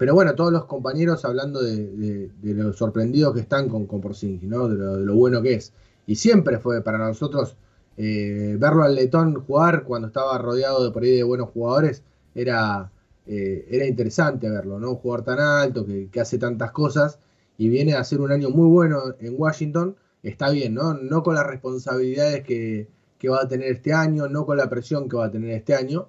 pero 0.00 0.14
bueno, 0.14 0.34
todos 0.34 0.50
los 0.50 0.64
compañeros 0.64 1.26
hablando 1.26 1.62
de, 1.62 1.76
de, 1.76 2.30
de 2.40 2.54
lo 2.54 2.72
sorprendidos 2.72 3.34
que 3.34 3.40
están 3.40 3.68
con, 3.68 3.84
con 3.86 4.00
¿no? 4.00 4.66
De 4.66 4.74
lo, 4.74 4.96
de 4.96 5.04
lo 5.04 5.14
bueno 5.14 5.42
que 5.42 5.52
es. 5.52 5.74
Y 6.06 6.14
siempre 6.14 6.58
fue 6.58 6.80
para 6.80 6.96
nosotros 6.96 7.58
eh, 7.98 8.56
verlo 8.58 8.82
al 8.82 8.94
letón 8.94 9.34
jugar 9.34 9.84
cuando 9.84 10.08
estaba 10.08 10.38
rodeado 10.38 10.82
de 10.82 10.90
por 10.90 11.02
ahí 11.02 11.14
de 11.14 11.22
buenos 11.22 11.50
jugadores, 11.50 12.02
era, 12.34 12.90
eh, 13.26 13.66
era 13.70 13.84
interesante 13.84 14.48
verlo, 14.48 14.80
¿no? 14.80 14.92
Un 14.92 14.96
jugador 14.96 15.22
tan 15.26 15.38
alto 15.38 15.84
que, 15.84 16.08
que 16.10 16.18
hace 16.18 16.38
tantas 16.38 16.70
cosas 16.70 17.18
y 17.58 17.68
viene 17.68 17.92
a 17.92 18.00
hacer 18.00 18.22
un 18.22 18.32
año 18.32 18.48
muy 18.48 18.70
bueno 18.70 19.02
en 19.20 19.34
Washington, 19.36 19.96
está 20.22 20.48
bien, 20.48 20.72
¿no? 20.72 20.94
No 20.94 21.22
con 21.22 21.34
las 21.34 21.46
responsabilidades 21.46 22.42
que, 22.42 22.88
que 23.18 23.28
va 23.28 23.42
a 23.42 23.48
tener 23.48 23.70
este 23.70 23.92
año, 23.92 24.28
no 24.28 24.46
con 24.46 24.56
la 24.56 24.70
presión 24.70 25.10
que 25.10 25.18
va 25.18 25.26
a 25.26 25.30
tener 25.30 25.50
este 25.50 25.74
año, 25.74 26.08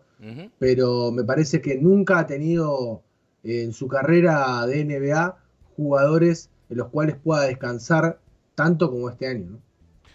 pero 0.59 1.11
me 1.11 1.25
parece 1.25 1.59
que 1.59 1.77
nunca 1.77 2.19
ha 2.19 2.25
tenido 2.25 3.01
en 3.43 3.73
su 3.73 3.87
carrera 3.87 4.65
de 4.67 4.85
NBA 4.85 5.37
jugadores 5.75 6.49
en 6.69 6.77
los 6.77 6.89
cuales 6.89 7.15
pueda 7.17 7.43
descansar 7.43 8.19
tanto 8.55 8.89
como 8.89 9.09
este 9.09 9.27
año. 9.27 9.51
¿no? 9.51 9.59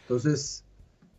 Entonces, 0.03 0.65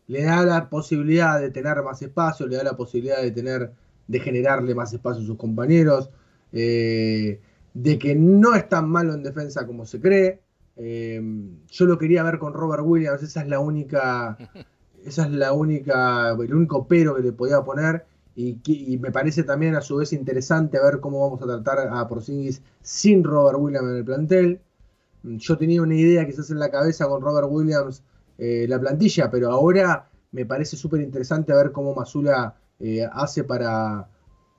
le 0.07 0.23
da 0.23 0.43
la 0.43 0.69
posibilidad 0.69 1.39
de 1.39 1.51
tener 1.51 1.81
más 1.83 2.01
espacio, 2.01 2.47
le 2.47 2.55
da 2.55 2.63
la 2.63 2.77
posibilidad 2.77 3.21
de 3.21 3.31
tener, 3.31 3.71
de 4.07 4.19
generarle 4.19 4.73
más 4.73 4.93
espacio 4.93 5.21
a 5.21 5.25
sus 5.25 5.37
compañeros, 5.37 6.09
eh, 6.53 7.41
de 7.73 7.99
que 7.99 8.15
no 8.15 8.55
es 8.55 8.67
tan 8.69 8.89
malo 8.89 9.13
en 9.13 9.23
defensa 9.23 9.67
como 9.67 9.85
se 9.85 9.99
cree. 9.99 10.39
Eh, 10.77 11.21
yo 11.69 11.85
lo 11.85 11.97
quería 11.97 12.23
ver 12.23 12.39
con 12.39 12.53
Robert 12.53 12.83
Williams, 12.85 13.21
esa 13.21 13.41
es 13.41 13.47
la 13.47 13.59
única, 13.59 14.37
esa 15.05 15.25
es 15.25 15.31
la 15.31 15.51
única, 15.53 16.31
el 16.31 16.53
único 16.53 16.87
pero 16.87 17.15
que 17.15 17.21
le 17.21 17.31
podía 17.33 17.61
poner. 17.61 18.05
Y, 18.39 18.99
me 18.99 19.11
parece 19.11 19.43
también 19.43 19.73
a 19.75 19.81
su 19.81 19.95
vez 19.95 20.13
interesante 20.13 20.79
ver 20.79 20.99
cómo 20.99 21.21
vamos 21.21 21.41
a 21.41 21.45
tratar 21.47 21.87
a 21.91 22.07
Porzingis 22.07 22.61
sin 22.83 23.23
Robert 23.23 23.57
Williams 23.59 23.89
en 23.89 23.95
el 23.97 24.05
plantel. 24.05 24.61
Yo 25.23 25.57
tenía 25.57 25.81
una 25.81 25.95
idea 25.95 26.23
quizás 26.27 26.51
en 26.51 26.59
la 26.59 26.69
cabeza 26.69 27.07
con 27.07 27.21
Robert 27.21 27.47
Williams 27.49 28.03
eh, 28.37 28.67
la 28.69 28.79
plantilla, 28.79 29.31
pero 29.31 29.49
ahora 29.51 30.07
me 30.31 30.45
parece 30.45 30.77
súper 30.77 31.01
interesante 31.01 31.51
ver 31.51 31.71
cómo 31.71 31.95
Masula 31.95 32.55
eh, 32.79 33.07
hace 33.11 33.43
para, 33.43 34.07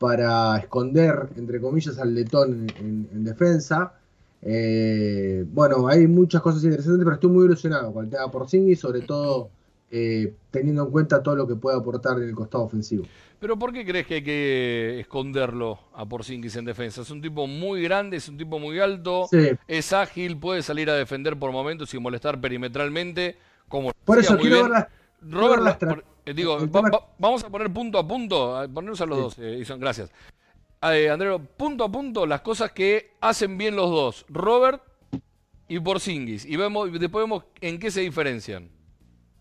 para 0.01 0.59
esconder, 0.59 1.29
entre 1.37 1.61
comillas, 1.61 1.99
al 1.99 2.15
letón 2.15 2.67
en 2.81 3.23
defensa. 3.23 3.93
Eh, 4.43 5.45
bueno, 5.53 5.89
hay 5.89 6.07
muchas 6.07 6.43
cosas 6.43 6.63
interesantes, 6.65 7.05
pero 7.05 7.15
estoy 7.15 7.31
muy 7.31 7.45
ilusionado 7.47 7.93
con 7.93 8.05
el 8.05 8.11
tema 8.11 8.31
Porzingis, 8.31 8.81
sobre 8.81 9.03
todo 9.03 9.51
eh, 9.91 10.35
teniendo 10.51 10.85
en 10.85 10.91
cuenta 10.91 11.23
todo 11.23 11.35
lo 11.37 11.47
que 11.47 11.55
puede 11.57 11.77
aportar 11.79 12.19
en 12.19 12.29
el 12.29 12.35
costado 12.35 12.65
ofensivo. 12.65 13.05
Pero 13.41 13.57
¿por 13.59 13.73
qué 13.73 13.85
crees 13.87 14.07
que 14.07 14.15
hay 14.17 14.23
que 14.25 15.01
esconderlo 15.01 15.79
a 15.95 16.05
Porzingis 16.05 16.57
en 16.57 16.65
defensa? 16.65 17.03
Es 17.03 17.11
un 17.11 17.23
tipo 17.23 17.47
muy 17.47 17.83
grande, 17.83 18.17
es 18.17 18.29
un 18.29 18.37
tipo 18.37 18.59
muy 18.59 18.81
alto, 18.81 19.29
Sí, 19.31 19.51
es 19.69 19.93
ágil, 19.93 20.37
puede 20.37 20.61
salir 20.63 20.91
a 20.91 20.95
defender 20.95 21.39
por 21.39 21.53
momentos 21.53 21.89
sin 21.91 22.03
molestar 22.03 22.41
perimetralmente, 22.41 23.37
como 23.69 23.93
por 24.05 24.19
eso 24.19 24.37
quiero 24.39 24.69
ver 24.69 24.87
Robert, 25.23 25.63
las 25.63 25.77
por- 25.77 26.05
eh, 26.27 26.35
digo, 26.35 26.59
el 26.59 26.67
va- 26.69 26.83
tema- 26.83 26.91
va- 26.91 27.07
vamos 27.19 27.45
a 27.45 27.49
poner 27.49 27.73
punto 27.73 27.99
a 27.99 28.07
punto, 28.07 28.57
a 28.57 28.67
ponernos 28.67 29.01
a 29.01 29.07
los 29.07 29.35
Sí. 29.35 29.43
dos, 29.43 29.71
eh, 29.71 29.77
gracias. 29.79 30.11
Eh, 30.83 31.09
Andreo, 31.11 31.39
punto 31.41 31.85
a 31.85 31.91
punto 31.91 32.27
las 32.27 32.41
cosas 32.41 32.73
que 32.73 33.13
hacen 33.21 33.57
bien 33.57 33.75
los 33.77 33.89
dos, 33.91 34.27
Robert 34.29 34.83
y 35.69 35.79
Porzingis, 35.81 36.45
y 36.45 36.57
vemos, 36.57 36.89
y 36.89 36.99
después 36.99 37.23
vemos 37.25 37.45
en 37.61 37.79
qué 37.79 37.91
se 37.91 38.01
diferencian. 38.01 38.69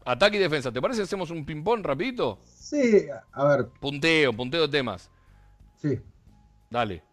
Ataque 0.10 0.38
y 0.38 0.40
defensa, 0.40 0.72
¿te 0.72 0.82
parece 0.82 1.00
que 1.02 1.04
hacemos 1.04 1.30
un 1.32 1.46
ping-pong 1.46 1.84
rapidito? 1.84 2.40
Sí, 2.46 3.08
a 3.34 3.46
ver, 3.46 3.68
Punteo, 3.82 4.32
punteo 4.34 4.62
de 4.62 4.70
temas. 4.70 5.10
sí. 5.82 6.00
Dale. 6.70 7.04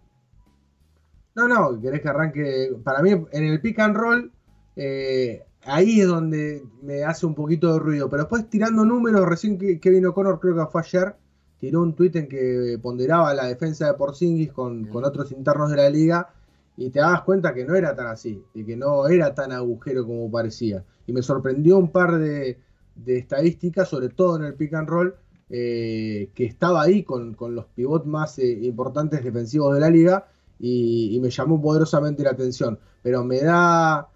No, 1.37 1.49
no, 1.49 1.81
querés 1.81 2.01
que 2.01 2.09
arranque. 2.09 2.77
Para 2.85 3.03
mí, 3.03 3.11
en 3.11 3.45
el 3.45 3.61
pick 3.61 3.79
and 3.81 3.97
roll, 3.97 4.33
eh, 4.77 5.45
ahí 5.65 6.01
es 6.01 6.07
donde 6.09 6.65
me 6.83 7.03
hace 7.05 7.27
un 7.27 7.35
poquito 7.35 7.73
de 7.73 7.79
ruido. 7.79 8.09
Pero 8.09 8.23
después, 8.25 8.49
tirando 8.49 8.85
números, 8.85 9.25
recién 9.29 9.59
que 9.59 9.81
Kevin 9.81 10.07
O'Connor, 10.07 10.39
creo 10.41 10.57
que 10.57 10.71
fue 10.71 10.81
ayer, 10.83 11.17
tiró 11.59 11.83
un 11.83 11.95
tuit 11.95 12.15
en 12.17 12.29
que 12.29 12.79
ponderaba 12.83 13.35
la 13.35 13.47
defensa 13.47 13.87
de 13.87 13.95
Porzingis 13.95 14.53
con, 14.53 14.87
con 14.87 15.05
otros 15.05 15.33
internos 15.33 15.71
de 15.71 15.77
la 15.77 15.91
liga. 15.91 16.31
Y 16.77 16.91
te 16.91 16.99
das 17.01 17.23
cuenta 17.23 17.55
que 17.55 17.65
no 17.65 17.75
era 17.77 17.95
tan 17.95 18.09
así, 18.09 18.45
y 18.55 18.65
que 18.65 18.77
no 18.77 19.07
era 19.07 19.35
tan 19.35 19.53
agujero 19.53 20.05
como 20.05 20.29
parecía. 20.31 20.85
Y 21.07 21.13
me 21.13 21.23
sorprendió 21.23 21.79
un 21.79 21.91
par 21.93 22.19
de, 22.19 22.59
de 22.97 23.19
estadísticas, 23.19 23.89
sobre 23.89 24.09
todo 24.11 24.37
en 24.37 24.45
el 24.45 24.55
pick 24.55 24.75
and 24.75 24.89
roll, 24.89 25.15
eh, 25.51 26.31
que 26.35 26.45
estaba 26.45 26.83
ahí 26.83 27.03
con, 27.03 27.35
con 27.35 27.55
los 27.55 27.67
pivots 27.67 28.07
más 28.07 28.39
eh, 28.39 28.51
importantes 28.63 29.23
defensivos 29.23 29.75
de 29.75 29.81
la 29.81 29.91
liga 29.91 30.27
y, 30.59 31.15
y 31.15 31.21
me 31.21 31.31
llamó 31.31 31.61
poderosamente 31.61 32.23
la 32.23 32.31
atención. 32.31 32.79
Pero 33.03 33.23
me 33.25 33.41
da, 33.41 34.09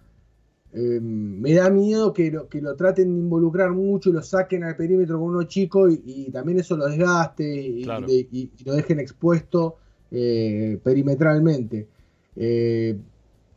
eh, 0.73 0.99
me 1.01 1.53
da 1.53 1.69
miedo 1.69 2.11
que 2.13 2.31
lo, 2.31 2.47
que 2.49 2.61
lo 2.61 2.75
traten 2.75 3.13
de 3.13 3.19
involucrar 3.19 3.71
mucho 3.71 4.09
y 4.09 4.13
lo 4.13 4.21
saquen 4.23 4.63
al 4.63 4.75
perímetro 4.75 5.19
con 5.19 5.29
uno 5.29 5.43
chico 5.43 5.87
y, 5.89 6.01
y 6.05 6.31
también 6.31 6.59
eso 6.59 6.75
lo 6.75 6.87
desgaste 6.87 7.43
y, 7.61 7.83
Claro. 7.83 8.07
de- 8.07 8.27
y- 8.31 8.51
lo 8.65 8.73
dejen 8.73 8.99
expuesto 8.99 9.77
perimetralmente. 10.09 11.87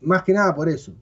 Más 0.03 0.23
que 0.25 0.33
nada 0.33 0.55
por 0.55 0.69
eso. 0.69 0.93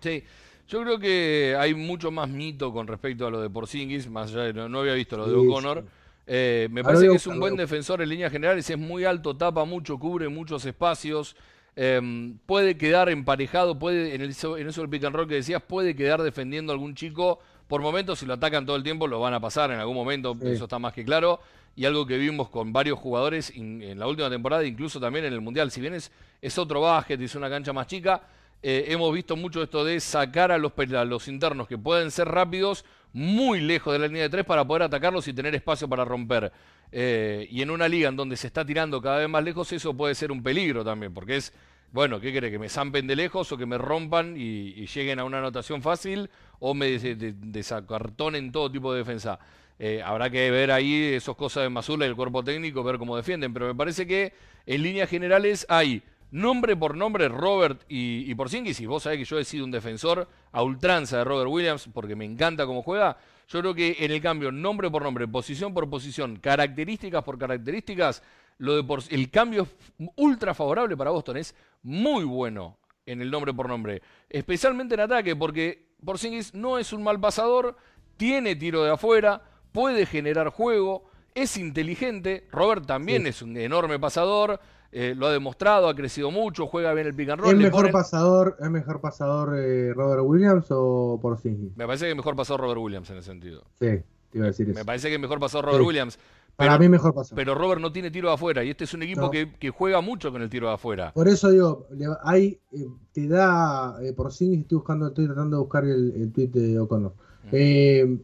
Sí, 0.00 0.22
yo 0.68 0.82
creo 0.82 0.98
que 0.98 1.56
hay 1.58 1.74
mucho 1.74 2.10
más 2.10 2.28
mito 2.28 2.72
con 2.72 2.86
respecto 2.86 3.26
a 3.26 3.30
lo 3.30 3.40
de 3.40 3.50
Porzingis, 3.50 4.08
más 4.08 4.30
allá 4.32 4.42
de, 4.44 4.52
no, 4.54 4.68
no 4.68 4.80
había 4.80 4.94
visto 4.94 5.16
lo 5.16 5.26
de 5.28 5.34
O'Connor. 5.34 5.82
sí. 5.82 5.88
Eh, 6.26 6.68
me 6.70 6.82
parece 6.82 7.06
que 7.06 7.16
es 7.16 7.26
un 7.26 7.38
buen 7.38 7.54
defensor 7.54 8.00
en 8.00 8.08
líneas 8.08 8.32
generales, 8.32 8.68
es 8.70 8.78
muy 8.78 9.04
alto, 9.04 9.36
tapa 9.36 9.66
mucho, 9.66 9.98
cubre 9.98 10.26
muchos 10.30 10.64
espacios, 10.64 11.36
eh, 11.76 12.00
puede 12.46 12.78
quedar 12.78 13.10
emparejado, 13.10 13.78
puede, 13.78 14.14
en, 14.14 14.22
el, 14.22 14.30
en 14.30 14.68
eso 14.68 14.80
del 14.80 14.88
pick 14.88 15.04
and 15.04 15.14
roll 15.16 15.28
que 15.28 15.34
decías, 15.34 15.60
puede 15.62 15.94
quedar 15.94 16.22
defendiendo 16.22 16.72
a 16.72 16.74
algún 16.74 16.94
chico. 16.94 17.40
Por 17.68 17.82
momentos, 17.82 18.18
si 18.20 18.26
lo 18.26 18.34
atacan 18.34 18.64
todo 18.64 18.76
el 18.76 18.82
tiempo, 18.82 19.06
lo 19.06 19.20
van 19.20 19.34
a 19.34 19.40
pasar 19.40 19.70
en 19.70 19.80
algún 19.80 19.94
momento, 19.96 20.34
Sí. 20.40 20.48
eso 20.48 20.64
está 20.64 20.78
más 20.78 20.94
que 20.94 21.04
claro. 21.04 21.40
Y 21.76 21.84
algo 21.86 22.06
que 22.06 22.16
vimos 22.16 22.48
con 22.48 22.72
varios 22.72 22.98
jugadores 22.98 23.54
in- 23.54 23.82
en 23.82 23.98
la 23.98 24.06
última 24.06 24.30
temporada, 24.30 24.64
incluso 24.64 24.98
también 25.00 25.24
en 25.26 25.32
el 25.34 25.40
Mundial, 25.42 25.70
si 25.70 25.80
bien 25.82 25.92
es, 25.94 26.10
es 26.40 26.56
otro 26.56 26.80
básquet, 26.82 27.20
es 27.20 27.34
una 27.34 27.50
cancha 27.50 27.72
más 27.74 27.86
chica, 27.86 28.22
eh, 28.62 28.86
hemos 28.88 29.12
visto 29.12 29.36
mucho 29.36 29.62
esto 29.62 29.84
de 29.84 30.00
sacar 30.00 30.50
a 30.50 30.58
los, 30.58 31.28
internos 31.28 31.68
que 31.68 31.76
pueden 31.78 32.10
ser 32.10 32.28
rápidos 32.28 32.84
muy 33.12 33.60
lejos 33.60 33.92
de 33.92 33.98
la 33.98 34.06
línea 34.06 34.22
de 34.22 34.28
tres 34.30 34.44
para 34.44 34.66
poder 34.66 34.84
atacarlos 34.84 35.28
y 35.28 35.32
tener 35.32 35.54
espacio 35.54 35.88
para 35.88 36.04
romper. 36.04 36.52
Eh, 36.90 37.46
y 37.50 37.62
en 37.62 37.70
una 37.70 37.88
liga 37.88 38.08
en 38.08 38.16
donde 38.16 38.36
se 38.36 38.46
está 38.46 38.64
tirando 38.64 39.00
cada 39.02 39.18
vez 39.18 39.28
más 39.28 39.44
lejos, 39.44 39.72
eso 39.72 39.94
puede 39.94 40.14
ser 40.14 40.32
un 40.32 40.42
peligro 40.42 40.84
también, 40.84 41.12
porque 41.12 41.36
es, 41.36 41.52
bueno, 41.92 42.20
¿qué 42.20 42.32
quiere? 42.32 42.50
¿Que 42.50 42.58
me 42.58 42.68
zampen 42.68 43.06
de 43.06 43.16
lejos 43.16 43.50
o 43.52 43.56
que 43.56 43.66
me 43.66 43.78
rompan 43.78 44.34
y, 44.36 44.86
lleguen 44.86 45.18
a 45.18 45.24
una 45.24 45.38
anotación 45.38 45.82
fácil 45.82 46.30
o 46.58 46.74
me 46.74 46.90
des- 46.90 47.18
de- 47.18 47.34
desacartonen 47.36 48.50
todo 48.50 48.70
tipo 48.70 48.92
de 48.92 48.98
defensa? 49.00 49.38
Eh, 49.78 50.02
habrá 50.04 50.30
que 50.30 50.50
ver 50.50 50.70
ahí 50.70 51.14
esas 51.14 51.34
cosas 51.34 51.64
de 51.64 51.68
Mazula 51.68 52.06
y 52.06 52.08
el 52.08 52.16
cuerpo 52.16 52.44
técnico, 52.44 52.84
ver 52.84 52.98
cómo 52.98 53.16
defienden, 53.16 53.52
pero 53.52 53.66
me 53.66 53.74
parece 53.74 54.06
que 54.06 54.32
en 54.66 54.82
líneas 54.82 55.10
generales 55.10 55.66
hay 55.68 56.02
nombre 56.34 56.74
por 56.76 56.96
nombre 56.96 57.28
Robert 57.28 57.82
y, 57.88 58.28
y 58.28 58.34
Porzingis, 58.34 58.80
y 58.80 58.86
vos 58.86 59.04
sabés 59.04 59.18
que 59.20 59.24
yo 59.24 59.38
he 59.38 59.44
sido 59.44 59.64
un 59.64 59.70
defensor 59.70 60.28
a 60.50 60.62
ultranza 60.64 61.18
de 61.18 61.24
Robert 61.24 61.48
Williams 61.48 61.88
porque 61.92 62.16
me 62.16 62.24
encanta 62.24 62.66
cómo 62.66 62.82
juega, 62.82 63.16
yo 63.48 63.60
creo 63.60 63.72
que 63.72 63.96
en 64.00 64.10
el 64.10 64.20
cambio, 64.20 64.50
nombre 64.50 64.90
por 64.90 65.02
nombre, 65.02 65.28
posición 65.28 65.72
por 65.72 65.88
posición, 65.88 66.36
características 66.36 67.22
por 67.22 67.38
características, 67.38 68.20
lo 68.58 68.74
de 68.74 68.82
Porz- 68.82 69.12
el 69.12 69.30
cambio 69.30 69.62
es 69.62 70.08
ultra 70.16 70.54
favorable 70.54 70.96
para 70.96 71.10
Boston, 71.10 71.36
es 71.36 71.54
muy 71.84 72.24
bueno 72.24 72.78
en 73.06 73.20
el 73.22 73.30
nombre 73.30 73.54
por 73.54 73.68
nombre, 73.68 74.02
especialmente 74.28 74.94
en 74.94 75.02
ataque, 75.02 75.36
porque 75.36 75.86
Porzingis 76.04 76.52
no 76.52 76.78
es 76.78 76.92
un 76.92 77.04
mal 77.04 77.20
pasador, 77.20 77.76
tiene 78.16 78.56
tiro 78.56 78.82
de 78.82 78.90
afuera, 78.90 79.40
puede 79.70 80.04
generar 80.04 80.48
juego, 80.48 81.04
es 81.32 81.56
inteligente, 81.56 82.48
Robert 82.50 82.86
también 82.86 83.22
Sí. 83.22 83.28
es 83.28 83.42
un 83.42 83.56
enorme 83.56 83.98
pasador, 84.00 84.58
eh, 84.96 85.12
lo 85.16 85.26
ha 85.26 85.32
demostrado, 85.32 85.88
ha 85.88 85.94
crecido 85.96 86.30
mucho, 86.30 86.68
juega 86.68 86.94
bien 86.94 87.08
el 87.08 87.14
pick 87.14 87.28
and 87.30 87.40
roll. 87.40 87.50
¿Es 87.50 87.58
le 87.58 87.64
mejor 87.64 87.90
pasador, 87.90 88.56
¿es 88.60 88.70
mejor 88.70 89.00
pasador 89.00 89.58
eh, 89.58 89.92
Robert 89.92 90.22
Williams 90.24 90.66
o 90.70 91.18
Porzingis? 91.20 91.76
Me 91.76 91.84
parece 91.84 92.06
que 92.06 92.14
mejor 92.14 92.36
pasador 92.36 92.60
Robert 92.60 92.80
Williams 92.80 93.10
en 93.10 93.16
ese 93.16 93.26
sentido. 93.26 93.64
Sí, 93.80 93.88
te 94.30 94.38
iba 94.38 94.44
a 94.44 94.48
decir 94.50 94.70
eso. 94.70 94.78
Me 94.78 94.84
parece 94.84 95.10
que 95.10 95.18
mejor 95.18 95.40
pasador 95.40 95.64
Robert 95.64 95.82
Sí. 95.82 95.86
Williams. 95.88 96.18
Para 96.54 96.78
mí 96.78 96.88
mejor 96.88 97.12
pasó. 97.12 97.34
Pero 97.34 97.56
Robert 97.56 97.80
no 97.80 97.90
tiene 97.90 98.12
tiro 98.12 98.28
de 98.28 98.34
afuera 98.34 98.62
y 98.62 98.70
este 98.70 98.84
es 98.84 98.94
un 98.94 99.02
equipo 99.02 99.28
que, 99.30 99.70
juega 99.70 100.00
mucho 100.00 100.30
con 100.30 100.40
el 100.42 100.48
tiro 100.48 100.68
de 100.68 100.74
afuera. 100.74 101.12
Por 101.12 101.26
eso 101.26 101.50
digo, 101.50 101.88
hay, 102.22 102.60
eh, 102.70 102.86
te 103.12 103.26
da, 103.26 103.96
eh, 104.00 104.12
por 104.12 104.32
sí 104.32 104.54
estoy 104.54 104.76
buscando, 104.76 105.08
estoy 105.08 105.26
tratando 105.26 105.56
de 105.56 105.60
buscar 105.60 105.84
el, 105.84 106.12
el 106.14 106.32
tweet 106.32 106.48
de 106.48 106.78
O'Connor. 106.78 107.14
Eh, 107.50 108.16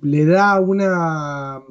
le 0.00 0.24
da 0.24 0.58
una 0.60 1.62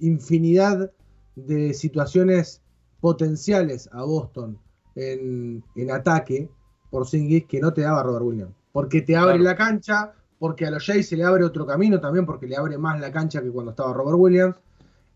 infinidad 0.00 0.90
de 1.36 1.74
situaciones 1.74 2.60
potenciales 3.00 3.88
a 3.92 4.02
Boston 4.02 4.58
en, 4.94 5.62
ataque 5.90 6.48
por 6.90 7.06
Singis 7.06 7.46
que 7.46 7.60
no 7.60 7.72
te 7.72 7.82
daba 7.82 8.02
Robert 8.02 8.24
Williams. 8.24 8.54
Porque 8.72 9.02
te 9.02 9.16
abre 9.16 9.38
la 9.38 9.56
cancha, 9.56 10.12
porque 10.38 10.66
a 10.66 10.70
los 10.70 10.84
Jays 10.84 11.08
se 11.08 11.16
le 11.16 11.24
abre 11.24 11.44
otro 11.44 11.66
camino 11.66 12.00
también, 12.00 12.26
porque 12.26 12.46
le 12.46 12.56
abre 12.56 12.78
más 12.78 13.00
la 13.00 13.10
cancha 13.10 13.42
que 13.42 13.50
cuando 13.50 13.70
estaba 13.70 13.92
Robert 13.92 14.18
Williams. 14.18 14.56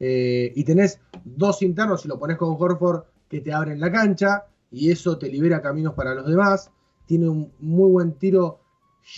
Eh, 0.01 0.53
y 0.55 0.65
tenés 0.65 1.01
dos 1.25 1.63
internos, 1.63 2.03
si 2.03 2.09
lo 2.09 2.19
pones 2.19 2.37
con 2.37 2.57
Horford, 2.59 3.05
que 3.29 3.41
te 3.41 3.53
abren 3.53 3.81
la 3.81 3.93
cancha, 3.93 4.47
y 4.71 4.91
eso 4.91 5.19
te 5.19 5.29
libera 5.29 5.63
caminos 5.63 5.95
para 5.95 6.15
los 6.15 6.27
demás. 6.27 6.71
Tiene 7.07 7.29
un 7.29 7.53
muy 7.61 7.91
buen 7.91 8.13
tiro 8.15 8.61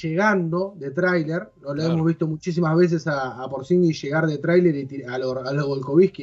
llegando 0.03 0.75
de 0.77 0.91
tráiler, 0.91 1.51
lo 1.63 1.81
hemos 1.81 2.05
visto 2.05 2.27
muchísimas 2.27 2.77
veces 2.77 3.07
a, 3.07 3.43
a 3.43 3.49
Porzingis 3.49 4.03
llegar 4.03 4.27
de 4.27 4.39
tráiler 4.39 4.75
y 4.75 5.03
a 5.05 5.17
los 5.19 5.35
lo 5.53 5.77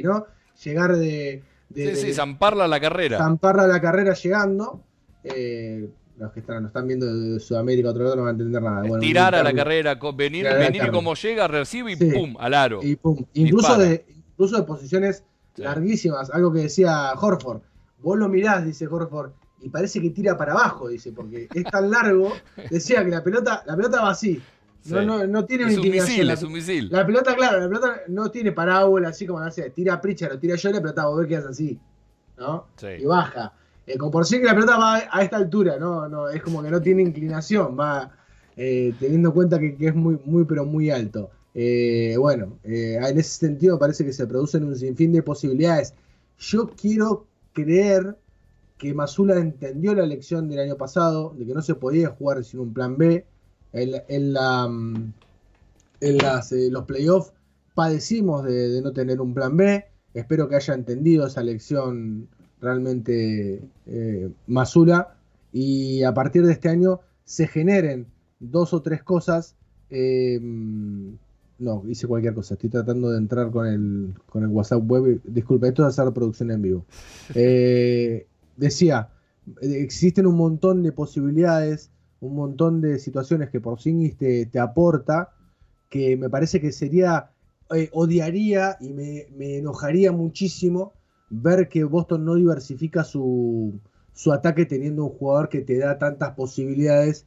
¿no? 0.04 0.26
Llegar 0.64 0.98
de, 0.98 1.44
Sí, 1.74 1.96
sí, 1.96 2.14
zamparla 2.14 2.68
la 2.68 2.80
carrera. 2.80 3.18
Zamparla 3.18 3.68
la 3.68 3.82
carrera 3.82 4.14
llegando. 4.14 4.84
Eh, 5.24 5.90
los 6.18 6.32
que 6.32 6.42
están, 6.42 6.64
nos 6.64 6.70
están 6.70 6.88
viendo 6.88 7.06
de 7.06 7.40
Sudamérica, 7.40 7.90
otro 7.90 8.04
lado, 8.04 8.16
no 8.16 8.22
van 8.24 8.30
a 8.30 8.32
entender 8.32 8.62
nada. 8.62 9.00
Tirar 9.00 9.36
a 9.36 9.44
la 9.44 9.54
carrera, 9.54 9.98
venir, 10.16 10.46
venir 10.46 10.92
como 10.92 11.16
llega, 11.16 11.48
recibe 11.48 11.94
y 11.94 11.96
pum, 11.96 12.36
al 12.40 12.54
aro. 12.54 12.80
Y 12.84 12.96
pum. 12.96 13.26
Incluso 13.34 13.78
de, 13.78 14.06
incluso 14.32 14.58
de 14.58 14.64
posiciones 14.64 15.24
larguísimas, 15.56 16.30
algo 16.30 16.54
que 16.54 16.62
decía 16.62 17.12
Horford. 17.14 17.62
Vos 18.00 18.18
lo 18.18 18.28
mirás, 18.28 18.66
dice 18.66 18.88
Horford, 18.88 19.32
y 19.62 19.70
parece 19.70 20.02
que 20.02 20.10
tira 20.10 20.38
para 20.38 20.54
abajo, 20.54 20.90
dice, 20.90 21.12
porque 21.12 21.48
es 21.54 21.64
tan 21.66 21.90
largo. 21.90 22.34
Decía 22.70 23.04
que 23.04 23.12
la 23.12 23.24
pelota, 23.24 23.64
la 23.66 23.76
pelota 23.76 24.02
va 24.02 24.10
así. 24.10 24.42
No, 24.86 25.02
no, 25.02 25.26
no, 25.26 25.46
tiene 25.46 25.72
es 25.72 25.78
un 25.78 25.90
misil, 25.90 26.30
es 26.30 26.44
un 26.44 26.52
misil. 26.52 26.90
La 26.92 27.06
pelota, 27.06 27.36
claro, 27.36 27.60
la 27.60 27.68
pelota 27.68 28.02
no 28.10 28.30
tiene 28.30 28.52
parábola, 28.52 29.10
así 29.10 29.26
como 29.26 29.40
hace, 29.40 29.70
tira 29.70 30.02
Pritchard 30.02 30.34
o 30.34 30.40
tira 30.40 30.56
yo, 30.56 30.72
la 30.72 30.82
pelota 30.82 31.06
vos 31.06 31.20
ves 31.20 31.28
que 31.28 31.36
es 31.36 31.46
así, 31.46 31.80
¿no? 32.38 32.68
Y 33.00 33.06
baja. 33.06 33.54
Eh, 33.86 33.98
como 33.98 34.12
por 34.12 34.26
sí 34.26 34.40
que 34.40 34.46
la 34.46 34.54
pelota 34.54 34.78
va 34.78 35.04
a 35.10 35.24
esta 35.24 35.38
altura, 35.38 35.78
¿no? 35.78 36.08
no 36.08 36.30
Es 36.30 36.42
como 36.42 36.64
que 36.64 36.70
no 36.70 36.82
tiene 36.82 37.02
inclinación, 37.02 37.78
va 37.78 38.12
eh, 38.56 38.94
teniendo 39.00 39.30
en 39.30 39.34
cuenta 39.34 39.60
que, 39.60 39.76
es 39.80 39.96
muy, 39.96 40.20
muy, 40.26 40.46
pero 40.46 40.66
muy 40.66 40.90
alto. 40.90 41.30
Eh, 41.56 42.16
bueno, 42.18 42.58
en 42.64 43.18
ese 43.18 43.40
sentido 43.40 43.78
parece 43.78 44.04
que 44.06 44.14
se 44.14 44.26
producen 44.26 44.64
un 44.64 44.76
sinfín 44.76 45.12
de 45.12 45.22
posibilidades. 45.22 45.94
Yo 46.40 46.70
quiero 46.70 47.28
creer 47.54 48.18
que 48.78 48.94
Masula 48.94 49.38
entendió 49.38 49.94
la 49.94 50.06
lección 50.06 50.50
del 50.50 50.60
año 50.60 50.78
pasado, 50.78 51.34
de 51.38 51.46
que 51.46 51.54
no 51.54 51.62
se 51.62 51.76
podía 51.76 52.10
jugar 52.10 52.44
sin 52.44 52.60
un 52.60 52.74
plan 52.74 52.98
B, 52.98 53.26
en, 53.74 54.34
la, 54.34 54.68
mm, 54.68 55.14
en 56.02 56.18
las, 56.18 56.52
eh, 56.52 56.70
los 56.70 56.86
playoffs 56.86 57.34
padecimos 57.74 58.44
de, 58.46 58.82
no 58.82 58.94
tener 58.94 59.20
un 59.20 59.34
plan 59.34 59.58
B. 59.58 59.86
Espero 60.14 60.48
que 60.48 60.56
haya 60.56 60.74
entendido 60.76 61.26
esa 61.26 61.42
lección 61.42 62.28
realmente 62.62 63.62
eh, 63.88 64.30
Masula 64.48 65.16
y 65.52 66.04
a 66.04 66.14
partir 66.14 66.46
de 66.46 66.54
este 66.54 66.70
año 66.70 67.02
se 67.26 67.48
generen 67.48 68.08
dos 68.40 68.74
o 68.74 68.82
tres 68.82 69.04
cosas. 69.04 69.56
Eh, 69.90 70.40
no, 71.60 71.84
hice 71.88 72.08
cualquier 72.08 72.34
cosa. 72.34 72.54
Estoy 72.54 72.70
tratando 72.70 73.10
de 73.10 73.18
entrar 73.18 73.50
con 73.50 73.66
el, 73.66 74.14
con 74.28 74.44
el 74.44 74.50
WhatsApp 74.50 74.84
web. 74.86 75.22
Disculpa, 75.24 75.68
esto 75.68 75.88
es 75.88 75.98
hacer 75.98 76.14
producción 76.14 76.52
en 76.52 76.62
vivo. 76.62 76.86
decía, 78.56 79.10
existen 79.62 80.28
un 80.28 80.36
montón 80.36 80.84
de 80.84 80.92
posibilidades 80.92 81.90
un 82.24 82.36
montón 82.36 82.82
de 82.82 83.00
situaciones 83.00 83.50
que 83.50 83.60
por 83.60 83.80
te, 83.82 84.46
te 84.46 84.60
aporta, 84.60 85.32
que 85.90 86.16
me 86.16 86.30
parece 86.30 86.62
que 86.62 86.72
sería, 86.72 87.32
eh, 87.76 87.90
odiaría 87.92 88.78
y 88.80 88.90
me, 88.90 89.58
enojaría 89.58 90.12
muchísimo 90.12 90.94
ver 91.30 91.68
que 91.68 91.84
Boston 91.84 92.24
no 92.26 92.36
diversifica 92.36 93.04
su, 93.04 93.74
su 94.14 94.32
ataque 94.32 94.66
teniendo 94.66 95.04
un 95.04 95.12
jugador 95.12 95.50
que 95.50 95.62
te 95.62 95.78
da 95.78 95.98
tantas 95.98 96.32
posibilidades 96.32 97.26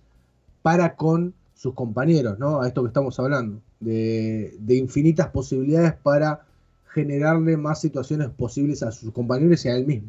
para 0.63 0.97
con 0.97 1.35
sus 1.55 1.75
compañeros, 1.75 2.39
¿no? 2.39 2.61
A 2.61 2.69
esto 2.69 2.83
que 2.83 2.89
estamos 2.89 3.19
hablando, 3.21 3.61
de, 3.81 4.55
de 4.59 4.77
infinitas 4.77 5.29
posibilidades 5.29 5.95
para 5.95 6.47
generarle 6.93 7.57
más 7.57 7.81
situaciones 7.81 8.31
posibles 8.31 8.83
a 8.83 8.91
sus 8.93 9.13
compañeros 9.13 9.65
y 9.65 9.69
a 9.69 9.77
él 9.77 9.87
mismo. 9.87 10.09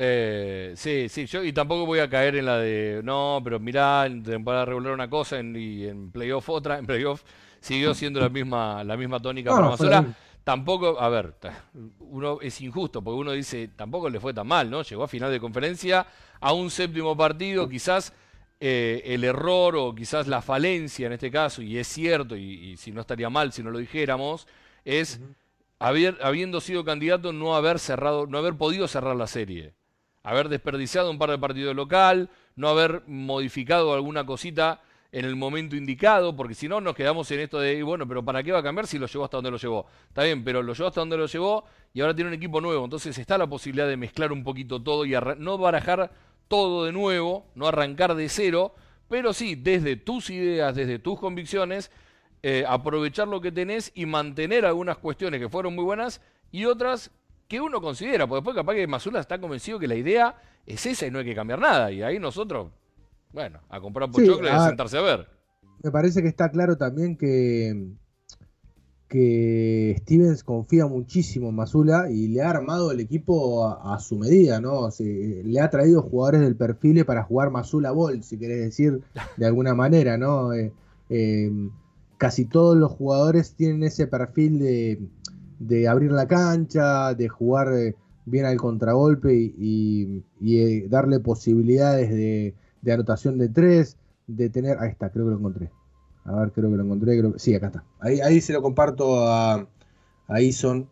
Eh, 0.00 0.74
sí, 0.76 1.08
sí, 1.08 1.26
yo 1.26 1.42
y 1.42 1.52
tampoco 1.52 1.84
voy 1.84 1.98
a 1.98 2.08
caer 2.08 2.36
en 2.36 2.46
la 2.46 2.58
de 2.58 3.00
no, 3.02 3.40
pero 3.42 3.58
mirá, 3.58 4.06
en 4.06 4.22
temporada 4.22 4.64
regular 4.64 4.92
una 4.92 5.10
cosa 5.10 5.40
y 5.40 5.88
en 5.88 6.12
playoff 6.12 6.48
otra, 6.50 6.78
en 6.78 6.86
playoff 6.86 7.24
siguió 7.58 7.92
siendo 7.94 8.20
la 8.20 8.28
misma, 8.28 8.84
la 8.84 8.96
misma 8.96 9.18
tónica 9.18 9.50
para 9.50 9.70
Mazola. 9.70 10.06
Tampoco, 10.44 11.00
a 11.00 11.08
ver, 11.08 11.34
uno 11.98 12.38
es 12.40 12.60
injusto, 12.60 13.02
porque 13.02 13.18
uno 13.18 13.32
dice, 13.32 13.70
tampoco 13.74 14.08
le 14.08 14.20
fue 14.20 14.32
tan 14.32 14.46
mal, 14.46 14.70
¿no? 14.70 14.82
Llegó 14.82 15.02
a 15.02 15.08
final 15.08 15.32
de 15.32 15.40
conferencia, 15.40 16.06
a 16.38 16.52
un 16.52 16.70
séptimo 16.70 17.16
partido, 17.16 17.68
quizás 17.68 18.12
eh, 18.60 19.02
el 19.04 19.24
error 19.24 19.74
o 19.74 19.92
quizás 19.96 20.28
la 20.28 20.40
falencia 20.42 21.08
en 21.08 21.14
este 21.14 21.32
caso, 21.32 21.60
y 21.60 21.76
es 21.76 21.88
cierto, 21.88 22.36
y, 22.36 22.76
si 22.76 22.92
no 22.92 23.00
estaría 23.00 23.28
mal 23.28 23.52
si 23.52 23.64
no 23.64 23.72
lo 23.72 23.78
dijéramos, 23.78 24.46
es 24.84 25.20
habiendo 25.80 26.60
sido 26.60 26.84
candidato 26.84 27.32
no 27.32 27.56
haber 27.56 27.80
cerrado, 27.80 28.28
no 28.28 28.38
haber 28.38 28.54
podido 28.54 28.86
cerrar 28.86 29.16
la 29.16 29.26
serie 29.26 29.74
haber 30.30 30.48
desperdiciado 30.48 31.10
un 31.10 31.18
par 31.18 31.30
de 31.30 31.38
partidos 31.38 31.74
local, 31.74 32.30
no 32.56 32.68
haber 32.68 33.02
modificado 33.06 33.94
alguna 33.94 34.26
cosita 34.26 34.82
en 35.10 35.24
el 35.24 35.36
momento 35.36 35.74
indicado, 35.74 36.36
porque 36.36 36.54
si 36.54 36.68
no 36.68 36.80
nos 36.80 36.94
quedamos 36.94 37.30
en 37.30 37.40
esto 37.40 37.58
de, 37.58 37.82
bueno, 37.82 38.06
pero 38.06 38.22
¿para 38.22 38.42
qué 38.42 38.52
va 38.52 38.58
a 38.58 38.62
cambiar 38.62 38.86
si 38.86 38.98
lo 38.98 39.06
llevó 39.06 39.24
hasta 39.24 39.38
donde 39.38 39.50
lo 39.50 39.56
llevó? 39.56 39.86
Está 40.08 40.24
bien, 40.24 40.44
pero 40.44 40.62
lo 40.62 40.74
llevó 40.74 40.88
hasta 40.88 41.00
donde 41.00 41.16
lo 41.16 41.26
llevó 41.26 41.64
y 41.94 42.00
ahora 42.02 42.14
tiene 42.14 42.28
un 42.28 42.34
equipo 42.34 42.60
nuevo, 42.60 42.84
entonces 42.84 43.16
está 43.16 43.38
la 43.38 43.46
posibilidad 43.46 43.88
de 43.88 43.96
mezclar 43.96 44.32
un 44.32 44.44
poquito 44.44 44.82
todo 44.82 45.06
y 45.06 45.14
no 45.38 45.56
barajar 45.56 46.12
todo 46.46 46.84
de 46.84 46.92
nuevo, 46.92 47.46
no 47.54 47.66
arrancar 47.66 48.14
de 48.14 48.28
cero, 48.28 48.74
pero 49.08 49.32
sí, 49.32 49.54
desde 49.54 49.96
tus 49.96 50.28
ideas, 50.28 50.74
desde 50.74 50.98
tus 50.98 51.18
convicciones, 51.18 51.90
eh, 52.42 52.64
aprovechar 52.68 53.28
lo 53.28 53.40
que 53.40 53.50
tenés 53.50 53.90
y 53.94 54.04
mantener 54.04 54.66
algunas 54.66 54.98
cuestiones 54.98 55.40
que 55.40 55.48
fueron 55.48 55.74
muy 55.74 55.84
buenas 55.84 56.20
y 56.52 56.66
otras 56.66 57.10
que 57.48 57.60
uno 57.60 57.80
considera, 57.80 58.26
porque 58.26 58.40
después 58.40 58.56
capaz 58.56 58.74
que 58.74 58.86
Masula 58.86 59.20
está 59.20 59.40
convencido 59.40 59.78
que 59.78 59.88
la 59.88 59.94
idea 59.94 60.36
es 60.66 60.84
esa 60.84 61.06
y 61.06 61.10
no 61.10 61.18
hay 61.18 61.24
que 61.24 61.34
cambiar 61.34 61.58
nada. 61.58 61.90
Y 61.90 62.02
ahí 62.02 62.18
nosotros, 62.18 62.70
bueno, 63.32 63.60
a 63.70 63.80
comprar 63.80 64.10
pochoclo 64.10 64.46
y 64.46 64.50
a 64.50 64.66
sentarse 64.66 64.98
a 64.98 65.02
ver. 65.02 65.26
Me 65.82 65.90
parece 65.90 66.20
que 66.22 66.28
está 66.28 66.50
claro 66.50 66.76
también 66.76 67.16
que, 67.16 67.88
que 69.08 69.96
Stevens 70.00 70.44
confía 70.44 70.86
muchísimo 70.86 71.48
en 71.48 71.54
Masula 71.54 72.10
y 72.10 72.28
le 72.28 72.42
ha 72.42 72.50
armado 72.50 72.92
el 72.92 73.00
equipo 73.00 73.66
a, 73.66 73.98
su 73.98 74.18
medida, 74.18 74.60
¿no? 74.60 74.90
le 74.98 75.60
ha 75.60 75.70
traído 75.70 76.02
jugadores 76.02 76.42
del 76.42 76.56
perfil 76.56 77.04
para 77.06 77.22
jugar 77.22 77.50
Masula 77.50 77.92
Ball, 77.92 78.22
si 78.22 78.38
querés 78.38 78.60
decir 78.60 79.00
de 79.36 79.46
alguna 79.46 79.74
manera, 79.74 80.18
¿no? 80.18 80.52
Eh, 80.52 80.72
eh, 81.08 81.50
casi 82.18 82.44
todos 82.44 82.76
los 82.76 82.92
jugadores 82.92 83.54
tienen 83.54 83.84
ese 83.84 84.06
perfil 84.06 84.58
de 84.58 84.98
de 85.58 85.88
abrir 85.88 86.12
la 86.12 86.26
cancha, 86.26 87.14
de 87.14 87.28
jugar 87.28 87.72
eh, 87.74 87.94
bien 88.24 88.44
al 88.44 88.56
contragolpe 88.56 89.34
y, 89.34 90.22
eh, 90.42 90.86
darle 90.88 91.20
posibilidades 91.20 92.10
de, 92.10 92.54
anotación 92.92 93.38
de 93.38 93.48
tres, 93.48 93.96
de 94.26 94.50
tener... 94.50 94.78
Ahí 94.78 94.90
está, 94.90 95.10
creo 95.10 95.26
que 95.26 95.30
lo 95.32 95.38
encontré. 95.38 95.70
A 96.24 96.40
ver, 96.40 96.52
creo 96.52 96.70
que 96.70 96.76
lo 96.76 96.84
encontré. 96.84 97.18
Creo 97.18 97.38
sí, 97.38 97.54
acá 97.54 97.68
está. 97.68 97.84
Ahí, 98.00 98.20
ahí 98.20 98.40
se 98.40 98.52
lo 98.52 98.62
comparto 98.62 99.26
a, 99.26 99.66
a 100.26 100.40
Ison 100.40 100.88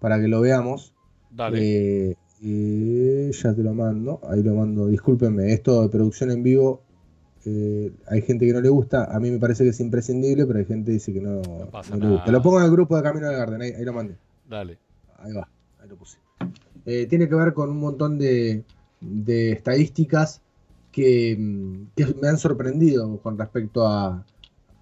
para 0.00 0.18
que 0.20 0.28
lo 0.28 0.40
veamos. 0.40 0.94
Dale. 1.30 2.16
Eh, 2.42 3.30
ya 3.32 3.54
te 3.54 3.62
lo 3.62 3.74
mando. 3.74 4.20
Ahí 4.28 4.42
lo 4.42 4.54
mando. 4.54 4.86
Discúlpenme, 4.86 5.52
esto 5.52 5.82
de 5.82 5.88
producción 5.88 6.30
en 6.30 6.42
vivo 6.42 6.82
eh, 7.44 7.92
hay 8.06 8.22
gente 8.22 8.46
que 8.46 8.52
no 8.52 8.60
le 8.60 8.68
gusta, 8.68 9.04
a 9.04 9.20
mí 9.20 9.30
me 9.30 9.38
parece 9.38 9.64
que 9.64 9.70
es 9.70 9.80
imprescindible, 9.80 10.46
pero 10.46 10.58
hay 10.58 10.64
gente 10.64 10.86
que 10.86 10.92
dice 10.92 11.12
que 11.12 11.20
no, 11.20 11.40
le 11.40 12.08
gusta. 12.08 12.32
Lo 12.32 12.42
pongo 12.42 12.58
en 12.58 12.66
el 12.66 12.70
grupo 12.70 12.96
de 12.96 13.02
Camino 13.02 13.28
del 13.28 13.36
Garden, 13.36 13.62
ahí, 13.62 13.84
lo 13.84 13.92
mandé. 13.92 14.16
Dale. 14.48 14.78
Ahí 15.18 15.32
va, 15.32 15.48
ahí 15.80 15.88
lo 15.88 15.96
puse. 15.96 16.18
Eh, 16.86 17.06
tiene 17.06 17.28
que 17.28 17.34
ver 17.34 17.52
con 17.52 17.70
un 17.70 17.78
montón 17.78 18.18
de, 18.18 18.64
estadísticas 19.00 20.40
que, 20.90 21.36
me 21.38 22.28
han 22.28 22.38
sorprendido 22.38 23.18
con 23.18 23.38
respecto 23.38 23.86
a, 23.86 24.24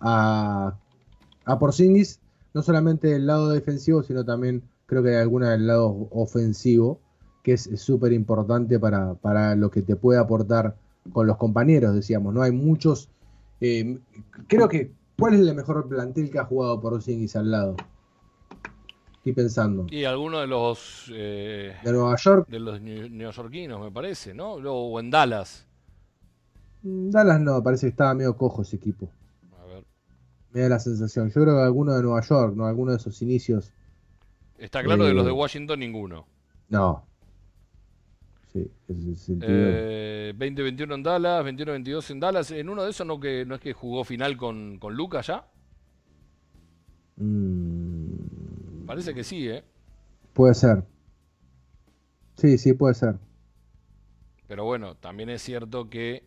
a, 0.01 0.79
a 1.45 1.59
Porzingis, 1.59 2.21
no 2.55 2.63
solamente 2.63 3.09
del 3.09 3.27
lado 3.27 3.51
defensivo, 3.51 4.03
sino 4.03 4.25
también 4.25 4.63
creo 4.87 5.03
que 5.03 5.11
hay 5.11 5.17
alguna 5.17 5.51
del 5.51 5.67
lado 5.67 6.09
ofensivo, 6.11 7.01
que 7.43 7.53
es 7.53 7.69
súper 7.77 8.13
importante 8.13 8.79
para, 8.79 9.15
para 9.15 9.55
lo 9.55 9.71
que 9.71 9.83
te 9.83 9.97
puede 9.97 10.19
aportar 10.19 10.77
con 11.13 11.27
los 11.27 11.37
compañeros, 11.37 11.95
decíamos, 11.95 12.33
¿no? 12.35 12.43
Hay 12.43 12.53
muchos. 12.53 13.09
Eh, 13.61 13.99
creo 14.47 14.69
que. 14.69 14.93
¿Cuál 15.19 15.33
es 15.33 15.41
el 15.41 15.55
mejor 15.55 15.89
plantel 15.89 16.31
que 16.31 16.39
ha 16.39 16.45
jugado 16.45 16.79
por 16.79 16.93
Porzingis 16.93 17.37
al 17.37 17.51
lado? 17.51 17.75
Estoy 19.17 19.33
pensando. 19.33 19.87
Y 19.91 20.05
alguno 20.05 20.41
de 20.41 20.47
los 20.47 21.11
eh, 21.15 21.75
De 21.83 21.93
Nueva 21.93 22.15
York. 22.17 22.47
de 22.49 22.61
los 22.61 22.81
neo- 22.83 23.09
neoyorquinos, 23.11 23.81
me 23.81 23.91
parece, 23.91 24.35
¿no? 24.35 24.53
O 24.55 25.01
en 25.01 25.11
Dallas. 25.11 25.67
mm, 26.83 27.11
Dallas 27.11 27.41
no, 27.41 27.63
parece 27.63 27.87
que 27.87 27.91
estaba 27.91 28.15
medio 28.15 28.37
cojo 28.37 28.61
ese 28.63 28.77
equipo. 28.77 29.09
A 29.61 29.65
ver. 29.67 29.85
Me 30.53 30.61
da 30.61 30.69
la 30.69 30.79
sensación. 30.79 31.29
Yo 31.29 31.43
creo 31.43 31.57
que 31.57 31.63
alguno 31.63 31.95
de 31.95 32.03
Nueva 32.03 32.21
York, 32.21 32.55
¿no? 32.55 32.67
Alguno 32.67 32.91
de 32.93 32.99
esos 32.99 33.21
inicios. 33.23 33.73
Está 34.59 34.83
claro 34.85 35.05
de 35.07 35.15
los 35.15 35.25
de 35.25 35.31
Eh, 35.31 35.35
Washington 35.35 35.79
ninguno. 35.81 36.27
No. 36.69 37.05
Sí, 38.57 38.71
ese 38.89 39.13
es 39.13 39.29
el 39.29 39.39
Eh, 39.43 40.35
20-21 40.35 40.95
en 40.95 41.03
Dallas, 41.03 41.45
21-22 41.45 42.11
en 42.11 42.21
Dallas. 42.21 42.51
En 42.53 42.71
uno 42.71 42.85
de 42.85 42.91
esos 42.91 43.07
no 43.07 43.21
que 43.21 43.45
no 43.45 43.55
es 43.55 43.61
que 43.61 43.75
jugó 43.75 44.03
final 44.03 44.39
con, 44.39 44.79
con 44.79 44.95
Lucas 44.95 45.27
ya. 45.27 45.47
Mm, 47.17 48.87
Parece 48.87 49.13
que 49.13 49.25
sí, 49.25 49.47
¿eh? 49.49 49.63
puede 50.33 50.55
ser. 50.55 50.85
Sí, 52.37 52.57
sí, 52.57 52.73
puede 52.73 52.95
ser. 52.95 53.17
Pero 54.47 54.65
bueno, 54.65 54.95
también 54.97 55.29
es 55.29 55.43
cierto 55.43 55.91
que 55.91 56.25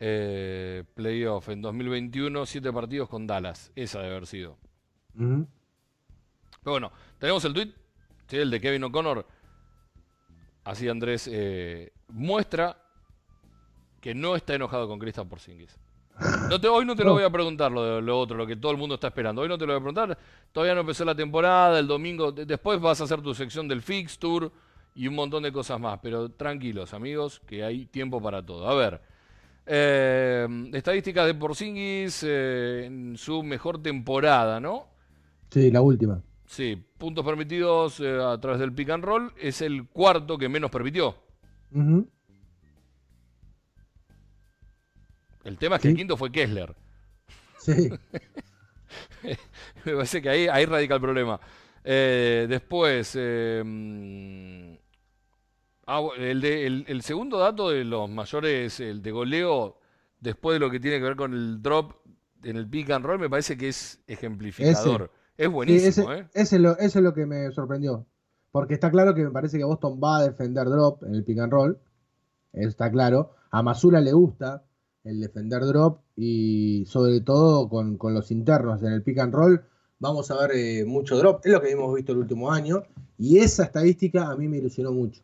eh, 0.00 0.84
playoff 0.94 1.50
en 1.50 1.60
2021, 1.60 2.46
siete 2.46 2.72
partidos 2.72 3.10
con 3.10 3.26
Dallas. 3.26 3.70
Esa 3.76 4.00
debe 4.00 4.12
haber 4.12 4.26
sido. 4.26 4.56
Pero 5.14 5.46
bueno, 6.64 6.90
tenemos 7.18 7.44
el 7.44 7.52
tweet, 7.52 7.74
¿sí? 8.28 8.36
el 8.38 8.50
de 8.50 8.60
Kevin 8.62 8.84
O'Connor. 8.84 9.26
Así 10.64 10.88
Andrés 10.88 11.28
eh, 11.30 11.92
muestra 12.08 12.76
que 14.00 14.14
no 14.14 14.36
está 14.36 14.54
enojado 14.54 14.88
con 14.88 14.98
Kristaps 14.98 15.28
Porzingis. 15.28 15.76
No 16.48 16.60
te, 16.60 16.68
hoy 16.68 16.84
no 16.84 16.94
te 16.94 17.02
lo 17.02 17.12
voy 17.14 17.24
a 17.24 17.30
preguntar 17.30 17.72
lo, 17.72 17.96
de- 17.96 18.02
lo 18.02 18.18
otro, 18.20 18.36
lo 18.36 18.46
que 18.46 18.54
todo 18.56 18.70
el 18.72 18.78
mundo 18.78 18.94
está 18.94 19.08
esperando. 19.08 19.42
Hoy 19.42 19.48
no 19.48 19.58
te 19.58 19.66
lo 19.66 19.72
voy 19.72 19.80
a 19.80 19.82
preguntar. 19.82 20.18
Todavía 20.52 20.74
no 20.74 20.82
empezó 20.82 21.04
la 21.04 21.14
temporada, 21.14 21.78
el 21.78 21.86
domingo. 21.88 22.30
de- 22.32 22.46
después 22.46 22.80
vas 22.80 23.00
a 23.00 23.04
hacer 23.04 23.20
tu 23.20 23.34
sección 23.34 23.66
del 23.66 23.82
fixture 23.82 24.48
y 24.94 25.08
un 25.08 25.14
montón 25.16 25.42
de 25.42 25.50
cosas 25.52 25.80
más. 25.80 25.98
Pero 26.02 26.28
tranquilos, 26.30 26.94
amigos, 26.94 27.40
que 27.46 27.64
hay 27.64 27.86
tiempo 27.86 28.22
para 28.22 28.44
todo. 28.44 28.68
A 28.68 28.74
ver. 28.74 29.00
eh, 29.66 30.46
estadísticas 30.74 31.26
de 31.26 31.34
Porzingis 31.34 32.22
eh, 32.26 32.84
en 32.86 33.16
su 33.16 33.42
mejor 33.42 33.82
temporada, 33.82 34.60
¿no? 34.60 34.86
Sí, 35.50 35.70
la 35.70 35.80
última. 35.80 36.20
Sí, 36.54 36.80
puntos 36.98 37.24
permitidos 37.24 37.98
eh, 37.98 38.16
a 38.22 38.38
través 38.40 38.60
del 38.60 38.72
pick 38.72 38.88
and 38.90 39.02
roll 39.02 39.32
es 39.40 39.60
el 39.60 39.88
cuarto 39.88 40.38
que 40.38 40.48
menos 40.48 40.70
permitió. 40.70 41.16
El 45.42 45.58
tema 45.58 45.74
es 45.76 45.82
que 45.82 45.88
el 45.88 45.96
quinto 45.96 46.16
fue 46.16 46.30
Kessler. 46.30 46.76
Sí. 47.58 47.90
Me 49.84 49.92
parece 49.94 50.22
que 50.22 50.28
ahí, 50.30 50.46
ahí 50.46 50.64
radica 50.64 50.94
el 50.94 51.00
problema. 51.00 51.40
Eh, 51.82 52.46
después, 52.48 53.14
eh, 53.18 53.62
mm, 53.66 54.74
ah, 55.88 56.02
el, 56.16 56.40
de- 56.40 56.66
el- 56.66 56.84
el 56.86 57.02
segundo 57.02 57.38
dato 57.38 57.70
de 57.70 57.84
los 57.84 58.08
mayores, 58.08 58.78
el 58.78 59.02
de 59.02 59.10
goleo, 59.10 59.80
después 60.20 60.54
de 60.54 60.60
lo 60.60 60.70
que 60.70 60.78
tiene 60.78 60.98
que 60.98 61.04
ver 61.04 61.16
con 61.16 61.34
el 61.34 61.60
drop 61.60 61.94
en 62.44 62.56
el 62.56 62.68
pick 62.68 62.90
and 62.90 63.04
roll, 63.04 63.18
me 63.18 63.28
parece 63.28 63.58
que 63.58 63.68
es 63.70 64.00
ejemplificador. 64.06 65.10
Es 65.36 65.46
Sí, 65.46 65.52
buenísimo, 65.52 66.12
ese, 66.12 66.20
¿eh? 66.22 66.26
ese 66.34 66.56
es 66.56 66.62
lo, 66.62 66.72
ese 66.78 66.98
es 66.98 67.02
lo 67.04 67.14
que 67.14 67.26
me 67.26 67.50
sorprendió. 67.52 68.06
Porque 68.52 68.74
está 68.74 68.90
claro 68.90 69.14
que 69.14 69.24
me 69.24 69.30
parece 69.30 69.58
que 69.58 69.64
Boston 69.64 70.00
va 70.02 70.18
a 70.18 70.22
defender 70.24 70.66
drop 70.66 71.02
en 71.04 71.14
el 71.14 71.24
pick 71.24 71.38
and 71.40 71.52
roll. 71.52 71.78
Eso 72.52 72.68
está 72.68 72.90
claro. 72.90 73.34
A 73.50 73.62
Masula 73.62 74.00
le 74.00 74.12
gusta 74.12 74.62
el 75.02 75.20
defender 75.20 75.62
drop 75.62 76.00
y 76.16 76.84
sobre 76.86 77.20
todo 77.20 77.68
con, 77.68 77.96
con 77.98 78.14
los 78.14 78.30
internos 78.30 78.82
en 78.82 78.92
el 78.92 79.02
pick 79.02 79.18
and 79.18 79.34
roll. 79.34 79.64
Vamos 79.98 80.30
a 80.30 80.40
ver 80.40 80.52
eh, 80.54 80.84
mucho 80.84 81.16
drop. 81.16 81.44
Es 81.44 81.52
lo 81.52 81.60
que 81.60 81.70
hemos 81.72 81.92
visto 81.94 82.12
el 82.12 82.18
último 82.18 82.52
año. 82.52 82.84
Y 83.18 83.38
esa 83.38 83.64
estadística 83.64 84.28
a 84.28 84.36
mí 84.36 84.46
me 84.48 84.58
ilusionó 84.58 84.92
mucho. 84.92 85.20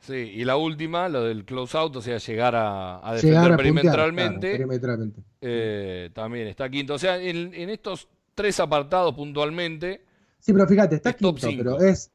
Sí, 0.00 0.14
y 0.14 0.44
la 0.44 0.56
última, 0.56 1.08
lo 1.08 1.22
del 1.22 1.44
close 1.44 1.78
out, 1.78 1.94
o 1.94 2.02
sea, 2.02 2.18
llegar 2.18 2.56
a, 2.56 3.06
a 3.08 3.14
defender 3.14 3.22
Llegar 3.22 3.44
a 3.52 3.56
puntear, 3.56 3.56
perimetralmente. 3.58 4.48
claro, 4.48 4.56
perimetralmente. 4.58 5.22
Eh, 5.40 6.10
también 6.12 6.48
está 6.48 6.68
quinto. 6.68 6.94
O 6.94 6.98
sea, 6.98 7.22
en, 7.22 7.54
en 7.54 7.70
estos 7.70 8.08
tres 8.34 8.60
apartados 8.60 9.14
puntualmente, 9.14 10.04
Sí, 10.38 10.52
pero 10.52 10.66
fíjate, 10.66 10.96
está 10.96 11.10
Es 11.10 11.16
quinto, 11.16 11.48
pero 11.56 11.78
es. 11.80 12.10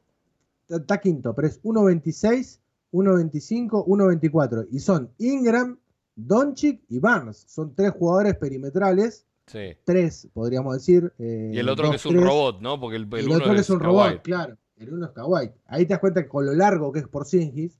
Está 0.68 1.00
quinto, 1.00 1.34
pero 1.34 1.48
es 1.48 1.62
1.26, 1.62 2.60
1.25, 2.92 3.86
1.24. 3.86 4.68
Y 4.70 4.80
son 4.80 5.10
Ingram, 5.16 5.78
Doncic 6.14 6.82
y 6.90 6.98
Barnes. 6.98 7.44
Son 7.48 7.74
tres 7.74 7.92
jugadores 7.92 8.36
perimetrales. 8.36 9.24
sí. 9.46 9.76
Tres, 9.84 10.28
podríamos 10.34 10.74
decir. 10.74 11.10
eh, 11.18 11.52
Y 11.54 11.58
el 11.58 11.70
otro 11.70 11.84
dos, 11.86 11.92
que 11.92 11.96
es 11.96 12.04
un 12.06 12.12
tres. 12.16 12.24
robot, 12.24 12.60
¿no? 12.60 12.78
Porque 12.78 12.96
el, 12.96 13.08
el 13.10 13.18
El, 13.20 13.26
uno 13.28 13.36
otro 13.38 13.54
que 13.54 13.60
es 13.60 13.70
un 13.70 13.78
Kawhi. 13.78 13.88
robot, 14.10 14.22
claro. 14.22 14.56
El 14.76 14.92
uno 14.92 15.06
es 15.06 15.12
Kawhi. 15.12 15.50
Ahí 15.66 15.86
te 15.86 15.94
das 15.94 16.00
cuenta 16.00 16.22
que 16.22 16.28
con 16.28 16.44
lo 16.44 16.52
largo 16.52 16.92
que 16.92 16.98
es 17.00 17.08
por 17.08 17.24
Singis, 17.24 17.78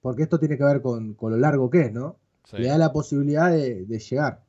porque 0.00 0.24
esto 0.24 0.40
tiene 0.40 0.58
que 0.58 0.64
ver 0.64 0.82
con, 0.82 1.14
con 1.14 1.30
lo 1.30 1.36
largo 1.38 1.70
que 1.70 1.82
es, 1.82 1.92
¿no? 1.92 2.16
Sí. 2.44 2.56
Le 2.58 2.66
da 2.66 2.78
la 2.78 2.92
posibilidad 2.92 3.48
de, 3.52 3.84
de 3.86 3.98
llegar. 4.00 4.42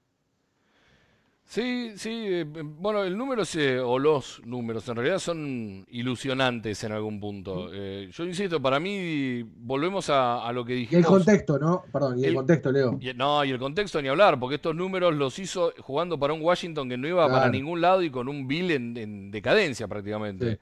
Sí, 1.45 1.91
sí, 1.97 2.09
eh, 2.25 2.45
bueno, 2.45 3.03
el 3.03 3.15
número 3.17 3.43
se- 3.45 3.79
o 3.79 3.99
los 3.99 4.41
números 4.45 4.87
en 4.87 4.95
realidad 4.95 5.19
son 5.19 5.85
ilusionantes 5.89 6.83
en 6.83 6.93
algún 6.93 7.19
punto. 7.19 7.69
Eh, 7.71 8.09
yo 8.11 8.23
insisto, 8.25 8.59
para 8.61 8.79
mí 8.79 9.43
volvemos 9.57 10.09
a, 10.09 10.47
a 10.47 10.51
lo 10.53 10.63
que 10.65 10.73
Y 10.73 10.83
el 10.83 10.87
dijimos. 10.87 11.07
contexto, 11.07 11.59
¿no? 11.59 11.83
Perdón, 11.91 12.17
y 12.17 12.23
el, 12.23 12.29
El- 12.29 12.35
contexto, 12.35 12.71
Leo. 12.71 12.97
y- 12.99 13.13
no, 13.13 13.43
y 13.45 13.51
el 13.51 13.59
contexto 13.59 14.01
ni 14.01 14.07
hablar, 14.07 14.39
porque 14.39 14.55
estos 14.55 14.73
números 14.73 15.13
los 15.13 15.37
hizo 15.37 15.73
jugando 15.81 16.17
para 16.17 16.33
un 16.33 16.41
Washington 16.41 16.89
que 16.89 16.97
no 16.97 17.07
iba 17.07 17.25
para 17.27 17.39
Claro. 17.41 17.51
ningún 17.51 17.81
lado 17.81 18.01
y 18.01 18.09
con 18.09 18.27
un 18.29 18.47
Bill 18.47 18.71
en, 18.71 18.97
en 18.97 19.29
decadencia 19.29 19.87
prácticamente. 19.87 20.53
Sí. 20.53 20.59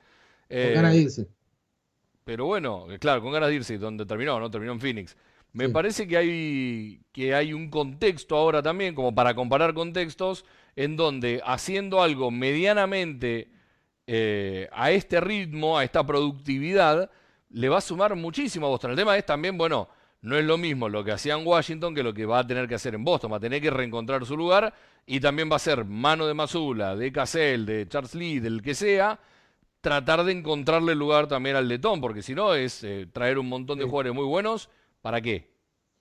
Eh, 0.49 0.63
Con 0.73 0.75
ganas 0.75 0.93
de 0.93 0.99
irse. 1.01 1.27
Pero 2.25 2.45
bueno, 2.47 2.91
eh, 2.91 2.99
claro, 2.99 3.21
con 3.21 3.31
ganas 3.31 3.49
de 3.49 3.55
irse, 3.55 3.77
donde 3.77 4.05
terminó, 4.05 4.39
¿no? 4.39 4.49
Terminó 4.51 4.73
en 4.73 4.79
Phoenix. 4.81 5.15
Me 5.53 5.67
Sí. 5.67 5.71
parece 5.73 6.07
que 6.07 6.17
hay, 6.17 7.01
que 7.11 7.33
hay 7.35 7.53
un 7.53 7.69
contexto 7.69 8.35
ahora 8.35 8.61
también, 8.61 8.95
como 8.95 9.13
para 9.13 9.33
comparar 9.35 9.73
contextos, 9.73 10.45
en 10.75 10.95
donde 10.97 11.41
haciendo 11.45 12.01
algo 12.01 12.31
medianamente 12.31 13.49
eh, 14.07 14.67
a 14.71 14.91
este 14.91 15.19
ritmo, 15.21 15.77
a 15.77 15.83
esta 15.83 16.05
productividad, 16.05 17.09
le 17.49 17.69
va 17.69 17.77
a 17.77 17.81
sumar 17.81 18.15
muchísimo 18.15 18.65
a 18.67 18.69
Boston. 18.69 18.91
El 18.91 18.97
tema 18.97 19.17
es 19.17 19.25
también, 19.25 19.57
bueno, 19.57 19.89
no 20.21 20.37
es 20.37 20.45
lo 20.45 20.57
mismo 20.57 20.87
lo 20.89 21.03
que 21.03 21.11
hacía 21.11 21.33
en 21.35 21.45
Washington 21.45 21.95
que 21.95 22.03
lo 22.03 22.13
que 22.13 22.25
va 22.25 22.39
a 22.39 22.47
tener 22.47 22.67
que 22.67 22.75
hacer 22.75 22.95
en 22.95 23.03
Boston. 23.03 23.31
Va 23.31 23.37
a 23.37 23.39
tener 23.39 23.61
que 23.61 23.69
reencontrar 23.69 24.25
su 24.25 24.37
lugar 24.37 24.73
y 25.05 25.19
también 25.19 25.51
va 25.51 25.55
a 25.55 25.59
ser 25.59 25.83
mano 25.85 26.27
de 26.27 26.33
Mazula, 26.33 26.95
de 26.95 27.11
Cassell, 27.11 27.65
de 27.65 27.87
Charles 27.87 28.15
Lee, 28.15 28.39
del 28.39 28.61
que 28.61 28.75
sea, 28.75 29.19
tratar 29.81 30.23
de 30.23 30.31
encontrarle 30.31 30.93
lugar 30.95 31.27
también 31.27 31.55
al 31.55 31.67
letón, 31.67 31.99
porque 32.01 32.21
si 32.21 32.35
no 32.35 32.53
es 32.53 32.83
eh, 32.83 33.07
traer 33.11 33.39
un 33.39 33.49
montón 33.49 33.77
de 33.79 33.85
Sí. 33.85 33.89
jugadores 33.89 34.13
muy 34.13 34.25
buenos. 34.25 34.69
¿Para 35.01 35.21
qué? 35.21 35.49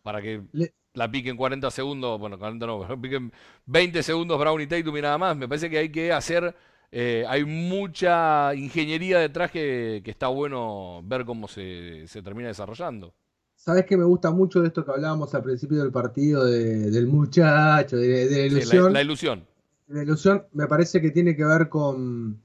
Para 0.03 0.21
que 0.21 0.43
Le- 0.53 0.75
la 0.95 1.11
piquen 1.11 1.37
40 1.37 1.71
segundos, 1.71 2.19
bueno, 2.19 2.39
40 2.39 2.67
no, 2.67 2.81
pero 2.81 3.01
piquen 3.01 3.33
20 3.67 4.03
segundos 4.03 4.39
Brown 4.39 4.61
y 4.61 4.67
Tatum 4.67 4.97
y 4.97 5.03
nada 5.03 5.19
más. 5.19 5.37
Me 5.37 5.49
parece 5.49 5.71
que 5.71 5.79
hay 5.79 5.91
que 5.93 6.13
hacer, 6.13 6.55
eh, 6.93 7.25
hay 7.29 7.45
mucha 7.45 8.55
ingeniería 8.55 9.19
detrás 9.21 9.51
que, 9.51 10.03
que 10.05 10.11
está 10.11 10.29
bueno 10.29 11.03
ver 11.05 11.25
cómo 11.25 11.49
se, 11.49 12.07
se 12.09 12.23
termina 12.23 12.49
desarrollando. 12.49 13.15
¿Sabes 13.55 13.85
que 13.87 13.97
me 13.97 14.05
gusta 14.05 14.31
mucho 14.31 14.61
de 14.61 14.69
esto 14.69 14.85
que 14.85 14.91
hablábamos 14.91 15.35
al 15.35 15.43
principio 15.43 15.79
del 15.83 15.93
partido 15.93 16.45
de- 16.45 16.91
del 16.91 17.07
muchacho, 17.07 17.97
de, 17.97 18.27
de 18.29 18.51
la 18.51 18.61
Sí, 18.61 18.65
la, 18.65 18.81
ilusión? 18.81 18.93
la 18.93 19.03
ilusión. 19.03 19.47
La 19.89 20.03
ilusión 20.03 20.47
me 20.53 20.67
parece 20.67 21.01
que 21.03 21.11
tiene 21.11 21.37
que 21.37 21.45
ver 21.45 21.69
con, 21.69 22.43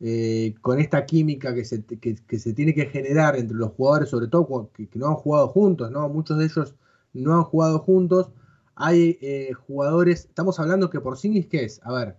eh, 0.00 0.54
con 0.62 0.80
esta 0.80 1.06
química 1.06 1.54
que 1.54 1.64
se, 1.64 1.84
que, 1.84 2.16
que 2.16 2.38
se 2.38 2.54
tiene 2.54 2.74
que 2.74 2.86
generar 2.86 3.36
entre 3.36 3.56
los 3.56 3.72
jugadores, 3.72 4.10
sobre 4.10 4.28
todo 4.28 4.70
que, 4.74 4.88
que 4.88 4.98
no 4.98 5.08
han 5.08 5.14
jugado 5.16 5.48
juntos, 5.48 5.90
¿no? 5.90 6.08
Muchos 6.08 6.38
de 6.38 6.46
ellos 6.46 6.74
no 7.12 7.34
han 7.34 7.44
jugado 7.44 7.78
juntos. 7.80 8.30
Hay 8.74 9.18
eh, 9.20 9.52
jugadores, 9.52 10.24
estamos 10.26 10.58
hablando 10.58 10.88
que 10.90 10.98
por 11.00 11.12
Porzingis, 11.12 11.46
¿qué 11.48 11.64
es? 11.64 11.80
A 11.84 11.92
ver, 11.92 12.16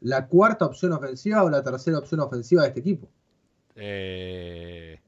la 0.00 0.26
cuarta 0.26 0.66
opción 0.66 0.92
ofensiva 0.92 1.42
o 1.44 1.48
la 1.50 1.62
tercera 1.62 1.98
opción 1.98 2.20
ofensiva 2.20 2.62
de 2.62 2.68
este 2.68 2.80
equipo. 2.80 3.08
Eh, 3.76 5.00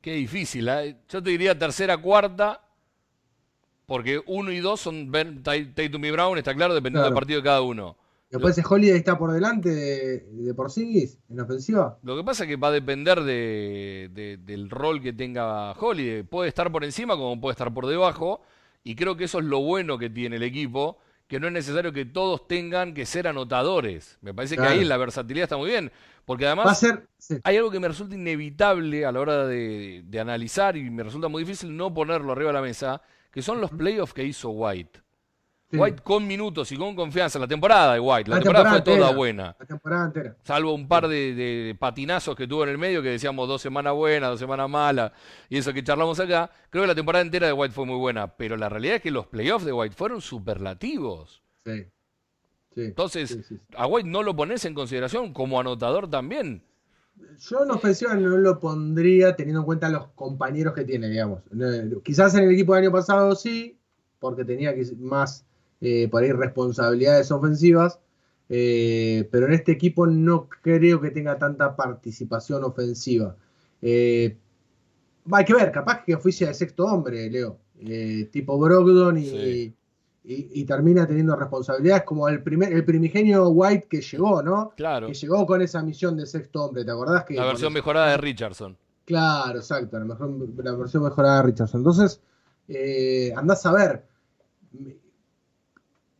Qué 0.00 0.14
difícil. 0.14 0.68
¿eh? 0.68 0.96
Yo 1.08 1.22
te 1.22 1.30
diría 1.30 1.56
tercera, 1.56 1.96
cuarta, 1.96 2.60
porque 3.86 4.20
uno 4.26 4.50
y 4.50 4.58
dos 4.58 4.80
son 4.80 5.12
Ben- 5.12 5.42
Tatum 5.44 6.04
y 6.04 6.10
Brown, 6.10 6.38
está 6.38 6.54
claro, 6.54 6.74
dependiendo 6.74 7.02
Claro. 7.04 7.14
del 7.14 7.20
partido 7.20 7.40
de 7.40 7.44
cada 7.44 7.62
uno. 7.62 7.96
Después 8.32 8.58
ese 8.58 8.66
Holiday 8.68 8.96
está 8.98 9.16
por 9.18 9.30
delante 9.32 9.68
de, 9.68 10.18
de 10.30 10.54
Porzingis 10.54 11.18
en 11.28 11.40
ofensiva. 11.40 11.98
Lo 12.02 12.16
que 12.16 12.24
pasa 12.24 12.44
es 12.44 12.48
que 12.48 12.56
va 12.56 12.68
a 12.68 12.72
depender 12.72 13.20
de, 13.22 14.10
de- 14.12 14.38
del 14.38 14.70
rol 14.70 15.00
que 15.02 15.12
tenga 15.12 15.72
Holiday. 15.72 16.22
Puede 16.24 16.48
estar 16.48 16.72
por 16.72 16.82
encima 16.82 17.14
como 17.16 17.40
puede 17.40 17.52
estar 17.52 17.72
por 17.72 17.86
debajo. 17.86 18.40
Y 18.84 18.96
creo 18.96 19.16
que 19.16 19.24
eso 19.24 19.38
es 19.38 19.44
lo 19.44 19.60
bueno 19.60 19.98
que 19.98 20.10
tiene 20.10 20.36
el 20.36 20.42
equipo, 20.42 20.98
que 21.28 21.38
no 21.38 21.46
es 21.46 21.52
necesario 21.52 21.92
que 21.92 22.04
todos 22.04 22.48
tengan 22.48 22.94
que 22.94 23.06
ser 23.06 23.28
anotadores. 23.28 24.18
Me 24.22 24.34
parece 24.34 24.56
que 24.56 24.62
ahí 24.62 24.84
la 24.84 24.96
versatilidad 24.96 25.44
está 25.44 25.56
muy 25.56 25.70
bien. 25.70 25.92
Porque 26.24 26.44
Va 26.46 26.50
a 26.50 26.52
además 26.54 26.78
ser. 26.80 27.06
sí. 27.18 27.36
hay 27.44 27.56
algo 27.58 27.70
que 27.70 27.80
me 27.80 27.88
resulta 27.88 28.14
inevitable 28.14 29.04
a 29.04 29.12
la 29.12 29.20
hora 29.20 29.46
de, 29.46 30.02
de 30.06 30.20
analizar 30.20 30.76
y 30.76 30.88
me 30.90 31.02
resulta 31.02 31.28
muy 31.28 31.44
difícil 31.44 31.76
no 31.76 31.92
ponerlo 31.92 32.32
arriba 32.32 32.48
de 32.48 32.54
la 32.54 32.62
mesa, 32.62 33.02
que 33.30 33.42
son 33.42 33.60
los 33.60 33.70
playoffs 33.70 34.14
que 34.14 34.24
hizo 34.24 34.50
White. 34.50 35.01
White 35.72 36.02
con 36.02 36.26
minutos 36.26 36.70
y 36.72 36.76
con 36.76 36.94
confianza. 36.94 37.38
La 37.38 37.48
temporada 37.48 37.94
de 37.94 38.00
White, 38.00 38.30
la, 38.30 38.40
temporada, 38.40 38.70
fue 38.70 38.82
toda 38.82 39.12
buena. 39.12 39.56
La 39.58 39.66
temporada 39.66 40.04
entera. 40.06 40.36
Salvo 40.42 40.74
un 40.74 40.86
par 40.86 41.08
de, 41.08 41.74
patinazos 41.78 42.36
que 42.36 42.46
tuvo 42.46 42.64
en 42.64 42.70
el 42.70 42.78
medio 42.78 43.02
que 43.02 43.08
decíamos 43.08 43.48
dos 43.48 43.62
semanas 43.62 43.94
buenas, 43.94 44.30
dos 44.30 44.40
semanas 44.40 44.68
malas 44.68 45.12
y 45.48 45.56
eso 45.56 45.72
que 45.72 45.82
charlamos 45.82 46.20
acá. 46.20 46.50
Creo 46.70 46.84
que 46.84 46.88
la 46.88 46.94
temporada 46.94 47.24
entera 47.24 47.46
de 47.46 47.52
White 47.52 47.74
fue 47.74 47.86
muy 47.86 47.96
buena, 47.96 48.36
pero 48.36 48.56
la 48.56 48.68
realidad 48.68 48.96
es 48.96 49.02
que 49.02 49.10
los 49.10 49.26
playoffs 49.26 49.64
de 49.64 49.72
White 49.72 49.94
fueron 49.96 50.20
superlativos. 50.20 51.42
Sí. 51.64 51.86
Entonces, 52.76 53.38
a 53.76 53.86
White 53.86 54.08
no 54.08 54.22
lo 54.22 54.34
pones 54.34 54.64
en 54.64 54.74
consideración 54.74 55.32
como 55.32 55.60
anotador 55.60 56.08
también. 56.08 56.62
Yo 57.38 57.64
en 57.64 57.70
ofensiva 57.70 58.14
no 58.14 58.36
lo 58.38 58.58
pondría 58.58 59.36
teniendo 59.36 59.60
en 59.60 59.66
cuenta 59.66 59.88
los 59.88 60.08
compañeros 60.08 60.74
que 60.74 60.84
tiene, 60.84 61.08
digamos. 61.08 61.42
Quizás 62.02 62.34
en 62.34 62.44
el 62.44 62.52
equipo 62.52 62.74
del 62.74 62.84
año 62.84 62.92
pasado 62.92 63.34
sí, 63.34 63.78
porque 64.18 64.44
tenía 64.44 64.74
más 64.98 65.44
eh, 65.84 66.06
por 66.08 66.22
ahí 66.22 66.30
responsabilidades 66.30 67.32
ofensivas, 67.32 67.98
eh, 68.48 69.28
pero 69.32 69.48
en 69.48 69.54
este 69.54 69.72
equipo 69.72 70.06
no 70.06 70.48
creo 70.48 71.00
que 71.00 71.10
tenga 71.10 71.36
tanta 71.36 71.74
participación 71.74 72.62
ofensiva. 72.62 73.34
Eh, 73.80 74.36
hay 75.32 75.44
que 75.44 75.54
ver, 75.54 75.72
capaz 75.72 76.04
que 76.04 76.16
fuese 76.18 76.46
de 76.46 76.54
sexto 76.54 76.84
hombre, 76.84 77.28
Leo, 77.28 77.58
tipo 78.30 78.56
Brogdon 78.60 79.18
y, 79.18 79.74
y, 80.22 80.64
termina 80.66 81.04
teniendo 81.04 81.34
responsabilidades 81.34 82.04
como 82.04 82.28
el 82.28 82.44
primer 82.44 82.72
el 82.72 82.84
primigenio 82.84 83.48
White 83.48 83.88
que 83.90 84.02
llegó, 84.02 84.40
¿no? 84.40 84.72
Claro. 84.76 85.08
Que 85.08 85.14
llegó 85.14 85.44
con 85.46 85.62
esa 85.62 85.82
misión 85.82 86.16
de 86.16 86.26
sexto 86.26 86.66
hombre, 86.66 86.84
¿te 86.84 86.92
acordás? 86.92 87.24
Que 87.24 87.34
la 87.34 87.46
versión 87.46 87.72
mejorada 87.72 88.12
de 88.12 88.18
Richardson. 88.18 88.78
Claro, 89.04 89.58
exacto, 89.58 89.98
la, 89.98 90.16
la 90.62 90.76
versión 90.76 91.02
mejorada 91.02 91.38
de 91.38 91.42
Richardson. 91.42 91.80
Entonces, 91.80 92.20
andás 93.34 93.66
a 93.66 93.72
ver 93.72 94.12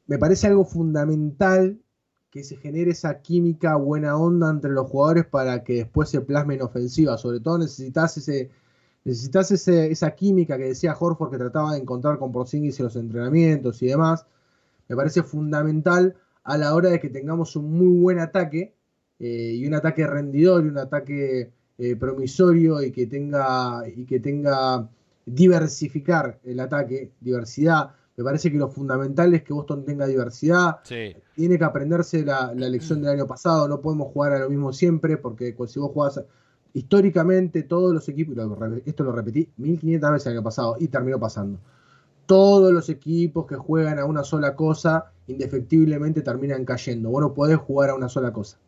me 0.07 0.19
parece 0.19 0.47
algo 0.47 0.65
fundamental 0.65 1.79
que 2.31 2.45
se 2.45 2.57
genere 2.57 2.93
esa 2.93 3.21
química 3.21 3.77
buena 3.77 4.17
onda 4.17 4.49
entre 4.49 4.71
los 4.71 4.89
jugadores 4.89 5.27
para 5.27 5.63
que 5.65 5.75
después 5.75 6.09
se 6.09 6.23
plasme 6.23 6.55
en 6.55 6.63
ofensiva. 6.63 7.19
Sobre 7.19 7.41
todo 7.41 7.59
necesitas 7.59 8.17
ese 8.17 8.51
necesitas 9.05 9.51
esa 9.51 10.11
química 10.15 10.57
que 10.57 10.65
decía 10.65 10.97
Horford 10.99 11.31
que 11.31 11.39
trataba 11.39 11.73
de 11.73 11.81
encontrar 11.81 12.19
con 12.19 12.33
Porzingis 12.33 12.79
en 12.79 12.85
los 12.85 12.97
entrenamientos 12.97 13.83
y 13.83 13.87
demás. 13.89 14.27
Me 14.89 14.97
parece 14.97 15.23
fundamental 15.23 16.17
a 16.45 16.57
la 16.57 16.75
hora 16.75 16.91
de 16.91 17.01
que 17.01 17.11
tengamos 17.11 17.57
un 17.57 17.73
muy 17.73 18.01
buen 18.01 18.19
ataque 18.19 18.75
eh, 19.19 19.53
y 19.55 19.67
un 19.67 19.75
ataque 19.75 20.07
rendidor 20.07 20.65
y 20.65 20.69
un 20.69 20.79
ataque 20.79 21.53
eh, 21.79 21.97
promisorio 21.97 22.83
y 22.83 22.93
que 22.93 23.07
tenga 23.07 23.83
y 23.89 24.07
que 24.07 24.21
tenga 24.21 24.89
diversificar 25.27 26.41
el 26.45 26.61
ataque, 26.61 27.13
diversidad 27.21 27.95
me 28.17 28.25
parece 28.25 28.53
que 28.53 28.59
lo 28.59 28.69
fundamental 28.69 29.33
es 29.35 29.43
que 29.43 29.55
Boston 29.55 29.85
tenga 29.85 30.07
diversidad. 30.07 30.81
Tiene 31.35 31.59
que 31.59 31.65
aprenderse 31.65 32.25
la, 32.25 32.53
lección 32.53 33.01
del 33.01 33.13
año 33.13 33.27
pasado. 33.27 33.67
No 33.67 33.81
podemos 33.81 34.13
jugar 34.13 34.33
a 34.33 34.41
lo 34.41 34.51
mismo 34.51 34.73
siempre, 34.73 35.17
porque 35.17 35.55
si 35.67 35.81
vos 35.81 35.93
jugás 35.93 36.23
históricamente, 36.75 37.63
todos 37.63 37.95
los 37.95 38.09
equipos, 38.09 38.37
esto 38.85 39.05
lo 39.05 39.13
repetí 39.13 39.49
1500 39.57 40.13
veces 40.13 40.27
el 40.27 40.33
año 40.33 40.43
pasado 40.43 40.77
y 40.79 40.89
terminó 40.89 41.19
pasando. 41.19 41.59
Todos 42.27 42.73
los 42.73 42.89
equipos 42.89 43.47
que 43.47 43.57
juegan 43.57 43.99
a 43.99 44.05
una 44.05 44.25
sola 44.25 44.55
cosa, 44.55 45.13
indefectiblemente 45.27 46.21
terminan 46.21 46.65
cayendo. 46.65 47.11
Vos 47.11 47.23
no 47.23 47.33
podés 47.33 47.57
jugar 47.57 47.91
a 47.91 47.95
una 47.95 48.09
sola 48.11 48.33
cosa. 48.33 48.59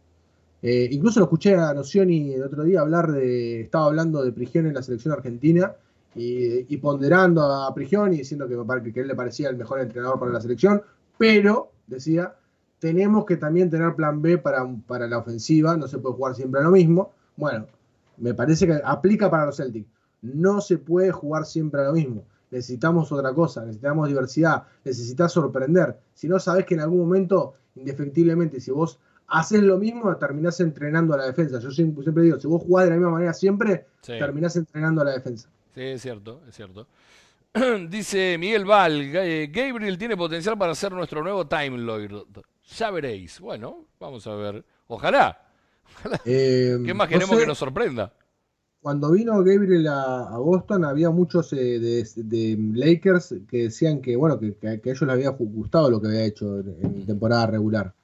Eh, 0.63 0.89
incluso 0.91 1.21
lo 1.21 1.27
escuché 1.27 1.55
a 1.55 1.75
Nocioni 1.75 2.33
el 2.33 2.43
otro 2.43 2.65
día 2.65 2.81
hablar 2.81 3.13
de. 3.13 3.61
Estaba 3.61 3.87
hablando 3.87 4.25
de 4.25 4.33
Prigione 4.33 4.69
en 4.69 4.75
la 4.75 4.83
selección 4.83 5.13
argentina 5.13 5.75
y, 6.15 6.77
ponderando 6.77 7.43
a 7.43 7.75
Prigioni, 7.75 8.19
diciendo 8.19 8.47
que, 8.49 8.93
que 8.93 9.01
él 9.01 9.09
le 9.09 9.15
parecía 9.15 9.49
el 9.49 9.57
mejor 9.57 9.81
entrenador 9.81 10.19
para 10.19 10.33
la 10.33 10.41
selección, 10.41 10.83
pero, 11.19 11.73
decía, 11.87 12.35
tenemos 12.79 13.25
que 13.25 13.37
también 13.37 13.71
tener 13.71 13.95
plan 13.95 14.21
B 14.21 14.39
para, 14.39 14.67
para 14.87 15.07
la 15.07 15.19
ofensiva, 15.19 15.77
no 15.77 15.89
se 15.89 15.99
puede 15.99 16.17
jugar 16.17 16.35
siempre 16.35 16.61
a 16.61 16.65
lo 16.65 16.71
mismo. 16.71 17.13
Bueno, 17.37 17.67
me 18.19 18.35
parece 18.35 18.67
que 18.67 18.81
aplica 18.85 19.31
para 19.31 19.47
los 19.47 19.57
Celtics. 19.57 19.89
No 20.23 20.61
se 20.61 20.79
puede 20.79 21.11
jugar 21.11 21.45
siempre 21.47 21.81
a 21.81 21.85
lo 21.85 21.93
mismo. 21.93 22.25
Necesitamos 22.51 23.11
otra 23.11 23.33
cosa, 23.35 23.65
necesitamos 23.65 24.09
diversidad, 24.09 24.65
necesitas 24.85 25.33
sorprender. 25.33 25.99
Si 26.15 26.29
no 26.29 26.39
sabes 26.39 26.65
que 26.67 26.75
en 26.75 26.81
algún 26.81 27.01
momento, 27.01 27.55
indefectiblemente, 27.75 28.61
si 28.61 28.71
vos 28.71 29.01
haces 29.27 29.63
lo 29.63 29.79
mismo, 29.79 30.15
terminás 30.17 30.61
entrenando 30.61 31.15
a 31.15 31.19
la 31.19 31.27
defensa. 31.27 31.59
Yo 31.59 31.71
siempre, 31.71 32.23
digo, 32.23 32.39
si 32.39 32.47
vos 32.47 32.63
jugás 32.63 32.85
de 32.85 32.91
la 32.91 32.97
misma 32.97 33.11
manera 33.11 33.33
siempre, 33.33 33.87
terminás 34.07 34.57
entrenando 34.57 35.03
a 35.03 35.07
la 35.07 35.13
defensa. 35.13 35.49
Sí, 35.75 35.83
es 35.83 36.03
cierto, 36.03 36.43
es 36.49 36.55
cierto. 36.55 36.87
Dice 37.89 38.37
Miguel 38.39 38.65
Val, 38.65 39.11
Gabriel 39.11 39.99
tiene 39.99 40.17
potencial 40.17 40.57
para 40.57 40.75
ser 40.75 40.93
nuestro 40.93 41.23
nuevo 41.23 41.47
Time 41.47 41.79
Lord. 41.79 42.27
Ya 42.77 42.91
veréis. 42.91 43.41
Bueno, 43.41 43.87
vamos 43.99 44.27
a 44.27 44.35
ver. 44.35 44.65
Ojalá. 44.87 45.41
Eh, 46.25 46.79
¿Qué 46.85 46.95
más 46.95 47.09
queremos 47.09 47.39
que 47.39 47.47
nos 47.47 47.59
sorprenda? 47.59 48.13
Cuando 48.81 49.13
vino 49.13 49.43
Gabriel 49.43 49.87
a, 49.89 50.37
Boston 50.39 50.85
había 50.85 51.11
muchos 51.11 51.53
eh, 51.53 51.79
de, 51.79 52.59
Lakers 52.75 53.35
que 53.49 53.65
decían 53.65 54.01
que 54.01 54.17
bueno 54.17 54.39
que, 54.39 54.57
a 54.67 54.73
ellos 54.75 55.01
les 55.03 55.11
había 55.11 55.31
gustado 55.31 55.91
lo 55.91 56.01
que 56.01 56.09
había 56.09 56.25
hecho 56.25 56.59
en, 56.59 57.07
temporada 57.07 57.47
regular 57.47 57.95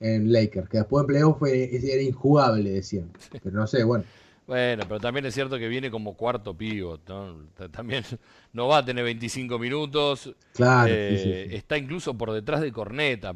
en 0.00 0.32
Lakers, 0.32 0.68
que 0.68 0.78
después 0.78 1.02
en 1.02 1.06
playoff 1.06 1.42
era 1.42 2.02
injugable, 2.02 2.70
decían. 2.70 3.10
Pero 3.42 3.56
no 3.56 3.66
sé, 3.66 3.84
bueno. 3.84 4.04
Bueno, 4.46 4.84
pero 4.86 5.00
también 5.00 5.24
es 5.24 5.34
cierto 5.34 5.58
que 5.58 5.68
viene 5.68 5.90
como 5.90 6.14
cuarto 6.14 6.54
pivot, 6.54 7.08
¿no? 7.08 7.46
También 7.70 8.04
no 8.52 8.68
va 8.68 8.78
a 8.78 8.84
tener 8.84 9.02
25 9.02 9.58
minutos. 9.58 10.34
Claro. 10.52 10.92
Eh, 10.92 11.56
está 11.56 11.78
incluso 11.78 12.12
por 12.16 12.32
detrás 12.32 12.60
de 12.60 12.70
Corneta 12.70 13.34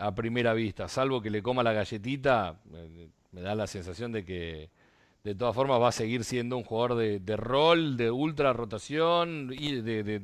a, 0.00 0.14
primera 0.14 0.54
vista, 0.54 0.88
salvo 0.88 1.20
que 1.20 1.30
le 1.30 1.42
coma 1.42 1.62
la 1.62 1.74
galletita, 1.74 2.58
me 3.32 3.42
da 3.42 3.54
la 3.54 3.66
sensación 3.66 4.12
de 4.12 4.24
que 4.24 4.70
de 5.24 5.34
todas 5.34 5.54
formas 5.54 5.80
va 5.80 5.88
a 5.88 5.92
seguir 5.92 6.24
siendo 6.24 6.56
un 6.56 6.64
jugador 6.64 6.96
de, 6.96 7.36
rol, 7.36 7.96
de 7.96 8.10
ultra 8.10 8.52
rotación 8.52 9.50
y 9.52 9.80
de, 9.82 10.22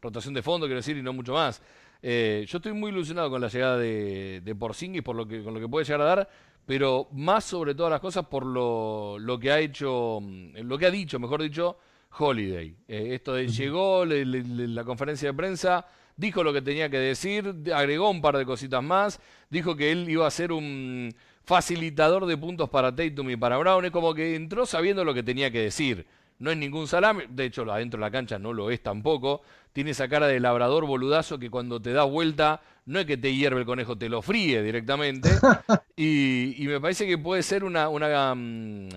rotación 0.00 0.34
de 0.34 0.42
fondo, 0.42 0.66
quiero 0.66 0.78
decir, 0.78 0.96
y 0.96 1.02
no 1.02 1.12
mucho 1.12 1.32
más. 1.34 1.60
Eh, 2.02 2.44
yo 2.46 2.58
estoy 2.58 2.72
muy 2.72 2.90
ilusionado 2.90 3.30
con 3.30 3.40
la 3.40 3.48
llegada 3.48 3.78
de, 3.78 4.40
de 4.44 4.54
Porzingis 4.54 5.02
por 5.02 5.16
lo 5.16 5.26
que, 5.26 5.42
con 5.42 5.54
lo 5.54 5.60
que 5.60 5.68
puede 5.68 5.84
llegar 5.84 6.02
a 6.02 6.04
dar, 6.04 6.28
pero 6.66 7.08
más 7.12 7.44
sobre 7.44 7.74
todas 7.74 7.92
las 7.92 8.00
cosas 8.00 8.26
por 8.26 8.44
lo, 8.44 9.18
lo 9.18 9.38
que 9.38 9.52
ha 9.52 9.60
hecho, 9.60 10.20
lo 10.20 10.76
que 10.76 10.86
ha 10.86 10.90
dicho, 10.90 11.18
mejor 11.18 11.40
dicho, 11.42 11.78
Holiday. 12.18 12.74
Eh, 12.88 13.10
esto 13.12 13.34
de 13.34 13.48
llegó, 13.48 14.04
la 14.04 14.84
conferencia 14.84 15.28
de 15.28 15.34
prensa, 15.34 15.86
dijo 16.16 16.42
lo 16.42 16.52
que 16.52 16.62
tenía 16.62 16.90
que 16.90 16.98
decir, 16.98 17.54
agregó 17.74 18.10
un 18.10 18.20
par 18.20 18.36
de 18.36 18.44
cositas 18.44 18.82
más, 18.82 19.20
dijo 19.48 19.76
que 19.76 19.92
él 19.92 20.08
iba 20.08 20.26
a 20.26 20.30
ser 20.30 20.52
un 20.52 21.14
facilitador 21.44 22.26
de 22.26 22.36
puntos 22.36 22.68
para 22.68 22.94
Tatum 22.94 23.30
y 23.30 23.36
para 23.36 23.58
Brown, 23.58 23.84
es 23.84 23.92
como 23.92 24.12
que 24.12 24.34
entró 24.34 24.66
sabiendo 24.66 25.04
lo 25.04 25.14
que 25.14 25.22
tenía 25.22 25.50
que 25.50 25.60
decir. 25.60 26.06
No 26.38 26.50
es 26.50 26.56
ningún 26.56 26.86
salame, 26.86 27.26
de 27.30 27.46
hecho 27.46 27.70
adentro 27.72 27.98
de 27.98 28.06
la 28.06 28.10
cancha 28.10 28.38
no 28.38 28.52
lo 28.52 28.70
es 28.70 28.82
tampoco. 28.82 29.42
Tiene 29.76 29.90
esa 29.90 30.08
cara 30.08 30.26
de 30.26 30.40
labrador 30.40 30.86
boludazo 30.86 31.38
que 31.38 31.50
cuando 31.50 31.82
te 31.82 31.92
da 31.92 32.04
vuelta 32.04 32.62
no 32.86 32.98
es 32.98 33.04
que 33.04 33.18
te 33.18 33.34
hierve 33.34 33.60
el 33.60 33.66
conejo, 33.66 33.94
te 33.98 34.08
lo 34.08 34.22
fríe 34.22 34.62
directamente. 34.62 35.28
y, 35.98 36.64
me 36.66 36.80
parece 36.80 37.06
que 37.06 37.18
puede 37.18 37.42
ser 37.42 37.62
una, 37.62 37.90
una, 37.90 38.34
mm, 38.34 38.88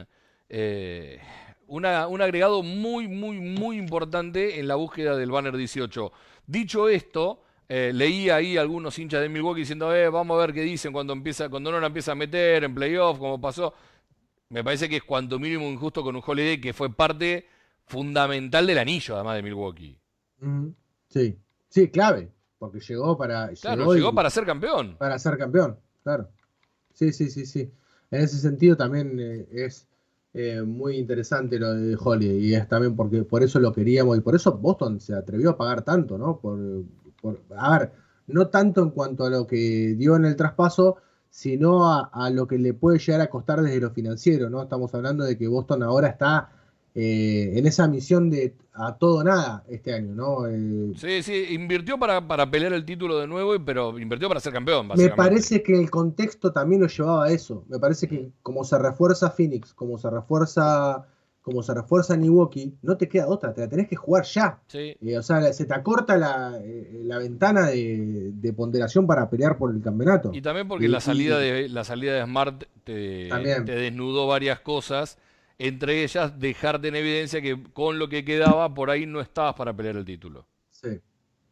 eh, 0.47 1.19
una, 1.67 2.07
un 2.07 2.21
agregado 2.21 2.63
muy, 2.63 3.09
muy, 3.09 3.41
muy 3.41 3.77
importante 3.77 4.57
en 4.57 4.69
la 4.69 4.75
búsqueda 4.75 5.17
del 5.17 5.31
banner 5.31 5.57
18. 5.57 6.13
Dicho 6.47 6.87
esto, 6.87 7.43
eh, 7.67 7.91
leí 7.93 8.29
ahí 8.29 8.55
algunos 8.55 8.97
hinchas 8.97 9.19
de 9.19 9.27
Milwaukee 9.27 9.59
diciendo, 9.59 9.93
eh, 9.93 10.07
vamos 10.07 10.37
a 10.37 10.45
ver 10.45 10.53
qué 10.53 10.61
dicen 10.61 10.93
cuando 10.93 11.11
empieza, 11.11 11.49
cuando 11.49 11.73
no 11.73 11.81
la 11.81 11.87
empieza 11.87 12.13
a 12.13 12.15
meter 12.15 12.63
en 12.63 12.73
playoff, 12.73 13.19
como 13.19 13.41
pasó 13.41 13.73
me 14.47 14.63
parece 14.63 14.87
que 14.87 14.95
es 14.95 15.03
cuanto 15.03 15.39
mínimo 15.39 15.65
injusto 15.65 16.01
con 16.03 16.15
un 16.15 16.23
Holiday 16.25 16.61
que 16.61 16.71
fue 16.71 16.89
parte 16.89 17.49
fundamental 17.85 18.65
del 18.65 18.77
anillo, 18.77 19.15
además 19.15 19.35
de 19.35 19.43
Milwaukee. 19.43 19.98
Sí, 21.09 21.37
sí, 21.69 21.89
clave, 21.89 22.31
porque 22.57 22.79
llegó 22.79 23.17
para. 23.17 23.49
Claro, 23.61 23.93
llegó, 23.93 24.13
para 24.13 24.29
ser 24.29 24.45
campeón. 24.45 24.95
Para 24.97 25.17
ser 25.19 25.37
campeón, 25.37 25.77
claro. 26.03 26.29
Sí, 26.93 27.11
sí, 27.11 27.29
sí, 27.29 27.45
sí. 27.45 27.71
En 28.11 28.21
ese 28.21 28.37
sentido 28.37 28.75
también 28.75 29.19
eh, 29.19 29.47
es 29.51 29.87
eh, 30.33 30.61
muy 30.61 30.97
interesante 30.97 31.59
lo 31.59 31.73
de 31.73 31.97
Holiday 31.99 32.45
y 32.45 32.55
es 32.55 32.67
también 32.67 32.95
porque 32.95 33.23
por 33.23 33.43
eso 33.43 33.59
lo 33.59 33.73
queríamos 33.73 34.17
y 34.17 34.21
por 34.21 34.35
eso 34.35 34.57
Boston 34.57 34.99
se 34.99 35.13
atrevió 35.13 35.51
a 35.51 35.57
pagar 35.57 35.83
tanto, 35.83 36.17
¿no? 36.17 36.39
Por, 36.39 36.59
por, 37.21 37.41
a 37.55 37.79
ver, 37.79 37.91
no 38.27 38.47
tanto 38.47 38.83
en 38.83 38.91
cuanto 38.91 39.25
a 39.25 39.29
lo 39.29 39.47
que 39.47 39.95
dio 39.97 40.15
en 40.15 40.25
el 40.25 40.35
traspaso, 40.35 40.97
sino 41.29 41.91
a, 41.91 42.29
lo 42.31 42.47
que 42.47 42.57
le 42.57 42.73
puede 42.73 42.99
llegar 42.99 43.21
a 43.21 43.29
costar 43.29 43.61
desde 43.61 43.79
lo 43.79 43.91
financiero, 43.91 44.49
¿no? 44.49 44.61
Estamos 44.61 44.93
hablando 44.93 45.23
de 45.23 45.37
que 45.37 45.47
Boston 45.47 45.83
ahora 45.83 46.07
está 46.07 46.51
eh, 47.01 47.57
en 47.57 47.65
esa 47.65 47.87
misión 47.87 48.29
de 48.29 48.55
a 48.73 48.97
todo 48.97 49.23
nada 49.23 49.63
este 49.69 49.93
año, 49.93 50.13
¿no? 50.15 50.47
Eh, 50.47 50.91
sí, 50.97 51.23
sí, 51.23 51.45
invirtió 51.51 51.97
para, 51.97 52.27
para, 52.27 52.51
pelear 52.51 52.73
el 52.73 52.83
título 52.83 53.17
de 53.19 53.25
nuevo, 53.27 53.53
pero 53.65 53.97
invirtió 53.97 54.27
para 54.27 54.41
ser 54.41 54.51
campeón. 54.51 54.89
Me 54.97 55.09
parece 55.09 55.63
que 55.63 55.79
el 55.79 55.89
contexto 55.89 56.51
también 56.51 56.81
lo 56.81 56.87
llevaba 56.87 57.25
a 57.25 57.31
eso. 57.31 57.63
Me 57.69 57.79
parece 57.79 58.07
que 58.09 58.31
como 58.41 58.65
se 58.65 58.77
refuerza 58.77 59.29
Phoenix, 59.31 59.73
como 59.73 59.97
se 59.97 60.09
refuerza, 60.09 61.05
como 61.41 61.63
se 61.63 61.73
refuerza 61.73 62.17
Milwaukee, 62.17 62.75
no 62.81 62.97
te 62.97 63.07
queda 63.07 63.27
otra, 63.27 63.53
te 63.53 63.61
la 63.61 63.69
tenés 63.69 63.87
que 63.87 63.95
jugar 63.95 64.25
ya. 64.25 64.59
Sí. 64.67 64.97
Eh, 65.01 65.17
o 65.17 65.23
sea, 65.23 65.53
se 65.53 65.65
te 65.65 65.73
acorta 65.73 66.17
la, 66.17 66.59
eh, 66.61 66.99
la 67.05 67.17
ventana 67.17 67.67
de, 67.67 68.31
de 68.33 68.53
ponderación 68.53 69.07
para 69.07 69.29
pelear 69.29 69.57
por 69.57 69.73
el 69.73 69.81
campeonato. 69.81 70.31
Y 70.33 70.41
también 70.41 70.67
porque 70.67 70.85
Y- 70.85 70.89
la 70.89 70.99
salida 70.99 71.39
y- 71.45 71.51
de 71.63 71.69
la 71.69 71.85
salida 71.85 72.13
de 72.13 72.23
Smart 72.25 72.63
te, 72.83 73.29
te 73.65 73.75
desnudó 73.75 74.27
varias 74.27 74.59
cosas, 74.59 75.17
entre 75.59 76.03
ellas 76.03 76.39
dejarte 76.39 76.87
en 76.89 76.95
evidencia 76.95 77.41
que 77.41 77.61
con 77.73 77.99
lo 77.99 78.09
que 78.09 78.25
quedaba 78.25 78.73
por 78.73 78.89
ahí 78.89 79.05
no 79.05 79.21
estabas 79.21 79.55
para 79.55 79.75
pelear 79.75 79.97
el 79.97 80.05
título. 80.05 80.47
Sí, 80.71 81.01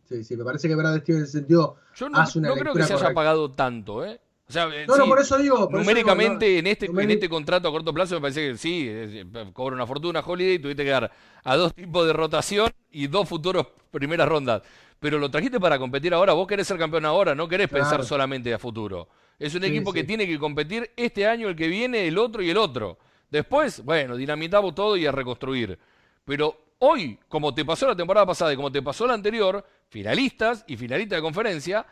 sí, 0.06 0.24
sí, 0.24 0.38
me 0.38 0.44
parece 0.44 0.68
que 0.68 0.76
Brad 0.76 1.00
Stevens 1.02 1.20
en 1.20 1.24
ese 1.24 1.32
sentido 1.40 1.78
Yo 1.94 2.10
no, 2.10 2.20
hace 2.20 2.40
una 2.40 2.50
no 2.50 2.58
creo 2.58 2.76
que 2.76 2.84
se 2.84 2.94
haya 2.94 3.14
pagado 3.14 3.52
tanto, 3.52 4.06
¿eh? 4.06 4.20
O 4.48 4.52
sea, 4.52 4.70
No, 4.86 4.98
no, 4.98 5.08
por 5.08 5.20
eso 5.20 5.38
digo. 5.38 5.70
por 5.70 5.82
eso 5.82 5.94
digo, 5.96 6.14
numéricamente 6.14 6.46
no, 6.54 6.60
en 6.60 6.68
este 6.68 6.86
en 6.86 7.12
este 7.12 7.28
contrato 7.30 7.68
a 7.68 7.72
corto 7.72 7.94
plazo 7.94 8.16
me 8.16 8.22
parece 8.22 8.52
que 8.52 8.58
sí, 8.58 8.86
eh, 8.90 9.26
cobra 9.54 9.76
una 9.76 9.86
fortuna 9.88 10.22
Holiday, 10.26 10.60
tuviste 10.60 10.84
que 10.84 10.90
dar 10.92 11.12
a 11.44 11.56
dos 11.56 11.74
tipos 11.74 12.06
de 12.08 12.14
rotación 12.14 12.72
y 12.92 13.08
dos 13.08 13.28
futuros 13.28 13.68
primeras 13.92 14.28
rondas. 14.30 14.62
Pero 15.00 15.20
lo 15.20 15.30
trajiste 15.30 15.60
para 15.60 15.78
competir 15.78 16.14
ahora, 16.14 16.34
vos 16.34 16.48
querés 16.48 16.68
ser 16.68 16.78
campeón 16.78 17.06
ahora, 17.06 17.36
no 17.36 17.48
querés 17.48 17.70
pensar 17.70 18.04
solamente 18.04 18.54
a 18.54 18.60
futuro. 18.60 19.10
Es 19.38 19.54
un 19.54 19.64
Sí, 19.64 19.70
equipo 19.70 19.94
que 19.94 20.04
tiene 20.04 20.26
que 20.26 20.40
competir 20.40 20.92
este 20.96 21.28
año, 21.28 21.50
el 21.50 21.56
que 21.56 21.68
viene, 21.68 22.08
el 22.08 22.18
otro 22.18 22.42
y 22.42 22.50
el 22.50 22.58
otro. 22.58 22.98
Después, 23.30 23.84
bueno, 23.84 24.16
dinamitamos 24.16 24.74
todo 24.74 24.96
y 24.98 25.06
a 25.06 25.12
reconstruir. 25.12 25.78
Pero 26.24 26.58
hoy, 26.80 27.20
como 27.28 27.54
te 27.54 27.66
pasó 27.66 27.88
la 27.88 27.96
temporada 27.96 28.26
pasada 28.26 28.54
y 28.54 28.56
como 28.56 28.72
te 28.72 28.82
pasó 28.82 29.08
la 29.08 29.14
anterior, 29.14 29.64
finalistas 29.90 30.64
y 30.68 30.78
finalistas 30.78 31.18
de 31.18 31.22
conferencia, 31.22 31.86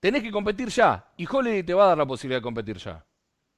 tenés 0.00 0.22
que 0.22 0.30
competir 0.30 0.68
ya. 0.68 1.12
Y 1.16 1.26
Holiday 1.30 1.62
te 1.62 1.74
va 1.74 1.84
a 1.84 1.88
dar 1.88 1.98
la 1.98 2.06
posibilidad 2.06 2.38
de 2.38 2.44
competir 2.44 2.78
ya. 2.78 3.04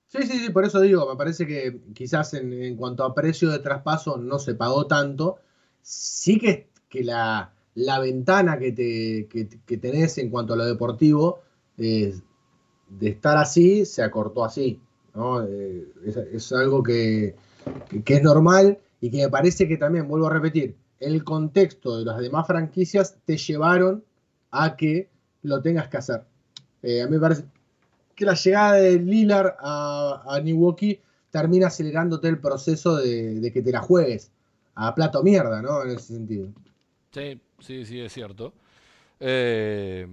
Sí, 0.08 0.24
sí, 0.24 0.40
sí, 0.40 0.50
por 0.50 0.64
eso 0.64 0.80
digo, 0.80 1.08
me 1.08 1.16
parece 1.16 1.46
que 1.46 1.80
quizás 1.94 2.34
en, 2.34 2.76
cuanto 2.76 3.04
a 3.04 3.14
precio 3.14 3.50
de 3.50 3.60
traspaso 3.60 4.18
no 4.18 4.38
se 4.38 4.54
pagó 4.54 4.86
tanto. 4.86 5.38
Sí 5.80 6.38
que, 6.38 6.68
que 6.88 7.02
la, 7.02 7.54
la 7.74 7.98
ventana 7.98 8.58
que, 8.58 8.72
te, 8.72 9.26
que, 9.30 9.48
que 9.64 9.76
tenés 9.78 10.18
en 10.18 10.28
cuanto 10.28 10.52
a 10.52 10.56
lo 10.56 10.66
deportivo, 10.66 11.40
eh, 11.78 12.14
de 12.88 13.08
estar 13.08 13.38
así, 13.38 13.86
se 13.86 14.02
acortó 14.02 14.44
así. 14.44 14.80
Eh, 15.14 15.92
es, 16.32 16.52
algo 16.52 16.82
que, 16.82 17.34
que- 17.88 18.02
que 18.02 18.14
es 18.14 18.22
normal 18.22 18.78
y 19.00 19.10
que 19.10 19.18
me 19.18 19.28
parece 19.28 19.68
que 19.68 19.76
también, 19.76 20.08
vuelvo 20.08 20.26
a 20.26 20.32
repetir, 20.32 20.74
el 21.00 21.24
contexto 21.24 21.98
de 21.98 22.04
las 22.04 22.18
demás 22.18 22.46
franquicias 22.46 23.16
te 23.24 23.36
llevaron 23.36 24.04
a 24.50 24.76
que 24.76 25.08
lo 25.42 25.60
tengas 25.60 25.88
que 25.88 25.96
hacer. 25.96 26.22
Eh, 26.82 27.02
a 27.02 27.06
mí 27.06 27.12
me 27.12 27.20
parece 27.20 27.44
que 28.14 28.24
la 28.24 28.34
llegada 28.34 28.72
de 28.74 28.98
Lillard 29.00 29.54
a, 29.58 30.22
a 30.26 30.40
Milwaukee 30.40 31.00
termina 31.30 31.66
acelerándote 31.68 32.28
el 32.28 32.38
proceso 32.38 32.96
de, 32.96 33.40
de 33.40 33.52
que 33.52 33.62
te 33.62 33.72
la 33.72 33.80
juegues 33.80 34.30
a 34.74 34.94
plato 34.94 35.22
mierda, 35.22 35.60
¿no? 35.62 35.82
En 35.82 35.90
ese 35.90 36.14
sentido. 36.14 36.48
Sí, 37.10 37.40
sí, 37.60 37.84
sí, 37.84 38.00
es 38.00 38.12
cierto. 38.12 38.52
Eh, 39.18 40.06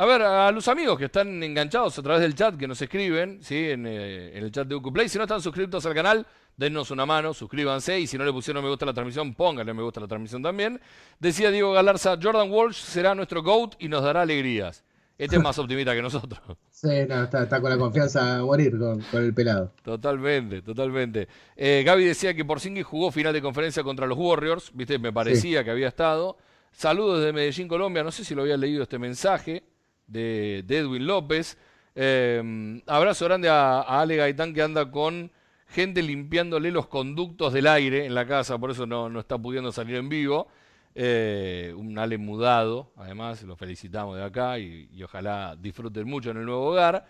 a 0.00 0.06
ver, 0.06 0.22
a 0.22 0.50
los 0.50 0.66
amigos 0.66 0.98
que 0.98 1.04
están 1.04 1.42
enganchados 1.42 1.98
a 1.98 2.02
través 2.02 2.22
del 2.22 2.34
chat, 2.34 2.56
que 2.56 2.66
nos 2.66 2.80
escriben, 2.80 3.38
¿sí? 3.42 3.68
En, 3.68 3.86
eh, 3.86 4.30
en 4.34 4.44
el 4.44 4.50
chat 4.50 4.66
de 4.66 4.74
Ucuplay. 4.74 5.10
Si 5.10 5.18
no 5.18 5.24
están 5.24 5.42
suscritos 5.42 5.84
al 5.84 5.92
canal, 5.92 6.26
dennos 6.56 6.90
una 6.90 7.04
mano, 7.04 7.34
suscríbanse. 7.34 8.00
Y 8.00 8.06
si 8.06 8.16
no 8.16 8.24
le 8.24 8.32
pusieron 8.32 8.64
me 8.64 8.70
gusta 8.70 8.86
a 8.86 8.88
la 8.88 8.94
transmisión, 8.94 9.34
pónganle 9.34 9.74
me 9.74 9.82
gusta 9.82 10.00
a 10.00 10.04
la 10.04 10.08
transmisión 10.08 10.42
también. 10.42 10.80
Decía 11.18 11.50
Diego 11.50 11.74
Galarza, 11.74 12.18
Jordan 12.18 12.50
Walsh 12.50 12.76
será 12.76 13.14
nuestro 13.14 13.42
GOAT 13.42 13.74
y 13.78 13.88
nos 13.88 14.02
dará 14.02 14.22
alegrías. 14.22 14.84
Este 15.18 15.36
es 15.36 15.42
más 15.42 15.58
optimista 15.58 15.94
que 15.94 16.00
nosotros. 16.00 16.40
Sí, 16.70 17.04
no, 17.06 17.24
está, 17.24 17.42
está 17.42 17.60
con 17.60 17.68
la 17.68 17.76
confianza 17.76 18.38
a 18.38 18.42
morir 18.42 18.78
con, 18.78 19.02
con 19.02 19.22
el 19.22 19.34
pelado. 19.34 19.74
Totalmente, 19.82 20.62
totalmente. 20.62 21.28
Eh, 21.54 21.82
Gaby 21.84 22.06
decía 22.06 22.32
que 22.32 22.46
Porzingis 22.46 22.86
jugó 22.86 23.12
final 23.12 23.34
de 23.34 23.42
conferencia 23.42 23.82
contra 23.82 24.06
los 24.06 24.16
Warriors, 24.16 24.70
viste, 24.72 24.98
me 24.98 25.12
parecía 25.12 25.62
que 25.62 25.70
había 25.70 25.88
estado. 25.88 26.38
Saludos 26.72 27.18
desde 27.18 27.34
Medellín, 27.34 27.68
Colombia. 27.68 28.02
No 28.02 28.10
sé 28.10 28.24
si 28.24 28.34
lo 28.34 28.40
había 28.40 28.56
leído 28.56 28.82
este 28.82 28.98
mensaje 28.98 29.62
de, 30.10 30.64
Edwin 30.68 31.06
López. 31.06 31.56
Eh, 31.94 32.80
abrazo 32.86 33.24
grande 33.24 33.48
a, 33.48 33.80
a 33.80 34.00
Ale 34.00 34.16
Gaitán 34.16 34.54
que 34.54 34.62
anda 34.62 34.90
con 34.90 35.30
gente 35.70 36.02
limpiándole 36.02 36.70
los 36.70 36.86
conductos 36.86 37.52
del 37.52 37.66
aire 37.66 38.04
en 38.04 38.14
la 38.14 38.26
casa, 38.26 38.58
por 38.58 38.70
eso 38.70 38.86
no, 38.86 39.08
no 39.08 39.20
está 39.20 39.38
pudiendo 39.38 39.72
salir 39.72 39.96
en 39.96 40.08
vivo. 40.08 40.48
Eh, 40.94 41.72
un 41.76 41.96
Ale 41.98 42.18
mudado, 42.18 42.90
además, 42.96 43.42
lo 43.44 43.54
felicitamos 43.54 44.16
de 44.16 44.24
acá 44.24 44.58
y, 44.58 44.88
y 44.92 45.02
ojalá 45.04 45.56
disfruten 45.56 46.08
mucho 46.08 46.32
en 46.32 46.38
el 46.38 46.46
nuevo 46.46 46.66
hogar. 46.66 47.06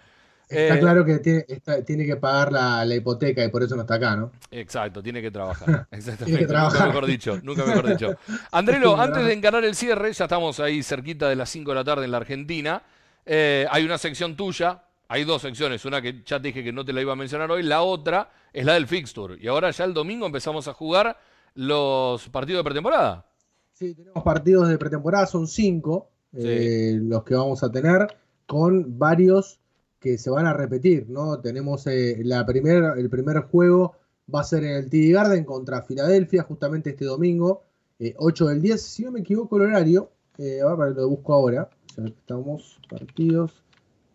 Está 0.51 0.77
Eh, 0.77 0.81
claro 0.81 1.05
que 1.05 1.19
tiene, 1.21 1.45
está- 1.49 1.85
tiene 1.85 2.05
que 2.05 2.17
pagar 2.17 2.51
la, 2.53 2.85
la 2.85 2.95
hipoteca 2.97 3.45
y 3.45 3.49
por 3.49 3.63
eso 3.63 3.77
no 3.77 3.83
está 3.83 3.95
acá, 3.95 4.17
¿no? 4.17 4.33
Exacto, 4.51 5.01
tiene 5.03 5.23
que 5.23 5.31
trabajar. 5.31 5.87
Exactamente. 5.93 6.39
que 6.41 6.47
trabajar. 6.47 6.81
Nunca 6.81 6.87
mejor 6.93 7.07
dicho, 7.07 7.39
nunca 7.43 7.65
mejor 7.65 7.87
dicho. 7.89 8.17
Andrelo, 8.51 9.01
antes 9.01 9.25
de 9.25 9.33
encarar 9.33 9.65
el 9.65 9.75
cierre, 9.77 10.13
ya 10.13 10.25
estamos 10.25 10.59
ahí 10.61 10.83
cerquita 10.83 11.29
de 11.29 11.37
las 11.37 11.49
5 11.51 11.71
de 11.71 11.75
la 11.77 11.85
tarde 11.85 12.05
en 12.05 12.11
la 12.11 12.17
Argentina. 12.17 12.83
eh, 13.25 13.67
hay 13.71 13.85
una 13.85 13.97
sección 13.97 14.35
tuya, 14.37 14.83
hay 15.09 15.25
dos 15.25 15.43
secciones, 15.43 15.85
una 15.85 16.03
que 16.03 16.23
ya 16.27 16.41
te 16.41 16.49
dije 16.49 16.65
que 16.65 16.73
no 16.73 16.85
te 16.85 16.93
la 16.93 17.01
iba 17.01 17.13
a 17.13 17.17
mencionar 17.17 17.51
hoy, 17.51 17.63
la 17.63 17.83
otra 17.83 18.31
es 18.53 18.65
la 18.65 18.75
del 18.75 18.87
fixture. 18.89 19.37
Y 19.41 19.47
ahora 19.47 19.71
ya 19.71 19.85
el 19.85 19.95
domingo 19.95 20.27
empezamos 20.27 20.67
a 20.67 20.73
jugar 20.73 21.17
los 21.55 22.29
partidos 22.29 22.61
de 22.61 22.65
pretemporada. 22.65 23.25
Sí, 23.73 23.95
tenemos 23.95 24.23
partidos 24.25 24.69
de 24.69 24.79
pretemporada, 24.79 25.27
son 25.27 25.47
cinco 25.47 26.11
eh, 26.33 26.99
los 27.01 27.23
que 27.25 27.35
vamos 27.35 27.63
a 27.63 27.71
tener, 27.71 28.07
con 28.47 28.99
varios 28.99 29.59
que 30.01 30.19
se 30.19 30.31
van 30.31 30.47
a 30.47 30.53
repetir, 30.55 31.09
¿no? 31.11 31.39
Tenemos 31.41 31.87
eh, 31.87 32.19
la 32.25 32.45
primer, 32.47 32.99
el 32.99 33.09
primer 33.11 33.41
juego 33.43 33.95
va 34.35 34.41
a 34.41 34.45
ser 34.45 34.65
en 34.65 34.77
el 34.77 34.89
TD 34.91 35.13
Garden 35.13 35.45
contra 35.45 35.83
Filadelfia, 35.83 36.43
justamente 36.43 36.91
este 36.91 37.05
domingo, 37.05 37.63
eh, 37.99 38.15
8 38.17 38.47
del 38.49 38.63
10, 38.63 38.81
si 38.81 39.05
no 39.05 39.13
me 39.13 39.21
equivoco 39.21 39.57
el 39.57 39.63
horario, 39.65 40.11
eh, 40.39 40.61
a 40.67 40.75
ver, 40.75 40.93
lo 40.97 41.09
busco 41.09 41.35
ahora, 41.35 41.69
estamos 42.03 42.81
partidos, 42.89 43.63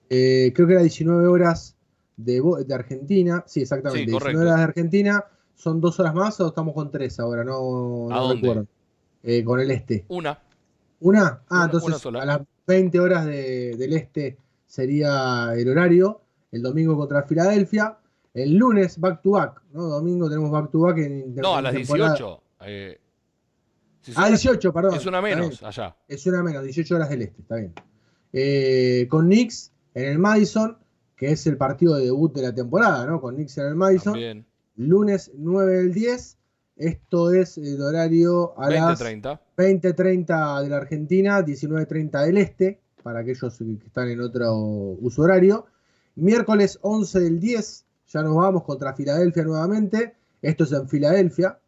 eh, 0.09 0.51
creo 0.55 0.67
que 0.67 0.73
era 0.73 0.81
19 0.81 1.27
horas 1.27 1.75
de, 2.17 2.41
de 2.65 2.73
Argentina, 2.73 3.43
sí, 3.45 3.61
exactamente, 3.61 4.05
Sí, 4.05 4.11
19 4.11 4.19
correcto. 4.23 4.41
horas 4.41 4.57
de 4.57 4.63
Argentina, 4.63 5.25
son 5.53 5.79
dos 5.81 5.99
horas 5.99 6.15
más 6.15 6.39
o 6.41 6.47
estamos 6.47 6.73
con 6.73 6.89
tres 6.89 7.19
ahora, 7.19 7.43
no, 7.43 8.07
¿A 8.09 8.15
no 8.15 8.33
recuerdo. 8.33 8.65
Eh, 9.23 9.43
con 9.43 9.59
el 9.59 9.69
este. 9.71 10.05
Una. 10.09 10.39
¿Una? 10.99 11.41
Ah, 11.49 11.55
Una- 11.57 11.65
entonces 11.65 12.05
una 12.05 12.21
a 12.21 12.25
las 12.25 12.41
20 12.67 12.99
horas 12.99 13.25
de- 13.25 13.75
del 13.77 13.93
este 13.93 14.37
sería 14.65 15.53
el 15.55 15.67
horario. 15.69 16.21
El 16.51 16.61
domingo 16.61 16.97
contra 16.97 17.23
Filadelfia. 17.23 17.97
El 18.33 18.55
lunes 18.57 18.99
back 18.99 19.21
to 19.21 19.31
back, 19.31 19.61
¿no? 19.71 19.83
Domingo 19.83 20.27
tenemos 20.29 20.51
back 20.51 20.69
to 20.71 20.79
back 20.79 20.97
en 20.97 21.35
No, 21.35 21.55
a 21.55 21.61
las 21.61 21.73
temporada- 21.73 22.09
18. 22.11 22.43
eh, 22.65 22.99
si 24.01 24.11
Ah, 24.11 24.21
son- 24.23 24.27
18, 24.29 24.73
perdón. 24.73 24.95
Es 24.95 25.05
una 25.05 25.21
menos 25.21 25.63
allá. 25.63 25.95
Es 26.07 26.25
una 26.27 26.43
menos, 26.43 26.63
18 26.63 26.95
horas 26.95 27.09
del 27.09 27.21
este, 27.23 27.41
está 27.41 27.55
bien. 27.55 27.73
Eh, 28.33 29.07
con 29.09 29.25
Knicks 29.25 29.71
en 29.93 30.05
el 30.05 30.19
Madison, 30.19 30.77
que 31.15 31.31
es 31.31 31.47
el 31.47 31.55
partido 31.57 31.95
de 31.95 32.05
debut 32.05 32.33
de 32.35 32.41
la 32.41 32.53
temporada, 32.53 33.05
¿no? 33.05 33.21
Con 33.21 33.35
Knicks 33.35 33.57
en 33.57 33.67
el 33.67 33.75
Madison. 33.75 34.13
También. 34.13 34.45
Lunes 34.75 35.31
9 35.35 35.73
del 35.77 35.93
10. 35.93 36.37
Esto 36.75 37.31
es 37.31 37.57
el 37.57 37.81
horario 37.81 38.59
a 38.59 38.69
las 38.69 38.99
20-30. 38.99 39.39
20.30 39.55 40.61
de 40.61 40.69
la 40.69 40.75
Argentina, 40.77 41.41
19.30 41.41 42.21
del 42.25 42.37
Este, 42.37 42.81
para 43.05 43.19
aquellos 43.19 43.55
que 43.55 43.85
están 43.85 44.09
en 44.09 44.19
otro 44.19 44.51
uso 44.99 45.21
horario. 45.21 45.67
Miércoles 46.15 46.79
11 46.81 47.19
del 47.19 47.39
10, 47.39 47.85
ya 48.07 48.23
nos 48.23 48.35
vamos 48.35 48.63
contra 48.63 48.95
Filadelfia 48.95 49.43
nuevamente. 49.43 50.15
Esto 50.41 50.63
es 50.63 50.71
en 50.71 50.89
Filadelfia, 50.89 51.59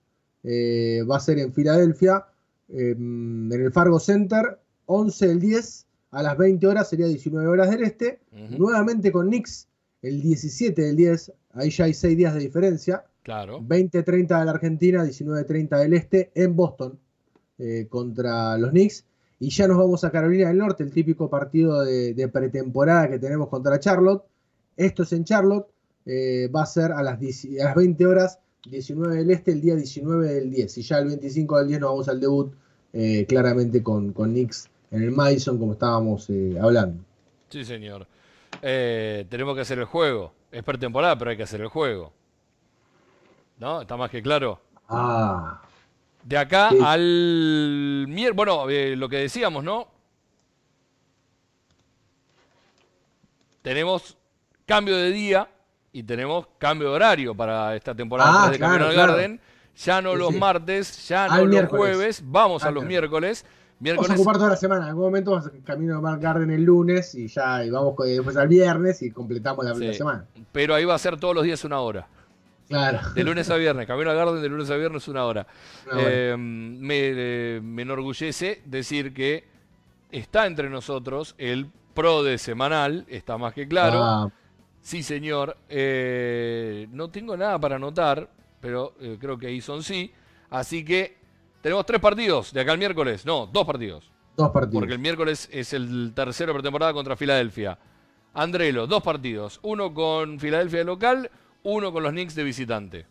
eh, 0.43 1.03
va 1.07 1.17
a 1.17 1.19
ser 1.19 1.37
en 1.37 1.53
Filadelfia, 1.53 2.25
eh, 2.69 2.95
en 2.97 3.51
el 3.51 3.71
Fargo 3.71 3.99
Center, 3.99 4.57
11 4.87 5.27
del 5.27 5.39
10, 5.39 5.85
a 6.09 6.23
las 6.23 6.35
20 6.39 6.65
horas 6.65 6.89
sería 6.89 7.05
19 7.05 7.47
horas 7.47 7.69
del 7.69 7.83
Este. 7.83 8.19
Ujú, 8.31 8.57
Nuevamente 8.57 9.11
con 9.11 9.27
Knicks, 9.27 9.67
el 10.01 10.23
17 10.23 10.81
del 10.81 10.95
10, 10.95 11.33
ahí 11.53 11.69
ya 11.69 11.85
hay 11.85 11.93
6 11.93 12.17
días 12.17 12.33
de 12.33 12.39
diferencia. 12.39 13.05
Claro. 13.21 13.61
20-30 13.61 14.39
de 14.39 14.45
la 14.45 14.51
Argentina, 14.51 15.05
19-30 15.05 15.77
del 15.77 15.93
Este, 15.93 16.31
en 16.33 16.55
Boston, 16.55 16.97
eh, 17.59 17.85
contra 17.87 18.57
los 18.57 18.71
Knicks. 18.71 19.05
Y 19.39 19.49
ya 19.49 19.67
nos 19.67 19.77
vamos 19.77 20.03
a 20.03 20.11
Carolina 20.11 20.47
del 20.47 20.57
Norte, 20.57 20.83
el 20.83 20.91
típico 20.91 21.29
partido 21.29 21.83
de, 21.83 22.13
de 22.13 22.27
pretemporada 22.27 23.09
que 23.09 23.19
tenemos 23.19 23.49
contra 23.49 23.79
Charlotte. 23.79 24.23
Esto 24.75 25.03
es 25.03 25.13
en 25.13 25.23
Charlotte, 25.23 25.67
eh, 26.05 26.47
va 26.47 26.63
a 26.63 26.65
ser 26.65 26.93
a 26.93 27.03
las, 27.03 27.19
10 27.19 27.59
a 27.61 27.65
las 27.65 27.75
20 27.75 28.05
horas, 28.05 28.39
19 28.69 29.17
del 29.17 29.29
Este, 29.29 29.51
el 29.51 29.61
día 29.61 29.75
19 29.75 30.33
del 30.33 30.51
10. 30.51 30.77
Y 30.77 30.81
ya 30.81 30.99
el 30.99 31.07
25 31.07 31.57
del 31.59 31.67
10 31.67 31.79
nos 31.81 31.89
vamos 31.89 32.07
al 32.07 32.19
debut, 32.19 32.53
eh, 32.93 33.25
claramente 33.27 33.83
con, 33.83 34.13
con 34.13 34.29
Knicks 34.29 34.69
en 34.91 35.03
el 35.03 35.11
Madison, 35.11 35.59
como 35.59 35.73
estábamos 35.73 36.29
eh, 36.29 36.57
hablando. 36.61 37.03
Sí, 37.49 37.65
señor. 37.65 38.07
Tenemos 38.61 39.55
que 39.55 39.61
hacer 39.61 39.79
el 39.79 39.85
juego. 39.85 40.33
Es 40.51 40.63
pretemporada, 40.63 41.17
pero 41.17 41.31
hay 41.31 41.37
que 41.37 41.43
hacer 41.43 41.61
el 41.61 41.67
juego. 41.67 42.13
¿No? 43.59 43.81
¿Está 43.81 43.97
más 43.97 44.09
que 44.09 44.21
claro? 44.21 44.61
Ah, 44.87 45.61
De 46.23 46.37
acá 46.37 46.69
Sí. 46.71 46.77
al 46.83 48.05
miércoles. 48.09 48.35
Bueno, 48.35 48.69
eh, 48.69 48.95
lo 48.95 49.07
que 49.09 49.17
decíamos, 49.17 49.63
¿no? 49.63 49.87
Tenemos 53.61 54.17
cambio 54.65 54.95
de 54.97 55.11
día 55.11 55.49
y 55.91 56.03
tenemos 56.03 56.47
cambio 56.57 56.89
de 56.89 56.95
horario 56.95 57.35
para 57.35 57.75
esta 57.75 57.95
temporada 57.95 58.31
Ah, 58.31 58.47
3 58.47 58.51
de 58.53 58.57
claro, 58.57 58.71
Camino 58.73 58.87
al 58.89 58.93
claro. 58.93 59.13
Garden. 59.13 59.41
Ya 59.77 60.01
no 60.01 60.11
Sí, 60.13 60.17
los 60.17 60.29
sí. 60.33 60.39
martes, 60.39 61.07
ya 61.07 61.27
no 61.27 61.33
Al 61.33 61.49
los 61.49 61.65
jueves, 61.69 62.21
vamos 62.25 62.63
a 62.63 62.69
Al 62.69 62.73
los 62.75 62.83
miércoles. 62.85 63.45
miércoles. 63.79 64.07
Vamos 64.09 64.19
a 64.19 64.21
ocupar 64.21 64.37
toda 64.37 64.49
la 64.49 64.55
semana. 64.55 64.83
En 64.83 64.89
algún 64.89 65.03
momento 65.05 65.31
vamos 65.31 65.47
a 65.47 65.51
camino 65.63 65.97
a 65.97 66.01
Mark 66.01 66.19
Garden 66.19 66.49
el 66.49 66.63
lunes 66.63 67.13
y 67.13 67.27
ya 67.27 67.63
y 67.63 67.69
vamos 67.69 67.93
después 68.03 68.35
al 68.37 68.47
viernes 68.47 69.01
y 69.03 69.11
completamos 69.11 69.63
la, 69.65 69.75
Sí. 69.75 69.93
semana. 69.93 70.25
pero 70.51 70.73
ahí 70.73 70.83
va 70.85 70.95
a 70.95 70.99
ser 70.99 71.17
todos 71.19 71.35
los 71.35 71.43
días 71.43 71.63
una 71.63 71.79
hora. 71.79 72.07
Claro. 72.67 72.99
De 73.13 73.23
lunes 73.23 73.49
a 73.49 73.55
viernes, 73.55 73.87
Camino 73.87 74.09
al 74.11 74.17
Garden 74.17 74.41
de 74.41 74.49
lunes 74.49 74.69
a 74.69 74.75
viernes 74.75 75.07
una 75.07 75.25
hora. 75.25 75.47
Hora. 75.89 76.01
Eh, 76.01 76.35
me, 76.37 76.95
eh, 76.99 77.61
me 77.63 77.83
enorgullece 77.83 78.61
decir 78.65 79.13
que 79.13 79.45
está 80.11 80.45
entre 80.45 80.69
nosotros 80.69 81.35
el 81.37 81.67
pro 81.93 82.23
de 82.23 82.37
semanal, 82.37 83.05
está 83.07 83.37
más 83.37 83.53
que 83.53 83.67
claro. 83.67 84.03
Ah, 84.03 84.31
Sí, 84.87 85.03
señor. 85.03 85.57
Eh, 85.67 86.87
no 86.91 87.09
tengo 87.09 87.35
nada 87.35 87.59
para 87.59 87.75
anotar, 87.75 88.29
pero 88.61 88.93
eh, 89.01 89.17
creo 89.19 89.37
que 89.37 89.47
ahí 89.47 89.59
son 89.59 89.83
sí. 89.83 90.13
Así 90.49 90.85
que 90.85 91.17
tenemos 91.61 91.85
tres 91.85 91.99
partidos 91.99 92.53
de 92.53 92.61
acá 92.61 92.71
al 92.71 92.77
miércoles. 92.77 93.25
No, 93.25 93.47
dos 93.47 93.65
partidos. 93.65 94.09
dos 94.37 94.49
partidos. 94.51 94.79
Porque 94.79 94.93
el 94.93 94.99
miércoles 94.99 95.49
es 95.51 95.73
el 95.73 96.13
tercero 96.15 96.53
pretemporada 96.53 96.93
contra 96.93 97.17
Filadelfia. 97.17 97.77
Andrelo, 98.33 98.87
dos 98.87 99.03
partidos. 99.03 99.59
Uno 99.63 99.93
con 99.93 100.39
Filadelfia 100.39 100.79
de 100.79 100.85
local, 100.85 101.31
uno 101.69 101.91
con 101.91 102.01
los 102.01 102.11
Knicks 102.13 102.33
de 102.33 102.43
visitante. 102.45 103.05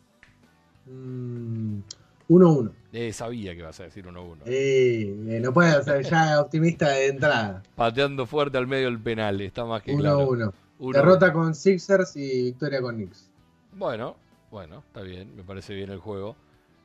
Mm, 0.87 1.81
1-1. 2.29 2.73
Eh, 2.93 3.13
sabía 3.13 3.55
que 3.55 3.63
vas 3.63 3.79
a 3.81 3.85
decir 3.85 4.07
1-1. 4.07 4.39
Eh, 4.47 5.15
eh, 5.29 5.41
no 5.41 5.53
puede 5.53 5.83
ser 5.83 6.03
ya 6.05 6.41
optimista 6.41 6.89
de 6.89 7.09
entrada. 7.09 7.63
Pateando 7.75 8.25
fuerte 8.27 8.57
al 8.57 8.67
medio 8.67 8.87
del 8.87 8.99
penal, 8.99 9.41
está 9.43 9.65
más 9.67 9.83
que 9.83 9.95
claro. 9.95 10.21
1-1. 10.31 10.53
Uno- 10.79 10.93
Derrota 10.99 11.33
con 11.33 11.55
Sixers 11.55 12.17
y 12.17 12.45
victoria 12.45 12.81
con 12.81 12.95
Knicks. 12.97 13.31
Bueno, 13.73 14.17
bueno, 14.51 14.83
está 14.87 15.03
bien, 15.03 15.37
me 15.37 15.43
parece 15.43 15.75
bien 15.75 15.91
el 15.91 15.99
juego. 15.99 16.35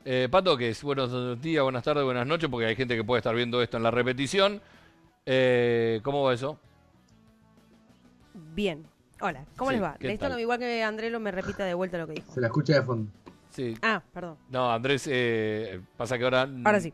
Eh, 0.04 0.28
Pato, 0.30 0.58
que 0.58 0.70
es 0.70 0.84
buenos 0.84 1.42
días, 1.42 1.64
buenas 1.64 1.84
tardes, 1.84 2.04
buenas 2.04 2.28
noches, 2.28 2.50
porque 2.50 2.66
hay 2.66 2.76
gente 2.76 2.96
que 2.98 3.04
puede 3.04 3.20
estar 3.20 3.34
viendo 3.36 3.62
esto 3.62 3.78
en 3.78 3.84
la 3.84 3.92
repetición. 3.92 4.62
Eh, 5.26 6.02
¿Cómo 6.04 6.24
va 6.24 6.34
eso? 6.34 6.58
Bien. 8.56 8.86
Hola, 9.22 9.46
¿cómo 9.56 9.72
Sí, 9.72 9.76
les 9.78 9.84
va? 9.84 9.96
igual 10.42 10.60
que 10.60 10.84
Andrelo 10.84 11.20
me 11.20 11.32
repita 11.32 11.64
de 11.66 11.74
vuelta 11.74 11.98
lo 11.98 12.08
que 12.08 12.14
dijo. 12.14 12.32
Se 12.34 12.42
la 12.42 12.48
escucha 12.48 12.74
de 12.74 12.82
fondo. 12.84 13.12
Sí. 13.52 13.76
Ah, 13.82 14.02
perdón. 14.14 14.38
No, 14.50 14.72
Andrés, 14.72 15.08
eh, 15.12 15.82
pasa 15.98 16.18
que 16.18 16.24
ahora... 16.24 16.48
Ahora 16.64 16.80
sí. 16.80 16.94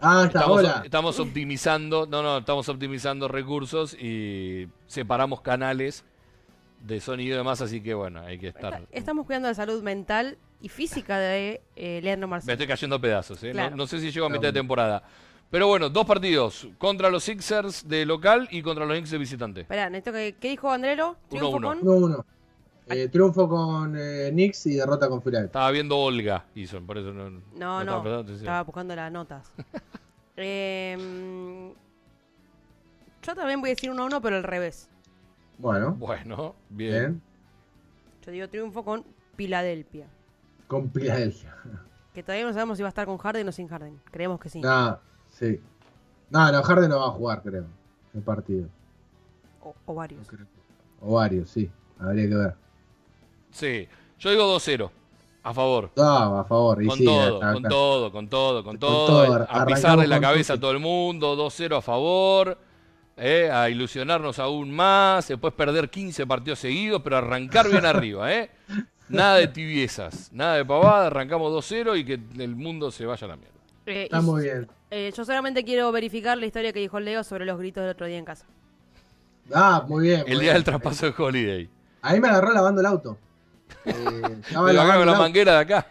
Ah, 0.00 0.22
está, 0.26 0.38
Estamos, 0.40 0.58
hola. 0.58 0.82
estamos 0.84 1.20
optimizando, 1.20 2.06
no, 2.06 2.22
no, 2.22 2.38
estamos 2.38 2.68
optimizando 2.70 3.28
recursos 3.28 3.94
y 3.94 4.66
separamos 4.86 5.42
canales 5.42 6.04
de 6.86 7.00
sonido 7.00 7.34
y 7.34 7.36
demás, 7.38 7.60
así 7.60 7.82
que 7.82 7.92
bueno, 7.92 8.20
hay 8.22 8.38
que 8.38 8.48
estar... 8.48 8.82
Estamos 8.92 9.26
cuidando 9.26 9.48
la 9.48 9.54
salud 9.54 9.82
mental 9.82 10.38
y 10.62 10.70
física 10.70 11.18
de 11.18 11.60
eh, 11.76 12.00
Leandro 12.02 12.28
Me 12.28 12.30
Marcelo. 12.32 12.52
estoy 12.54 12.66
cayendo 12.66 12.96
a 12.96 12.98
pedazos, 13.00 13.42
¿eh? 13.44 13.48
No- 13.48 13.52
Claro. 13.52 13.76
no, 13.76 13.86
sé 13.86 14.00
si 14.00 14.10
llego 14.10 14.24
a 14.26 14.30
mitad 14.30 14.48
de 14.48 14.52
temporada. 14.54 15.02
Pero 15.50 15.66
bueno, 15.66 15.88
dos 15.90 16.06
partidos, 16.06 16.68
contra 16.78 17.10
los 17.10 17.24
Sixers 17.24 17.88
de 17.88 18.06
local 18.06 18.46
y 18.52 18.62
contra 18.62 18.84
los 18.86 18.94
Knicks 18.94 19.10
de 19.10 19.18
visitante. 19.18 19.60
Esperá, 19.62 19.90
necesito 19.90 20.12
que. 20.12 20.36
¿Qué 20.40 20.50
dijo 20.50 20.70
Andrelo? 20.70 21.16
¿Triunfo 21.28 21.58
1-1. 21.58 21.62
con? 21.62 21.80
1-1. 21.80 22.24
Eh, 22.86 23.08
triunfo 23.08 23.48
con 23.48 23.96
eh, 23.96 24.30
Knicks 24.32 24.66
y 24.66 24.74
derrota 24.74 25.08
con 25.08 25.20
Philadelphia. 25.22 25.46
Estaba 25.46 25.70
viendo 25.70 25.96
Olga, 25.96 26.44
hizo, 26.56 26.80
por 26.80 26.98
eso 26.98 27.12
no... 27.12 27.30
No, 27.54 27.80
estaba 27.80 28.02
no. 28.02 28.20
Estaba 28.20 28.62
buscando 28.64 28.96
las 28.96 29.12
notas. 29.12 29.52
Em, 30.42 31.68
yo 33.22 33.34
también 33.34 33.60
voy 33.60 33.70
a 33.70 33.74
decir 33.74 33.90
1-1, 33.90 34.20
pero 34.22 34.36
al 34.36 34.42
revés. 34.42 34.88
Bueno, 35.58 35.92
Bueno, 35.92 36.54
bien. 36.70 36.90
bien. 36.92 37.22
Yo 38.24 38.32
digo 38.32 38.48
triunfo 38.48 38.82
con 38.82 39.04
Filadelfia. 39.36 40.06
Con 40.66 40.88
Philadelphia. 40.90 41.54
Que 42.14 42.22
todavía 42.22 42.46
no 42.46 42.52
sabemos 42.54 42.78
si 42.78 42.82
va 42.82 42.88
a 42.88 42.90
estar 42.90 43.04
con 43.06 43.18
Harden 43.18 43.46
o 43.48 43.52
sin 43.52 43.68
Harden. 43.68 44.00
Creemos 44.10 44.40
que 44.40 44.48
sí. 44.48 44.60
No, 44.62 44.98
sí. 45.40 45.60
No, 46.30 46.52
no, 46.52 46.62
Harden 46.62 46.88
no 46.90 47.00
va 47.00 47.06
a 47.06 47.10
jugar, 47.10 47.42
creo. 47.42 47.64
El 48.14 48.22
partido. 48.22 48.68
O, 49.62 49.74
o 49.86 49.94
varios. 49.94 50.26
O 51.00 51.14
varios, 51.14 51.50
sí. 51.50 51.68
Habría 51.98 52.28
que 52.28 52.34
ver. 52.36 52.54
Sí, 53.50 53.88
yo 54.18 54.30
digo 54.30 54.44
2-0, 54.56 54.90
a 55.42 55.52
favor. 55.54 55.90
No, 55.96 56.38
a 56.38 56.44
favor. 56.44 56.82
Y 56.82 56.86
Con 56.86 56.98
sí, 56.98 57.04
todo, 57.04 57.36
acá- 57.38 57.52
con 57.54 57.62
todo, 57.64 58.12
con 58.12 58.28
todo, 58.28 58.62
con 58.64 58.72
Con 58.76 58.80
todo. 58.80 59.46
a 59.48 59.66
pisarle 59.66 60.06
la 60.06 60.20
cabeza 60.20 60.52
a 60.52 60.56
todo. 60.56 60.60
todo 60.62 60.70
el 60.72 60.78
mundo, 60.80 61.34
2-0 61.36 61.76
a 61.78 61.82
favor. 61.82 62.58
eh, 63.22 63.50
a 63.52 63.68
ilusionarnos 63.68 64.38
aún 64.38 64.70
más, 64.70 65.28
después 65.28 65.52
perder 65.52 65.90
15 65.90 66.26
partidos 66.26 66.58
seguidos, 66.60 67.02
pero 67.02 67.18
arrancar 67.18 67.68
bien 67.68 67.84
arriba, 67.84 68.32
¿eh? 68.32 68.50
Nada 69.10 69.34
de 69.36 69.48
tibiezas, 69.48 70.32
nada 70.32 70.54
de 70.54 70.64
pavada, 70.64 71.08
arrancamos 71.08 71.52
2-0 71.52 71.98
y 71.98 72.04
que 72.06 72.14
el 72.42 72.56
mundo 72.56 72.90
se 72.90 73.04
vaya 73.04 73.26
a 73.26 73.28
la 73.28 73.36
mierda. 73.36 73.59
Eh, 73.90 74.04
Está 74.04 74.20
muy 74.20 74.44
bien. 74.44 74.68
eh, 74.90 75.12
yo 75.16 75.24
solamente 75.24 75.64
quiero 75.64 75.90
verificar 75.92 76.38
la 76.38 76.46
historia 76.46 76.72
que 76.72 76.80
dijo 76.80 77.00
Leo 77.00 77.24
sobre 77.24 77.44
los 77.44 77.58
gritos 77.58 77.82
del 77.82 77.90
otro 77.90 78.06
día 78.06 78.18
en 78.18 78.24
casa. 78.24 78.46
Ah, 79.52 79.84
muy 79.88 80.08
bien. 80.08 80.20
El 80.26 80.38
día 80.38 80.38
bien. 80.40 80.54
del 80.54 80.64
traspaso 80.64 81.06
de 81.06 81.14
Holiday. 81.16 81.68
Ahí 82.02 82.20
me 82.20 82.28
agarró 82.28 82.52
lavando 82.52 82.80
el 82.80 82.86
auto. 82.86 83.18
Eh, 83.84 83.92
estaba 84.42 84.66
acá 84.66 84.72
lavando 84.74 84.98
con 85.00 85.06
la 85.06 85.18
manguera 85.18 85.52
de 85.54 85.58
acá. 85.60 85.86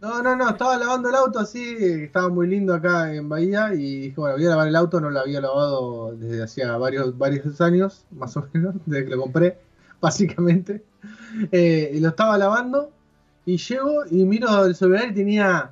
No, 0.00 0.22
no, 0.22 0.36
no, 0.36 0.50
estaba 0.50 0.76
lavando 0.76 1.08
el 1.08 1.14
auto 1.14 1.38
así, 1.40 1.76
estaba 1.80 2.28
muy 2.28 2.46
lindo 2.46 2.74
acá 2.74 3.12
en 3.12 3.28
Bahía 3.28 3.72
y 3.74 4.00
dije, 4.02 4.14
bueno, 4.16 4.36
voy 4.36 4.46
a 4.46 4.50
lavar 4.50 4.68
el 4.68 4.76
auto, 4.76 5.00
no 5.00 5.08
lo 5.10 5.20
había 5.20 5.40
lavado 5.40 6.14
desde 6.14 6.42
hacía 6.44 6.76
varios, 6.76 7.16
varios 7.16 7.58
años, 7.62 8.04
más 8.10 8.36
o 8.36 8.46
menos, 8.52 8.74
desde 8.86 9.06
que 9.06 9.10
lo 9.16 9.22
compré, 9.22 9.58
básicamente. 10.00 10.84
Eh, 11.50 11.90
y 11.94 12.00
lo 12.00 12.10
estaba 12.10 12.36
lavando 12.38 12.90
y 13.46 13.56
llego 13.56 14.04
y 14.10 14.24
miro 14.24 14.66
el 14.66 14.74
celular 14.76 15.06
y 15.10 15.14
tenía, 15.14 15.70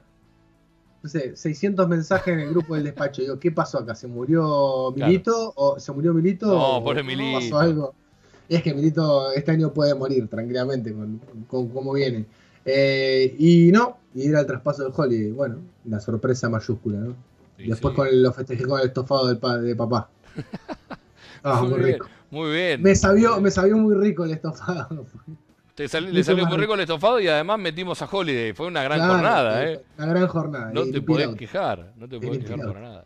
no 1.05 1.11
sé, 1.11 1.37
600 1.37 1.87
mensajes 1.87 2.33
en 2.33 2.41
el 2.41 2.49
grupo 2.51 2.75
del 2.75 2.85
despacho. 2.85 3.21
Digo, 3.21 3.39
¿qué 3.39 3.53
pasó 3.53 3.79
acá? 3.79 3.95
¿Se 3.95 4.07
murió 4.07 4.91
Claro. 4.97 5.11
Milito? 5.11 5.53
¿O 5.55 5.79
se 5.79 5.93
murió 5.93 6.15
Milito? 6.15 6.47
No, 6.47 6.79
¿O 6.79 6.83
pobre 6.85 7.03
pasó 7.05 7.07
Milito. 7.17 7.59
algo? 7.59 7.95
Y 8.49 8.57
es 8.57 8.63
que 8.63 8.73
Milito 8.75 9.31
este 9.33 9.51
año 9.51 9.71
puede 9.73 9.95
morir 9.95 10.27
tranquilamente 10.29 10.95
con, 10.95 11.21
cómo 11.69 11.93
viene. 11.93 12.25
Eh, 12.65 13.37
y 13.39 13.71
no, 13.71 13.99
y 14.15 14.29
era 14.29 14.41
el 14.41 14.47
traspaso 14.47 14.83
de 14.85 14.93
Holiday. 14.97 15.31
Bueno, 15.33 15.57
la 15.85 16.01
sorpresa 16.01 16.49
mayúscula, 16.49 16.99
¿no? 17.01 17.15
Sí, 17.59 17.69
Después 17.69 17.93
sí. 17.93 17.97
con 17.97 18.09
el- 18.09 18.23
lo 18.23 18.33
festejé 18.33 18.65
con 18.65 18.81
el 18.81 18.87
estofado 18.87 19.27
del 19.29 19.37
pa- 19.39 19.59
de 19.59 19.77
papá. 19.77 20.09
Ah, 21.47 21.61
muy, 21.61 21.73
muy 21.73 21.79
bien, 21.81 21.93
rico. 21.93 22.07
muy 22.31 22.51
bien. 22.53 22.83
Me 22.83 22.95
sabió, 22.95 23.39
me 23.39 23.51
sabió 23.51 23.77
muy 23.77 23.95
rico 23.97 24.25
el 24.25 24.31
estofado. 24.31 25.05
Te 25.75 25.89
sal- 25.89 26.13
le 26.13 26.23
salió 26.23 26.47
muy 26.47 26.57
rico. 26.57 26.75
el 26.75 26.81
estofado 26.81 27.19
y 27.21 27.27
además 27.27 27.59
metimos 27.59 28.01
a 28.01 28.09
Holiday. 28.11 28.53
Fue 28.53 28.67
una 28.67 28.83
gran 28.85 28.99
Claro, 28.99 29.15
jornada, 29.15 29.65
¿eh? 29.65 29.81
Una 29.99 30.07
gran 30.07 30.27
jornada. 30.29 30.71
No 30.73 30.85
te 30.85 31.01
podés 31.03 31.35
quejar, 31.35 31.93
no 31.97 32.09
te 32.09 32.21
podés 32.21 32.45
quejar 32.45 32.59
para 32.67 32.81
nada. 32.81 33.05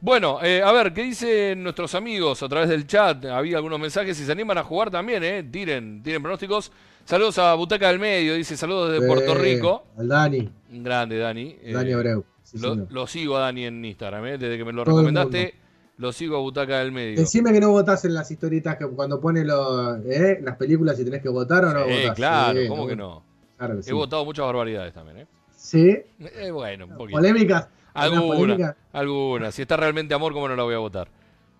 Bueno, 0.00 0.38
eh, 0.42 0.62
a 0.64 0.72
ver, 0.72 0.92
¿qué 0.94 1.02
dicen 1.02 1.62
nuestros 1.62 1.94
amigos 1.94 2.42
a 2.42 2.48
través 2.48 2.68
del 2.70 2.86
chat? 2.86 3.24
Había 3.26 3.58
algunos 3.58 3.78
mensajes, 3.78 4.16
si 4.16 4.24
se 4.24 4.32
animan 4.32 4.56
a 4.58 4.62
jugar 4.64 4.90
también, 4.90 5.22
¿eh? 5.22 5.42
Tiren, 5.44 6.02
tiren 6.02 6.22
pronósticos. 6.22 6.72
Saludos 7.04 7.38
a 7.38 7.54
Butaca 7.54 7.88
del 7.88 7.98
Medio, 7.98 8.34
dice 8.34 8.56
saludos 8.56 8.92
desde 8.92 9.06
Puerto 9.06 9.32
Eh, 9.32 9.38
Rico. 9.38 9.84
Al 9.98 10.08
Dani, 10.08 10.50
grande, 10.70 11.18
Dani. 11.18 11.56
Eh, 11.62 11.72
Dani 11.72 11.92
Abreu. 11.92 12.24
Sí, 12.42 12.58
lo, 12.88 13.06
sigo 13.06 13.36
a 13.36 13.40
Dani 13.40 13.66
en 13.66 13.84
Instagram, 13.84 14.24
¿eh? 14.26 14.38
Desde 14.38 14.56
que 14.58 14.64
me 14.64 14.72
lo 14.72 14.84
Todo 14.84 14.96
recomendaste, 14.96 15.54
lo 16.00 16.12
sigo 16.12 16.36
a 16.36 16.40
Butaca 16.40 16.78
del 16.78 16.92
Medio. 16.92 17.18
Decime 17.20 17.52
que 17.52 17.60
no 17.60 17.70
votás 17.70 18.04
en 18.06 18.14
las 18.14 18.30
historietas 18.30 18.76
que 18.76 18.86
cuando 18.86 19.20
pone 19.20 19.44
los, 19.44 19.98
eh, 20.06 20.38
las 20.42 20.56
películas 20.56 20.96
si 20.96 21.04
tenés 21.04 21.22
que 21.22 21.28
votar 21.28 21.64
o 21.64 21.72
no 21.74 21.84
Sí, 21.84 21.90
votás. 22.02 22.16
claro, 22.16 22.60
Sí, 22.60 22.68
¿cómo 22.68 22.86
que 22.86 22.96
no? 22.96 23.22
Claro 23.58 23.76
que 23.76 23.82
sí. 23.82 23.90
He 23.90 23.92
votado 23.92 24.24
muchas 24.24 24.46
barbaridades 24.46 24.94
también, 24.94 25.18
¿eh? 25.18 25.26
Sí, 25.54 25.98
Eh, 26.18 26.50
bueno, 26.50 26.86
un 26.86 26.96
poquito. 26.96 27.18
polémicas. 27.18 27.68
¿Alguna 27.92 28.22
polémica? 28.22 28.76
alguna. 28.92 29.50
Si 29.52 29.62
está 29.62 29.76
realmente 29.76 30.14
amor, 30.14 30.32
¿cómo 30.32 30.48
no 30.48 30.56
la 30.56 30.62
voy 30.62 30.74
a 30.74 30.78
votar? 30.78 31.08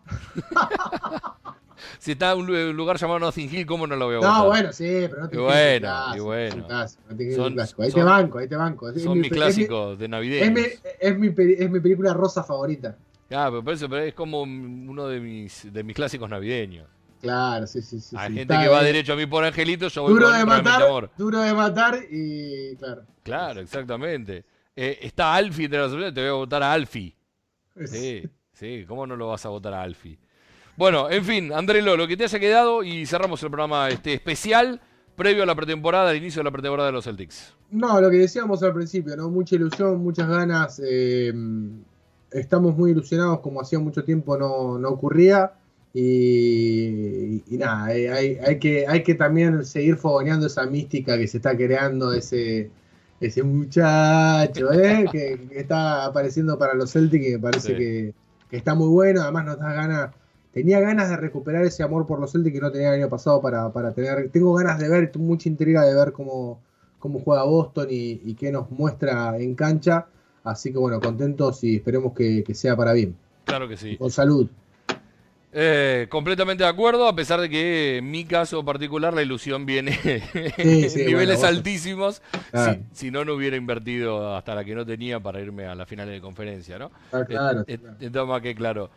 si 1.99 2.13
está 2.13 2.33
en 2.33 2.39
un 2.39 2.47
lu- 2.47 2.73
lugar 2.73 2.97
llamado 2.99 3.19
Nothing 3.21 3.55
Hill, 3.55 3.67
¿cómo 3.67 3.87
no 3.87 3.97
la 3.97 4.05
voy 4.05 4.15
a 4.15 4.19
votar? 4.19 4.33
No, 4.39 4.47
bueno, 4.47 4.73
sí, 4.73 5.07
pero 5.11 5.23
no 5.23 5.29
te 5.29 5.37
Y 5.37 5.39
bueno, 5.39 5.93
y 6.17 6.21
bueno. 6.21 6.67
no 6.69 7.17
te 7.17 7.35
Son- 7.35 7.53
clásico. 7.55 7.83
Ahí 7.83 7.91
son- 7.91 8.01
te 8.01 8.05
banco, 8.05 8.39
ahí 8.39 8.49
te 8.49 8.57
banco. 8.57 8.89
Es 8.89 9.03
Son 9.03 9.15
mi 9.15 9.21
mis 9.21 9.31
clásicos 9.33 9.99
de 9.99 10.09
navideños. 10.09 10.47
es, 10.49 10.53
mi, 10.55 10.91
es, 11.01 11.19
mi, 11.19 11.31
peli- 11.31 11.57
es 11.59 11.71
mi 11.71 11.81
película 11.81 12.15
rosa 12.15 12.43
favorita. 12.43 12.97
Ah, 13.33 13.47
pero 13.51 13.63
por 13.63 13.75
eso 13.75 13.89
pero 13.89 14.03
es 14.03 14.15
como 14.15 14.43
un- 14.43 14.87
uno 14.89 15.07
de 15.07 15.21
mis, 15.21 15.73
de 15.73 15.83
mis 15.85 15.95
clásicos 15.95 16.29
navideños. 16.29 16.87
Claro, 17.21 17.67
sí, 17.67 17.83
sí, 17.83 18.01
sí. 18.01 18.17
Hay 18.19 18.31
sí. 18.31 18.39
gente 18.39 18.57
que 18.59 18.69
va 18.69 18.83
derecho 18.83 19.13
a 19.13 19.17
mí 19.17 19.27
por 19.27 19.45
Angelito, 19.45 19.89
yo 19.89 20.03
voy 20.03 20.15
Duro 20.15 20.29
con 20.29 20.39
de 20.39 20.45
matar, 20.47 20.83
amor. 20.83 21.11
duro 21.19 21.41
de 21.41 21.53
matar 21.53 21.99
y 22.11 22.75
claro. 22.77 23.03
Claro, 23.23 23.61
exactamente. 23.61 24.45
Eh, 24.75 24.99
está 25.03 25.35
Alfie 25.35 25.69
de 25.69 25.79
la 25.79 25.89
sociedad, 25.89 26.13
te 26.15 26.21
voy 26.23 26.31
a 26.31 26.33
votar 26.33 26.63
a 26.63 26.73
Alfie. 26.73 27.15
Sí, 27.85 28.23
sí, 28.53 28.85
¿cómo 28.89 29.07
no 29.07 29.17
lo 29.17 29.29
vas 29.29 29.45
a 29.45 29.51
votar 29.51 29.75
a 29.75 29.83
Alfie? 29.83 30.19
Bueno, 30.77 31.11
en 31.11 31.25
fin, 31.25 31.53
Andrelo, 31.53 31.95
lo 31.97 32.09
que 32.09 32.17
te 32.17 32.25
haya 32.25 32.39
quedado 32.39 32.83
y 32.83 33.05
cerramos 33.05 33.43
el 33.43 33.51
programa 33.51 33.89
este 33.91 34.15
especial 34.15 34.81
previo 35.15 35.43
a 35.43 35.47
la 35.47 35.55
pretemporada, 35.55 36.09
al 36.11 36.17
inicio 36.17 36.41
de 36.41 36.45
la 36.45 36.51
pretemporada 36.51 36.87
de 36.89 36.93
los 36.95 37.05
Celtics. 37.05 37.55
No, 37.71 38.01
lo 38.01 38.09
que 38.11 38.17
decíamos 38.17 38.63
al 38.63 38.73
principio, 38.73 39.15
¿no? 39.17 39.29
Mucha 39.29 39.57
ilusión, 39.57 40.03
muchas 40.03 40.27
ganas. 40.27 40.81
eh, 40.83 41.33
estamos 42.33 42.77
muy 42.77 42.93
ilusionados, 42.93 43.41
como 43.41 43.61
hacía 43.61 43.79
mucho 43.79 44.05
tiempo 44.05 44.37
no, 44.37 44.79
no 44.79 44.89
ocurría. 44.91 45.53
Y, 45.93 47.43
y 47.53 47.57
nada, 47.59 47.93
eh, 47.95 48.11
hay, 48.11 48.39
hay 48.39 48.59
que, 48.61 48.87
hay 48.87 49.03
que 49.03 49.15
también 49.15 49.65
seguir 49.65 49.97
fogoneando 49.97 50.47
esa 50.47 50.65
mística 50.67 51.19
que 51.19 51.27
se 51.27 51.39
está 51.39 51.57
creando, 51.57 52.13
ese, 52.13 52.71
ese 53.21 53.43
muchacho, 53.43 54.73
¿eh? 54.73 55.05
que, 55.13 55.49
está 55.53 56.07
apareciendo 56.07 56.59
para 56.59 56.75
los 56.75 56.93
Celtics 56.93 57.27
y 57.27 57.33
me 57.33 57.39
parece 57.39 57.77
que, 57.77 58.15
está 58.51 58.75
muy 58.75 58.89
bueno. 58.89 59.23
Además, 59.23 59.45
nos 59.45 59.59
da 59.59 59.73
ganas. 59.73 60.11
Tenía 60.53 60.81
ganas 60.81 61.09
de 61.11 61.17
recuperar 61.17 61.65
ese 61.65 61.83
amor 61.85 62.07
por 62.07 62.19
los 62.19 62.33
Celtics 62.33 62.55
que 62.55 62.61
no 62.61 62.73
tenía 62.73 62.89
el 62.89 63.03
año 63.03 63.09
pasado 63.09 63.41
para, 63.41 63.93
tener. 63.93 64.31
Tengo 64.31 64.55
ganas 64.55 64.79
de 64.79 64.89
ver, 64.89 65.13
mucha 65.19 65.49
intriga 65.49 65.85
de 65.85 65.95
ver 65.95 66.13
cómo, 66.13 66.61
cómo 66.99 67.21
juega 67.21 67.45
Boston 67.45 67.89
y, 67.91 68.35
qué 68.35 68.51
nos 68.51 68.71
muestra 68.71 69.37
en 69.39 69.55
cancha. 69.55 70.07
Así 70.45 70.73
que 70.73 70.79
bueno, 70.79 71.01
contentos 71.01 71.63
y 71.65 71.77
esperemos 71.77 72.15
que, 72.15 72.43
que 72.45 72.55
sea 72.55 72.77
para 72.77 72.93
bien. 72.93 73.15
Claro 73.45 73.69
que 73.69 73.77
sí. 73.77 73.97
Con 73.97 74.11
salud. 74.11 74.49
Eh, 75.53 76.07
completamente 76.09 76.63
de 76.63 76.71
acuerdo, 76.71 77.09
a 77.09 77.17
pesar 77.17 77.41
de 77.41 77.51
que 77.51 77.97
en 77.97 78.09
mi 78.09 78.25
caso 78.25 78.65
particular 78.65 79.13
la 79.13 79.23
ilusión 79.23 79.67
viene 79.67 79.99
en 80.57 81.07
niveles 81.07 81.43
altísimos. 81.43 82.23
Si, 82.93 83.11
no, 83.11 83.25
no 83.25 83.35
hubiera 83.35 83.57
invertido 83.57 84.37
hasta 84.37 84.55
la 84.55 84.65
que 84.65 84.75
no 84.77 84.87
tenía 84.87 85.19
para 85.19 85.41
irme 85.41 85.67
a 85.67 85.75
la 85.75 85.87
final 85.87 86.09
de 86.09 86.21
conferencia, 86.21 86.79
¿no? 86.79 86.93
Ah, 87.13 87.25
claro. 87.27 87.65
Eh, 87.67 87.79
eh, 88.01 88.41
que 88.43 88.55
claro. 88.55 88.91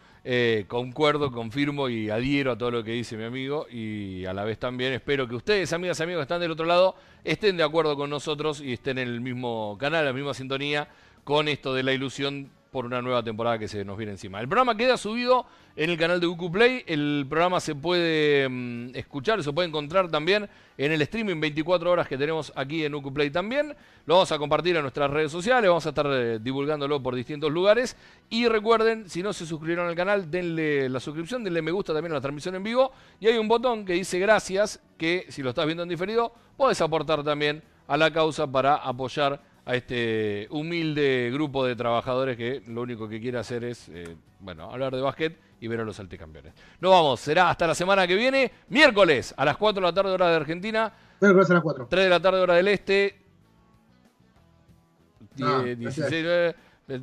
concuerdo, 0.68 1.32
confirmo 1.32 1.90
y 1.90 2.12
adhiero 2.12 2.52
a 2.52 2.58
todo 2.58 2.70
lo 2.70 2.84
que 2.84 2.92
dice 2.92 3.18
mi 3.18 3.24
amigo 3.24 3.66
y 3.72 4.26
a 4.26 4.34
la 4.34 4.44
vez 4.44 4.60
también 4.60 4.94
espero 4.94 5.28
que 5.28 5.36
ustedes, 5.36 5.74
amigas 5.74 6.00
y 6.00 6.04
amigos 6.04 6.20
que 6.20 6.24
están 6.24 6.42
del 6.42 6.52
otro 6.52 6.68
lado, 6.68 6.96
estén 7.24 7.58
de 7.58 7.64
acuerdo 7.64 7.98
con 7.98 8.12
nosotros 8.12 8.62
y 8.62 8.74
estén 8.74 9.00
en 9.00 9.08
el 9.08 9.22
mismo 9.22 9.76
canal, 9.80 10.02
en 10.02 10.06
la 10.06 10.14
misma 10.14 10.36
sintonía 10.36 10.88
con 11.24 11.48
esto 11.48 11.74
de 11.74 11.84
la 11.84 11.94
ilusión 11.94 12.50
por 12.74 12.88
una 12.88 13.04
nueva 13.04 13.24
temporada 13.24 13.60
que 13.60 13.68
se 13.68 13.86
nos 13.86 13.96
viene 13.98 14.14
encima. 14.14 14.42
El 14.42 14.48
programa 14.48 14.76
queda 14.76 14.98
subido 14.98 15.46
en 15.76 15.92
el 15.92 15.98
canal 15.98 16.20
de 16.20 16.26
UQ 16.26 16.52
Play. 16.52 16.84
El 16.88 17.28
programa 17.30 17.60
se 17.60 17.76
puede 17.76 18.50
mm, 18.50 18.96
escuchar, 18.96 19.44
se 19.44 19.54
puede 19.54 19.68
encontrar 19.68 20.10
también 20.10 20.50
en 20.76 20.92
el 20.92 21.00
streaming 21.04 21.40
24 21.40 21.92
horas 21.92 22.08
que 22.08 22.18
tenemos 22.18 22.52
aquí 22.56 22.84
en 22.84 22.96
UQ 22.96 23.14
Play 23.14 23.30
también. 23.30 23.76
Lo 24.08 24.16
vamos 24.16 24.32
a 24.32 24.40
compartir 24.40 24.76
en 24.76 24.82
nuestras 24.82 25.12
redes 25.12 25.32
sociales, 25.32 25.70
vamos 25.70 25.86
a 25.86 25.90
estar 25.90 26.08
eh, 26.10 26.40
divulgándolo 26.42 27.02
por 27.02 27.14
distintos 27.14 27.52
lugares. 27.52 27.96
Y 28.32 28.48
recuerden, 28.48 29.08
si 29.08 29.22
no 29.22 29.34
se 29.34 29.46
suscribieron 29.46 29.88
al 29.88 29.96
canal, 29.96 30.32
denle 30.32 30.90
la 30.90 31.00
suscripción, 31.00 31.44
denle 31.44 31.62
me 31.62 31.72
gusta 31.72 31.94
también 31.94 32.14
a 32.14 32.16
la 32.16 32.22
transmisión 32.22 32.56
en 32.56 32.64
vivo. 32.64 32.92
Y 33.20 33.28
hay 33.28 33.38
un 33.38 33.48
botón 33.48 33.86
que 33.86 33.94
dice 33.94 34.18
gracias, 34.18 34.82
que 34.98 35.28
si 35.30 35.44
lo 35.44 35.50
estás 35.50 35.68
viendo 35.68 35.84
en 35.84 35.90
diferido, 35.90 36.34
puedes 36.58 36.82
aportar 36.82 37.24
también 37.24 37.62
a 37.88 37.98
la 37.98 38.12
causa 38.12 38.48
para 38.48 38.78
apoyar 38.78 39.53
a 39.66 39.76
este 39.76 40.48
humilde 40.50 41.30
grupo 41.32 41.66
de 41.66 41.76
trabajadores 41.76 42.36
que 42.36 42.62
lo 42.68 42.82
único 42.82 43.08
que 43.08 43.20
quiere 43.20 43.38
hacer 43.38 43.64
es, 43.64 43.90
eh, 43.90 44.16
bueno, 44.40 44.70
hablar 44.70 44.94
de 44.96 45.02
básquet 45.02 45.38
y 45.60 45.68
ver 45.68 45.80
a 45.80 45.86
los 45.86 46.00
alticampeones. 46.00 46.54
Nos 46.82 46.92
vamos, 46.92 47.20
será 47.22 47.50
hasta 47.50 47.68
la 47.68 47.76
semana 47.76 48.06
que 48.06 48.16
viene, 48.16 48.52
miércoles 48.68 49.34
a 49.38 49.46
las 49.46 49.56
4 49.56 49.82
de 49.82 49.88
la 49.88 49.94
tarde 49.94 50.12
hora 50.12 50.30
de 50.30 50.36
Argentina. 50.36 50.92
Miércoles 51.22 51.50
a 51.50 51.54
las 51.54 51.64
4. 51.64 51.88
3 51.90 52.04
de 52.04 52.10
la 52.10 52.20
tarde 52.20 52.40
hora 52.42 52.56
del 52.56 52.68
Este. 52.68 53.20
16, 55.36 56.26
ah, 56.28 56.54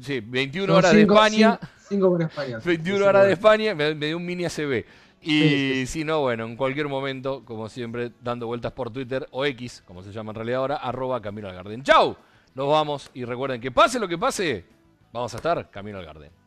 sí, 0.00 0.20
21 0.20 0.72
horas 0.72 0.92
de 0.92 1.00
España. 1.00 1.58
5 1.88 2.10
con 2.10 2.22
España. 2.22 2.58
21 2.64 3.06
horas 3.06 3.26
de 3.26 3.32
España, 3.32 3.74
me, 3.74 3.94
dio 3.94 4.16
un 4.16 4.26
mini 4.26 4.44
ACB. 4.44 4.84
Y 5.22 5.84
si 5.86 6.04
no, 6.04 6.20
bueno, 6.20 6.44
en 6.44 6.56
cualquier 6.56 6.88
momento, 6.88 7.42
como 7.44 7.68
siempre, 7.68 8.12
dando 8.22 8.46
vueltas 8.46 8.72
por 8.72 8.90
Twitter 8.90 9.26
o 9.32 9.44
X, 9.44 9.82
como 9.86 10.02
se 10.02 10.12
llama 10.12 10.30
en 10.30 10.36
realidad 10.36 10.60
ahora, 10.60 10.76
arroba 10.76 11.20
Camino 11.20 11.48
al 11.48 11.54
Garden. 11.54 11.82
¡Chau! 11.82 12.16
Nos 12.54 12.68
vamos 12.68 13.10
y 13.14 13.24
recuerden 13.24 13.60
que 13.60 13.70
pase 13.70 13.98
lo 13.98 14.08
que 14.08 14.18
pase, 14.18 14.64
vamos 15.12 15.32
a 15.34 15.36
estar 15.36 15.70
camino 15.70 15.98
al 15.98 16.04
Garden. 16.04 16.39